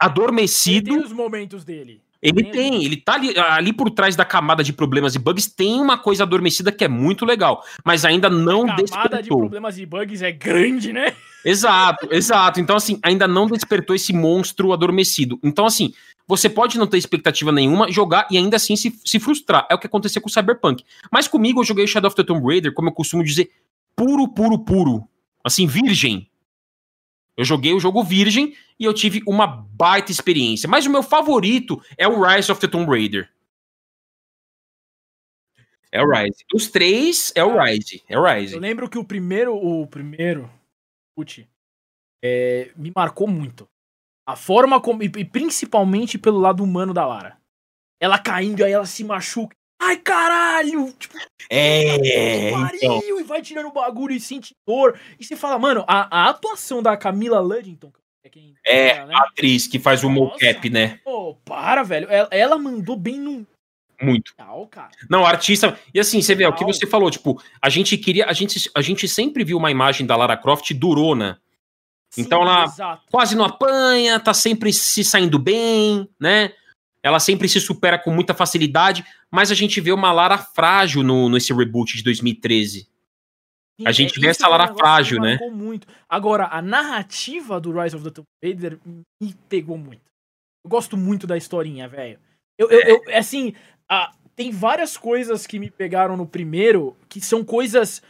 [0.00, 0.90] adormecido.
[0.90, 2.01] Ele tem os momentos dele.
[2.22, 5.80] Ele tem, ele tá ali, ali por trás da camada de problemas e bugs, tem
[5.80, 9.02] uma coisa adormecida que é muito legal, mas ainda não a despertou.
[9.02, 11.14] camada de problemas e bugs é grande, né?
[11.44, 12.60] Exato, exato.
[12.60, 15.40] Então, assim, ainda não despertou esse monstro adormecido.
[15.42, 15.92] Então, assim,
[16.26, 19.66] você pode não ter expectativa nenhuma, jogar e ainda assim se, se frustrar.
[19.68, 20.84] É o que aconteceu com o Cyberpunk.
[21.10, 23.50] Mas comigo eu joguei Shadow of the Tomb Raider, como eu costumo dizer,
[23.96, 25.08] puro, puro, puro.
[25.44, 26.28] Assim, virgem.
[27.36, 30.68] Eu joguei o jogo virgem e eu tive uma baita experiência.
[30.68, 33.30] Mas o meu favorito é o Rise of the Tomb Raider.
[35.90, 36.44] É o Rise.
[36.54, 38.02] Os três é o Rise.
[38.08, 38.54] É o Rise.
[38.54, 40.50] Eu lembro que o primeiro, o primeiro,
[41.14, 41.46] putz,
[42.24, 43.68] é, me marcou muito.
[44.26, 47.36] A forma como, e principalmente pelo lado humano da Lara.
[48.00, 49.54] Ela caindo aí ela se machuca.
[49.84, 50.92] Ai, caralho!
[50.98, 51.16] Tipo,
[51.50, 52.78] É, pariu!
[52.82, 53.18] então.
[53.20, 54.98] E vai tirando o bagulho e sente dor.
[55.18, 57.92] E você fala, mano, a, a atuação da Camila Luddington,
[58.24, 59.14] é quem É, ela, né?
[59.16, 60.32] a atriz que faz o Nossa.
[60.34, 61.00] mocap, né?
[61.04, 62.06] Pô, para, velho.
[62.10, 63.46] Ela, ela mandou bem no
[64.00, 64.34] Muito.
[64.70, 64.90] cara.
[65.10, 65.76] Não, artista.
[65.92, 68.26] E assim, você vê, é o que você falou, tipo, a gente queria.
[68.26, 71.40] A gente, a gente sempre viu uma imagem da Lara Croft durona.
[72.16, 73.02] Então ela- Exato.
[73.10, 76.52] Quase não apanha, tá sempre se saindo bem, né?
[77.02, 81.28] Ela sempre se supera com muita facilidade, mas a gente vê uma Lara frágil no,
[81.28, 82.80] nesse reboot de 2013.
[83.80, 85.50] Sim, A gente vê isso essa Lara frágil, me né?
[85.50, 85.86] Muito.
[86.08, 88.78] Agora, a narrativa do Rise of the Tomb Raider
[89.20, 90.02] me pegou muito.
[90.64, 92.20] Eu gosto muito da historinha, velho.
[92.56, 93.54] Eu, eu, eu- assim,
[93.88, 98.00] ah, tem várias coisas que me pegaram no primeiro que são coisas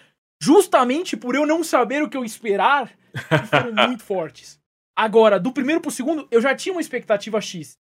[0.42, 4.58] justamente por eu não saber o que eu esperar que foram muito fortes.
[4.94, 7.78] Agora, do primeiro pro segundo, eu já tinha uma expectativa X.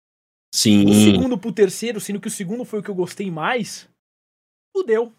[0.55, 1.13] Sim.
[1.13, 3.89] segundo pro terceiro, sendo que o segundo foi o que eu gostei mais,
[4.77, 5.13] fudeu.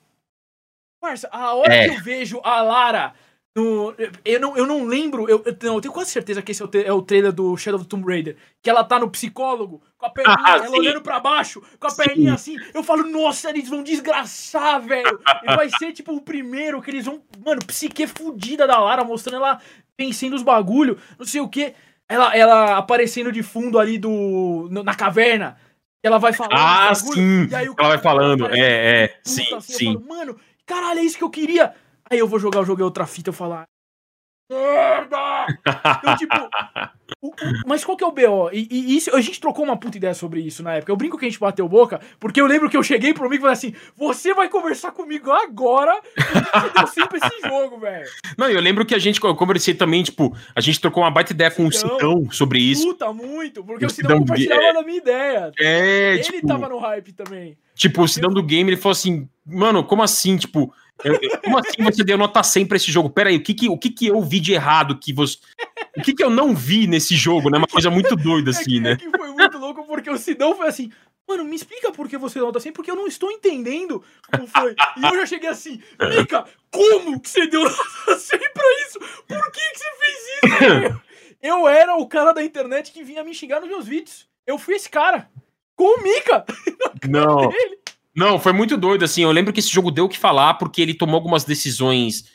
[1.01, 1.89] Parça, a hora É.
[1.89, 3.13] que eu vejo a Lara
[3.55, 3.93] no.
[4.23, 5.29] Eu não, eu não lembro.
[5.29, 7.55] Eu, eu, não, eu tenho quase certeza que esse é o, é o trailer do
[7.57, 8.37] Shadow of the Tomb Raider.
[8.63, 10.77] Que ela tá no psicólogo, com a perninha, Ah, ela sim.
[10.79, 12.03] olhando pra baixo, com a Sim.
[12.03, 12.55] perninha assim.
[12.73, 15.19] Eu falo, nossa, eles vão desgraçar, velho.
[15.45, 17.21] Vai ser tipo o primeiro que eles vão.
[17.45, 19.61] Mano, psique fudida da Lara, mostrando ela
[19.99, 21.73] vencendo os bagulho, não sei o que.
[22.09, 24.67] Ela, ela aparecendo de fundo ali do.
[24.71, 25.57] no- na caverna.
[26.03, 26.53] Ela vai falando.
[26.53, 27.47] Ah, bagulho, sim.
[27.49, 28.47] e Ela vai falando.
[28.55, 29.19] É, é.
[29.23, 29.93] Sim, assim, sim.
[29.93, 31.73] falo, mano, caralho, é isso que eu queria.
[32.09, 33.65] Aí eu vou jogar o jogo é outra fita, eu falo, "Ah,
[34.49, 35.47] merda!
[35.99, 36.35] Então, tipo,
[37.21, 37.33] o- o-
[37.67, 38.49] mas qual que é o BO?
[38.53, 40.91] E, e isso, a gente trocou uma puta ideia sobre isso na época.
[40.91, 43.41] Eu brinco que a gente bateu boca, porque eu lembro que eu cheguei pro amigo
[43.41, 48.07] e falei assim: você vai conversar comigo agora, porque você deu sempre esse jogo, velho.
[48.37, 51.33] Não, eu lembro que a gente, eu conversei também, tipo, a gente trocou uma baita
[51.33, 51.71] ideia com o.
[51.75, 52.87] Sidão sobre isso.
[52.87, 55.51] Puta, muito, porque O o Sidão Sidão compartilhava é- da minha ideia.
[55.59, 57.57] É, Ele tipo, tava no hype também.
[57.75, 60.73] tipo, o Sidão do game, ele falou assim, mano, como assim, tipo,
[61.03, 63.09] eu- eu- como assim você deu nota 100 pra esse jogo?
[63.09, 65.37] Pera aí, o que que, o que que eu vi de errado que você...
[65.97, 67.57] O que que eu não vi nesse jogo, né?
[67.57, 68.91] Uma coisa muito doida, É assim, que, né?
[68.93, 70.91] é que foi muito louco, porque o Sidão foi assim,
[71.27, 74.75] mano, me explica por que você nota 100, porque eu não estou entendendo como foi.
[74.97, 75.81] E eu já cheguei assim,
[76.17, 78.99] Mica, como que você deu nota 100 pra isso?
[79.27, 81.01] Por que que você fez isso?
[81.41, 84.27] Eu era o cara da internet que vinha me xingar nos meus vídeos.
[84.47, 85.29] Eu fui esse cara.
[85.75, 86.45] Com o Mika
[87.09, 87.79] Não, dele.
[88.15, 90.81] Não, foi muito doido, assim, eu lembro que esse jogo deu o que falar, porque
[90.81, 92.33] ele tomou algumas decisões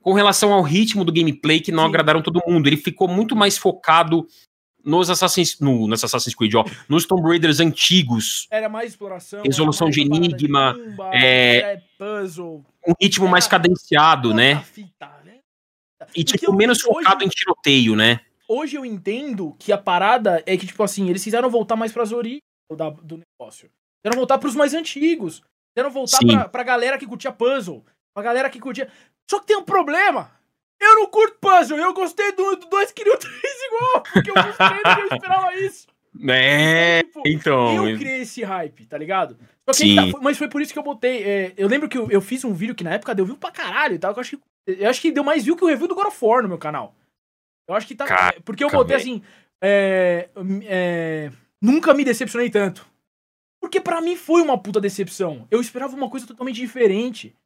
[0.00, 1.88] com relação ao ritmo do gameplay que não Sim.
[1.90, 2.66] agradaram todo mundo.
[2.66, 4.26] Ele ficou muito mais focado
[4.84, 9.42] nos Assassin's, no, nos Assassin's Creed, ó, nos Tomb Raiders antigos, Era mais exploração.
[9.42, 12.64] Resolução era mais de enigma, tumba, é- era puzzle.
[12.86, 14.60] um ritmo mais cadenciado, né?
[14.62, 15.40] fita, né?
[16.16, 18.20] E, tipo, eu- menos hoje- focado em tiroteio, né?
[18.48, 22.12] hoje eu entendo que a parada é que, tipo assim, eles quiseram voltar mais pras
[22.12, 22.40] origens
[23.02, 23.68] do negócio.
[24.08, 25.42] Quiseram voltar pros mais antigos.
[25.76, 27.84] Quiseram voltar pra, pra galera que curtia puzzle.
[28.14, 28.90] Pra galera que curtia.
[29.30, 30.30] Só que tem um problema.
[30.80, 31.78] Eu não curto puzzle.
[31.78, 33.34] Eu gostei do 2 queria o 3
[33.66, 34.02] igual.
[34.12, 35.86] Porque eu gostei do que eu esperava isso.
[36.28, 37.88] É, Então, tipo, então.
[37.88, 39.36] eu criei esse hype, tá ligado?
[39.68, 40.12] Só que Sim.
[40.12, 41.22] tá- mas foi por isso que eu botei.
[41.22, 43.50] é, eu lembro que eu, eu fiz um vídeo que na época deu view pra
[43.52, 44.12] caralho e tal.
[44.14, 46.18] Eu acho, que, eu acho que deu mais view que o review do God of
[46.24, 46.94] War no meu canal.
[47.68, 48.06] Eu acho que tá.
[48.06, 49.00] Caraca, porque eu botei velho.
[49.16, 49.22] assim.
[49.62, 50.28] é,
[50.64, 51.30] é,
[51.62, 52.87] nunca me decepcionei tanto.
[53.68, 55.46] Porque pra mim foi uma puta decepção.
[55.50, 57.36] Eu esperava uma coisa totalmente diferente.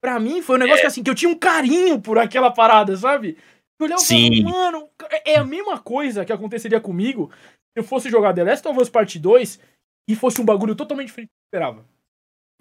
[0.00, 2.96] Pra mim foi um negócio que assim, que eu tinha um carinho por aquela parada,
[2.96, 3.36] sabe?
[3.80, 4.42] Eu olhava e Sim.
[4.44, 8.44] falava, mano, é é a mesma coisa que aconteceria comigo se eu fosse jogar The
[8.44, 9.58] Last of Us Part 2
[10.08, 11.84] e fosse um bagulho totalmente diferente do que eu esperava.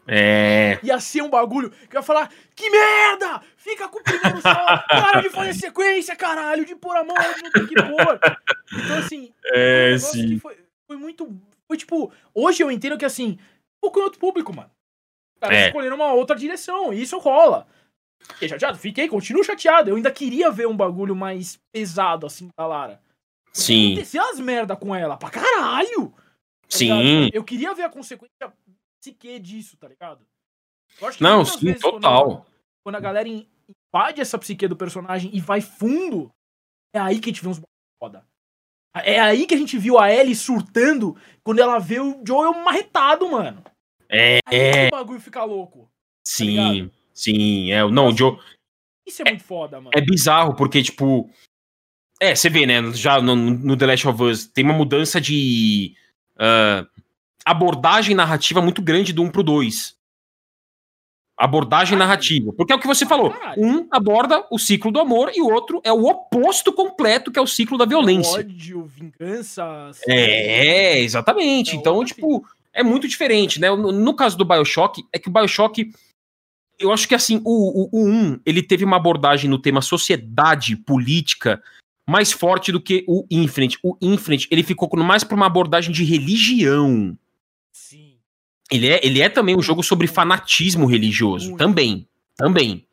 [0.07, 0.79] É.
[0.81, 3.39] Ia ser um bagulho que eu ia falar, que merda!
[3.55, 4.77] Fica com o primeiro só!
[4.89, 6.65] Para de fazer sequência, caralho!
[6.65, 8.19] De pôr a mão onde não tem que pôr!
[8.73, 10.39] Então, assim, um É, que sim.
[10.39, 10.57] foi,
[10.87, 11.39] foi muito.
[11.67, 13.39] Foi tipo, hoje eu entendo que assim,
[13.81, 14.69] pouco em outro público, mano.
[15.35, 15.67] Os caras É.
[15.67, 17.67] escolheram uma outra direção, e isso rola.
[18.21, 18.77] Fiquei chateado?
[18.77, 19.89] Fiquei, continuo chateado.
[19.89, 23.01] Eu ainda queria ver um bagulho mais pesado, assim, da Lara.
[23.53, 23.93] Sim.
[23.93, 26.13] Acontecer as merda com ela, pra caralho!
[26.67, 26.85] Sim.
[27.21, 27.35] ligado?
[27.35, 28.51] Eu queria ver a consequência
[28.99, 30.25] psique disso, tá ligado?
[31.19, 32.25] Não, sim, vezes total.
[32.27, 32.45] Quando,
[32.83, 33.47] quando a galera in-
[33.93, 36.31] invade essa psique do personagem e vai fundo,
[36.93, 37.61] é aí que a gente vê uns
[38.01, 38.25] foda.
[39.03, 43.29] É aí que a gente viu a Ellie surtando quando ela vê o Joel marretado,
[43.29, 43.63] mano.
[44.09, 45.89] É, Aí é, o bagulho fica louco.
[46.23, 47.71] sim, sim.
[47.71, 48.37] É, não, o Joe.
[49.05, 49.91] Isso é, muito foda, mano.
[49.93, 51.29] É bizarro, porque, tipo.
[52.21, 52.93] É, você vê, né?
[52.93, 55.93] Já no, no The Last of Us tem uma mudança de
[56.37, 56.87] ah,
[57.45, 59.94] abordagem narrativa muito grande do 1 pro 2.
[61.37, 62.53] Abordagem narrativa.
[62.53, 63.33] Porque é o que você falou.
[63.57, 67.41] Um aborda o ciclo do amor e o outro é o oposto completo, que é
[67.41, 68.39] o ciclo da violência.
[68.39, 69.91] Ódio, vingança.
[70.07, 71.71] É, exatamente.
[71.71, 73.69] É então, tipo, é muito diferente, né?
[73.73, 75.91] No, caso do Bioshock, é que o Bioshock.
[76.77, 80.75] Eu acho que assim, o, o, o 1, ele teve uma abordagem no tema sociedade,
[80.75, 81.63] política,
[82.07, 83.79] mais forte do que o Infinite.
[83.81, 87.17] O Infinite, ele ficou mais pra uma abordagem de religião.
[87.71, 88.04] Sim.
[88.71, 91.55] Ele é, ele é também um jogo sobre fanatismo religioso.
[91.55, 92.07] Também.
[92.35, 92.85] Também.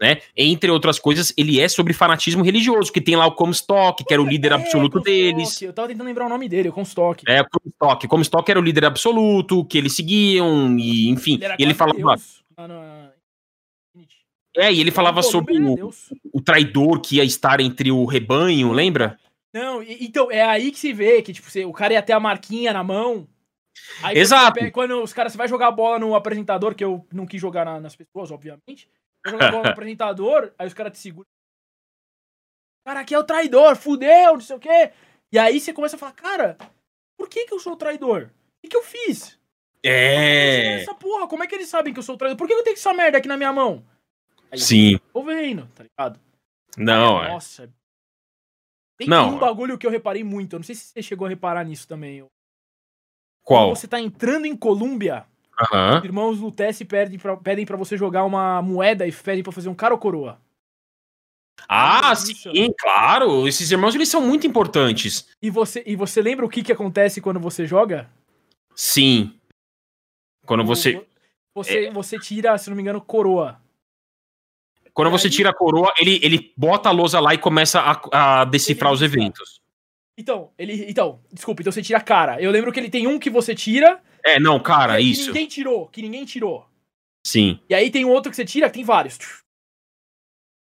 [0.00, 0.18] Né?
[0.36, 4.22] Entre outras coisas, ele é sobre fanatismo religioso, que tem lá o Comstock, que era
[4.22, 5.60] o líder É, absoluto deles.
[5.62, 7.24] Eu tava tentando lembrar o nome dele, o Comstock.
[7.26, 8.06] É, o Comstock.
[8.06, 11.38] Comstock era o líder absoluto, que eles seguiam, e enfim.
[11.40, 11.98] era e ele falava.
[11.98, 12.44] Deus.
[14.54, 15.90] É, e ele falava Pô, sobre o,
[16.32, 19.18] o traidor que ia estar entre o rebanho, lembra?
[19.52, 22.72] Não, então, é aí que se vê que, tipo, o cara ia ter a marquinha
[22.74, 23.26] na mão.
[24.02, 24.54] Aí quando Exato.
[24.54, 27.40] pega- Quando os caras, você vai jogar a bola no apresentador, que eu não quis
[27.40, 28.88] jogar na- nas pessoas, obviamente.
[29.24, 31.26] Vai jogar a bola no apresentador, aí os caras te seguram.
[32.86, 34.92] Cara, aqui é o traidor, fudeu, não sei o quê.
[35.32, 36.56] E aí você começa a falar, cara,
[37.18, 38.30] por que que eu sou traidor?
[38.30, 39.38] O que que eu fiz?
[39.84, 40.82] É.
[40.82, 42.36] Essa porra, como é que eles sabem que eu sou traidor?
[42.38, 43.84] Por que eu tenho essa merda aqui na minha mão?
[44.50, 44.98] Aí, Sim.
[45.12, 46.20] Tô vendo, tá ligado?
[46.76, 47.28] Não, é.
[47.28, 47.72] Nossa.
[48.96, 50.54] Tem, Não, um bagulho que eu reparei muito.
[50.54, 52.24] Eu não sei se você chegou a reparar nisso também.
[53.46, 53.68] Qual?
[53.68, 55.24] Quando você tá entrando em Colômbia,
[55.98, 59.68] os irmãos Lutece pedem pra, pedem pra você jogar uma moeda e pedem pra fazer
[59.68, 60.40] um cara ou coroa.
[61.68, 62.34] Ah, Isso.
[62.50, 63.46] sim, claro.
[63.46, 65.28] Esses irmãos, eles são muito importantes.
[65.40, 68.10] E você, e você lembra o que que acontece quando você joga?
[68.74, 69.32] Sim.
[70.44, 70.96] Quando O- você.
[70.96, 71.06] É.
[71.54, 73.58] Você, você tira, se não me engano, coroa.
[74.92, 78.44] Quando você tira a coroa, ele, ele bota a lousa lá e começa a, a
[78.44, 79.20] decifrar os decifra.
[79.22, 79.60] eventos.
[80.18, 80.86] Então, ele.
[80.88, 82.40] Então, desculpa, então você tira a cara.
[82.40, 84.02] Eu lembro que ele tem um que você tira.
[84.24, 85.26] É, não, cara, que, que isso.
[85.28, 85.88] ninguém tirou.
[85.88, 86.66] Que ninguém tirou.
[87.26, 87.60] Sim.
[87.68, 89.18] E aí tem um outro que você tira, que tem vários.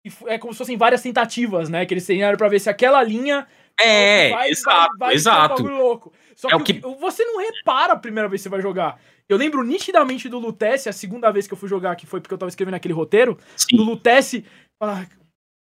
[0.07, 1.87] E é como se fossem várias tentativas, né?
[1.87, 3.47] Que eles treinaram pra ver se aquela linha
[3.81, 5.63] É, vai- exato, vai- vai um exato.
[5.63, 6.13] louco.
[6.37, 9.01] Só É que, o que- você não repara a primeira vez que você vai jogar.
[9.29, 12.35] Eu lembro nitidamente do Lutece, a segunda vez que eu fui jogar, que foi porque
[12.35, 13.77] eu tava escrevendo aquele roteiro, do Sim.
[13.79, 14.45] Lutece,
[14.83, 15.07] ah,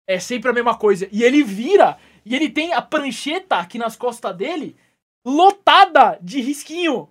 [0.06, 1.08] é sempre a mesma coisa.
[1.10, 1.96] E ele vira,
[2.27, 4.77] e ele tem a prancheta aqui nas costas dele,
[5.24, 7.09] lotada de risquinho.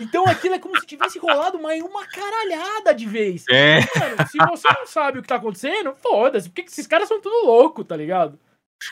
[0.00, 3.44] Então aquilo é como se tivesse rolado uma, uma caralhada de vez.
[3.50, 7.20] É, Mano, se você não sabe o que tá acontecendo, foda-se, porque esses caras são
[7.20, 8.38] tudo louco, tá ligado?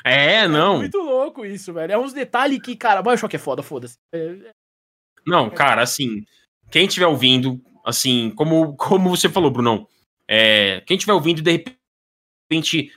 [0.05, 0.79] é, não.
[0.79, 1.93] Muito louco isso, velho.
[1.93, 3.97] É uns detalhes que, cara, Bioshock é foda, foda-se.
[4.13, 4.53] É,
[5.27, 6.27] Não, cara, assim,
[6.71, 9.89] quem estiver ouvindo, assim, como, como você falou, Brunão,
[10.29, 11.76] é, quem estiver ouvindo, de repente,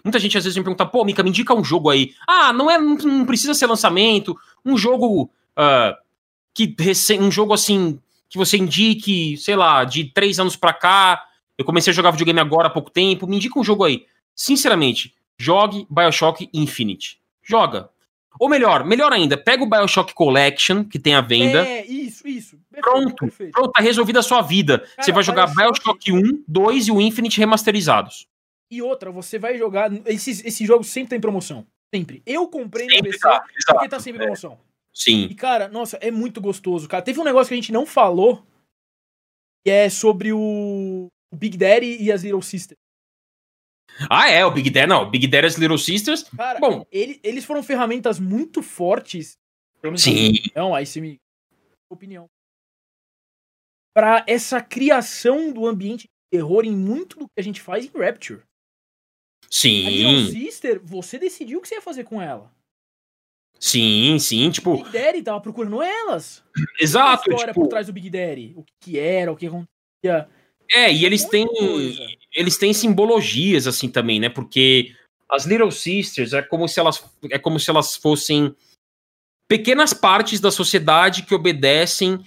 [0.04, 2.14] muita gente às vezes me pergunta, pô, Mika, me indica um jogo aí.
[2.28, 5.98] Ah, não é, não, não precisa ser lançamento, um jogo ah,
[6.54, 6.76] que
[7.20, 8.00] um jogo assim
[8.30, 11.24] que você indique, sei lá, de três anos pra cá.
[11.58, 13.26] Eu comecei a jogar videogame agora há pouco tempo.
[13.28, 14.06] Me indica um jogo aí.
[14.36, 17.20] Sinceramente, jogue Bioshock Infinite.
[17.44, 17.90] Joga.
[18.40, 21.66] Ou melhor, melhor ainda, pega o Bioshock Collection, que tem à venda.
[21.68, 22.58] É, isso, isso.
[22.72, 23.16] Perfeito, Pronto.
[23.16, 23.52] perfeito.
[23.52, 24.86] Pronto, tá resolvida a sua vida.
[24.98, 28.28] você vai jogar Bioshock- Bioshock 1, 2 e o Infinite remasterizados.
[28.72, 29.92] E outra, você vai jogar.
[30.08, 31.66] Esses, esses jogos sempre tem promoção.
[31.94, 32.22] Sempre.
[32.26, 34.60] Eu comprei no PC tá, porque tá sempre promoção.
[34.94, 35.26] Sim.
[35.26, 37.04] E, cara, nossa, é muito gostoso, cara.
[37.04, 38.46] Teve um negócio que a gente não falou,
[39.66, 42.78] que é sobre o Big Daddy e as Little Sisters.
[44.10, 45.10] Ah, é, o Big Daddy, não.
[45.10, 46.24] Big Daddy e as Little Sisters.
[46.24, 46.86] Cara, Bom.
[46.92, 49.34] ele- eles foram ferramentas muito fortes.
[49.98, 50.30] Sim.
[50.36, 51.18] opinião, aí você me.
[51.92, 52.28] opinião.
[53.96, 57.90] Pra essa criação do ambiente de terror em muito do que a gente faz em
[57.98, 58.44] Rapture.
[59.46, 60.32] A Little Sim.
[60.32, 62.52] Sister, você decidiu o que você ia fazer com ela.
[63.60, 64.48] Sim, sim.
[64.48, 66.44] O Tipo, Big Daddy tava procurando elas.
[66.80, 67.30] exato.
[67.30, 68.54] a história Tipo, por trás do Big Daddy.
[68.56, 70.30] O que, era, o que acontecia.
[70.72, 71.46] é, e eles têm.
[71.48, 72.08] coisa.
[72.34, 74.30] Eles têm simbologias, assim, também, né?
[74.30, 74.94] Porque
[75.30, 78.56] as Little Sisters é como se elas, é como se elas fossem
[79.48, 82.24] pequenas partes da sociedade que obedecem.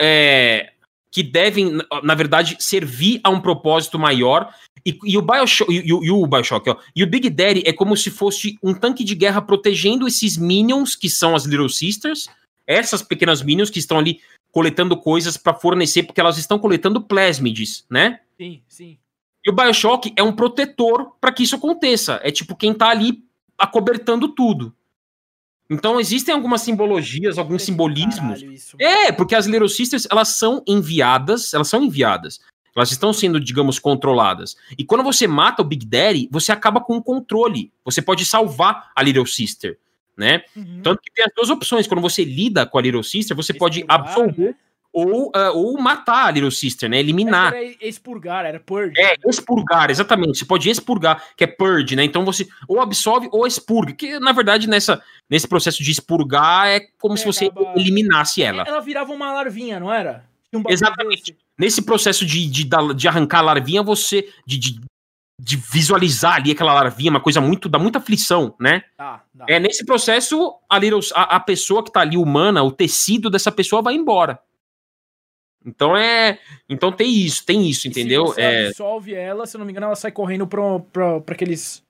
[0.00, 0.72] é,
[1.12, 1.72] que devem,
[2.02, 4.52] na- verdade, servir a um propósito maior.
[4.86, 7.72] E, e o Bioshock, e, o- e o Bioshock, ó, e o Big Daddy é
[7.72, 12.28] como se fosse um tanque de guerra protegendo esses minions, que são as Little Sisters,
[12.66, 14.20] essas pequenas minions que estão ali
[14.52, 18.20] coletando coisas para fornecer, porque elas estão coletando plasmids, né?
[18.38, 18.98] Sim, sim.
[19.44, 22.20] E o Bioshock é um protetor para que isso aconteça.
[22.22, 23.22] É tipo quem tá ali
[23.58, 24.74] acobertando tudo.
[25.70, 28.74] Então existem algumas simbologias, alguns simbolismos.
[28.78, 32.40] É, porque as Little Sisters, elas são enviadas, elas são enviadas.
[32.74, 34.56] Elas estão sendo, digamos, controladas.
[34.76, 37.72] E quando você mata o Big Daddy, você acaba com o controle.
[37.84, 39.78] Você pode salvar a Little Sister,
[40.16, 40.42] né?
[40.56, 40.80] Uhum.
[40.82, 41.86] Tanto que tem as duas opções.
[41.86, 44.54] Quando você lida com a Little Sister, você pode absolver né?
[44.92, 46.98] Ou, uh, ou matar a Little Sister, né?
[46.98, 47.54] Eliminar.
[47.54, 49.00] Era expurgar, era purge.
[49.00, 50.38] É, expurgar, exatamente.
[50.38, 52.04] Você pode expurgar, que é purge, né?
[52.04, 53.92] Então você ou absolve ou expurga.
[53.92, 57.72] Que na verdade nessa, nesse processo de expurgar é como é, se você acaba...
[57.76, 58.64] eliminasse ela.
[58.66, 60.24] Ela virava uma larvinha, não era?
[60.52, 61.32] Um exatamente.
[61.32, 61.50] Desse.
[61.58, 64.28] Nesse processo de, de, de arrancar a larvinha, você.
[64.44, 64.80] De, de,
[65.38, 67.68] de, visualizar ali aquela larvinha, uma coisa muito.
[67.68, 68.82] dá muita aflição, né?
[68.98, 69.44] Dá, dá.
[69.48, 70.78] É, nesse processo, a,
[71.14, 74.40] a, a pessoa que tá ali humana, o tecido dessa pessoa vai embora.
[75.64, 76.38] Então é.
[76.68, 78.28] Então tem isso, tem isso, entendeu?
[78.28, 78.66] se você é...
[78.68, 81.82] absorve ela, se não me engano, ela sai correndo pra, pra, pra aqueles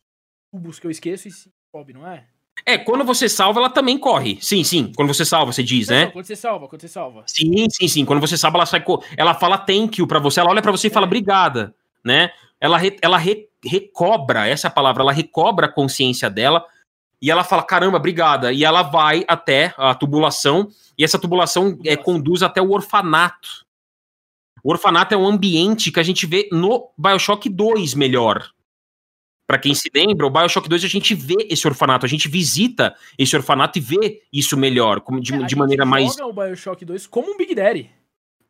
[0.53, 2.27] tubos que eu esqueço e se sobe, não é?
[2.67, 4.39] É, quando você salva, ela também corre.
[4.41, 4.93] Sim, sim.
[4.95, 6.05] Quando você salva, você diz, não, né?
[6.07, 7.23] Não, quando você salva, quando você salva.
[7.27, 8.05] Sim, sim, sim.
[8.05, 8.83] Quando você salva, ela sai.
[8.83, 9.03] Co...
[9.17, 11.09] Ela fala thank you pra você, ela olha pra você e fala é.
[11.09, 11.75] obrigada,
[12.05, 12.31] né?
[12.61, 12.97] Ela, re...
[13.01, 13.49] ela re...
[13.65, 16.65] recobra, essa é a palavra, ela recobra a consciência dela
[17.21, 18.53] e ela fala, caramba, obrigada.
[18.53, 23.67] E ela vai até a tubulação, e essa tubulação é, conduz até o orfanato.
[24.63, 28.51] O orfanato é um ambiente que a gente vê no Bioshock 2 melhor.
[29.47, 32.95] Para quem se lembra, o Bioshock 2 a gente vê esse orfanato, a gente visita
[33.19, 36.15] esse orfanato e vê isso melhor, como de, é, de maneira mais.
[36.15, 37.91] joga o Bioshock 2 como um Big Daddy.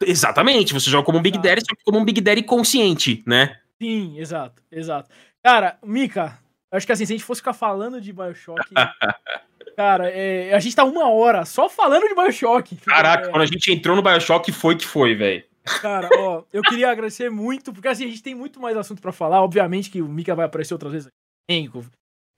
[0.04, 1.48] Exatamente, você joga como um Big exato.
[1.48, 3.58] Daddy, só que como um Big Daddy consciente, né?
[3.80, 5.10] Sim, exato, exato.
[5.42, 6.38] Cara, Mika,
[6.72, 8.68] acho que assim, se a gente fosse ficar falando de Bioshock.
[9.76, 12.76] cara, é, a gente tá uma hora só falando de Bioshock.
[12.76, 13.30] Caraca, é...
[13.30, 15.44] quando a gente entrou no Bioshock, foi que foi, velho.
[15.80, 19.12] Cara, ó, eu queria agradecer muito, porque assim, a gente tem muito mais assunto para
[19.12, 19.42] falar.
[19.42, 21.08] Obviamente que o Mika vai aparecer outras vezes.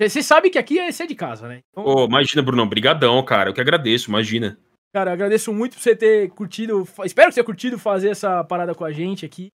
[0.00, 1.60] Você sabe que aqui é ser de casa, né?
[1.70, 1.84] Então...
[1.86, 2.66] Oh, imagina, Brunão.
[2.66, 3.50] Brigadão, cara.
[3.50, 4.58] Eu que agradeço, imagina.
[4.94, 6.86] Cara, eu agradeço muito por você ter curtido.
[7.04, 9.48] Espero que você tenha curtido fazer essa parada com a gente aqui.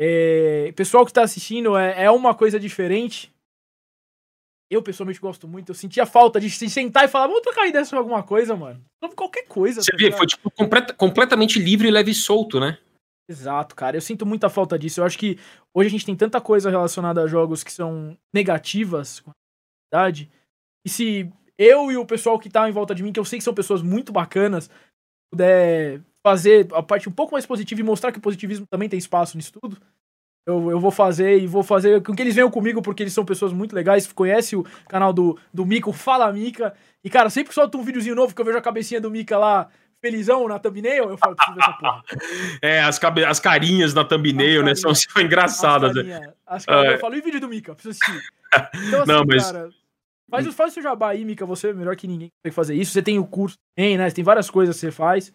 [0.00, 0.72] É...
[0.74, 3.30] Pessoal que tá assistindo, é, é uma coisa diferente.
[4.72, 5.68] Eu, pessoalmente, gosto muito.
[5.68, 8.82] Eu sentia falta de se sentar e falar, vamos trocar ideia sobre alguma coisa, mano.
[9.04, 9.82] Sobre qualquer coisa.
[9.82, 10.50] Você tá vê, foi tipo
[10.96, 12.78] completamente livre, leve e solto, né?
[13.28, 13.98] Exato, cara.
[13.98, 15.00] Eu sinto muita falta disso.
[15.00, 15.38] Eu acho que
[15.74, 19.34] hoje a gente tem tanta coisa relacionada a jogos que são negativas com a
[19.92, 20.30] verdade.
[20.86, 23.38] E se eu e o pessoal que tá em volta de mim, que eu sei
[23.38, 24.70] que são pessoas muito bacanas,
[25.30, 28.98] puder fazer a parte um pouco mais positiva e mostrar que o positivismo também tem
[28.98, 29.76] espaço nisso tudo,
[30.46, 33.24] eu, eu vou fazer e vou fazer com que eles venham comigo, porque eles são
[33.24, 34.10] pessoas muito legais.
[34.12, 36.74] Conhece o canal do, do Mico, Fala Mica.
[37.04, 39.68] E, cara, sempre solta um videozinho novo que eu vejo a cabecinha do Mica lá
[40.02, 42.02] felizão na thumbnail, eu falo, preciso dessa porra.
[42.60, 43.24] É, as, cabe...
[43.24, 45.90] as carinhas na thumbnail, né, são, são engraçadas.
[45.90, 46.94] As carinhas, as carinhas, é.
[46.96, 47.74] Eu falo, e o vídeo do Mika?
[47.74, 48.20] Preciso assistir.
[48.52, 49.46] Então, assim, Não, mas...
[49.46, 49.70] cara,
[50.30, 52.92] faz, faz o seu jabá aí, Mika, você é melhor que ninguém consegue fazer isso.
[52.92, 55.32] Você tem o curso, tem, né, tem várias coisas que você faz.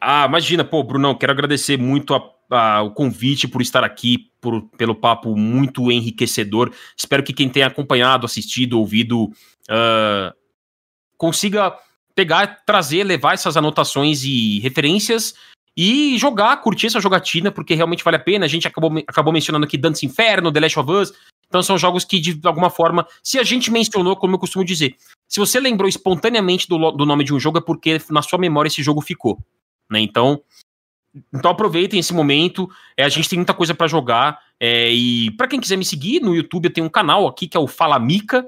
[0.00, 2.20] Ah, imagina, pô, Brunão, quero agradecer muito a,
[2.82, 6.72] o convite por estar aqui, por, pelo papo muito enriquecedor.
[6.96, 9.24] Espero que quem tenha acompanhado, assistido, ouvido,
[9.70, 10.32] uh,
[11.16, 11.74] consiga
[12.14, 15.34] pegar, trazer, levar essas anotações e referências
[15.76, 18.44] e jogar, curtir essa jogatina, porque realmente vale a pena.
[18.44, 21.12] A gente acabou, acabou mencionando aqui Dantes Inferno, The Last of Us.
[21.48, 24.96] Então são jogos que, de alguma forma, se a gente mencionou, como eu costumo dizer,
[25.28, 28.68] se você lembrou espontaneamente do, do nome de um jogo, é porque na sua memória
[28.68, 29.38] esse jogo ficou.
[29.90, 30.00] Né?
[30.00, 30.42] Então,
[31.32, 32.68] então aproveitem esse momento.
[32.96, 34.38] É, a gente tem muita coisa para jogar.
[34.58, 37.56] É, e para quem quiser me seguir no YouTube, eu tenho um canal aqui que
[37.56, 38.46] é o Fala Mica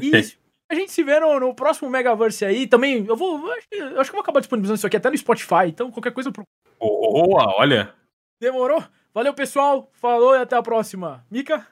[0.00, 0.12] E
[0.70, 2.66] a gente se vê no, no próximo Megaverse aí.
[2.66, 3.38] Também, eu vou.
[3.46, 6.32] Eu acho, que, eu vou acabar disponibilizando isso aqui até no Spotify, então qualquer coisa.
[6.32, 6.44] Pro...
[6.78, 7.99] Boa, olha.
[8.40, 8.82] Demorou?
[9.12, 9.90] Valeu, pessoal.
[9.92, 11.24] Falou e até a próxima.
[11.30, 11.66] Mica?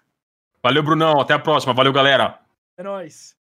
[0.63, 1.21] Valeu, Brunão.
[1.21, 1.73] Até a próxima.
[1.73, 2.39] Valeu, galera.
[2.77, 3.35] É nóis.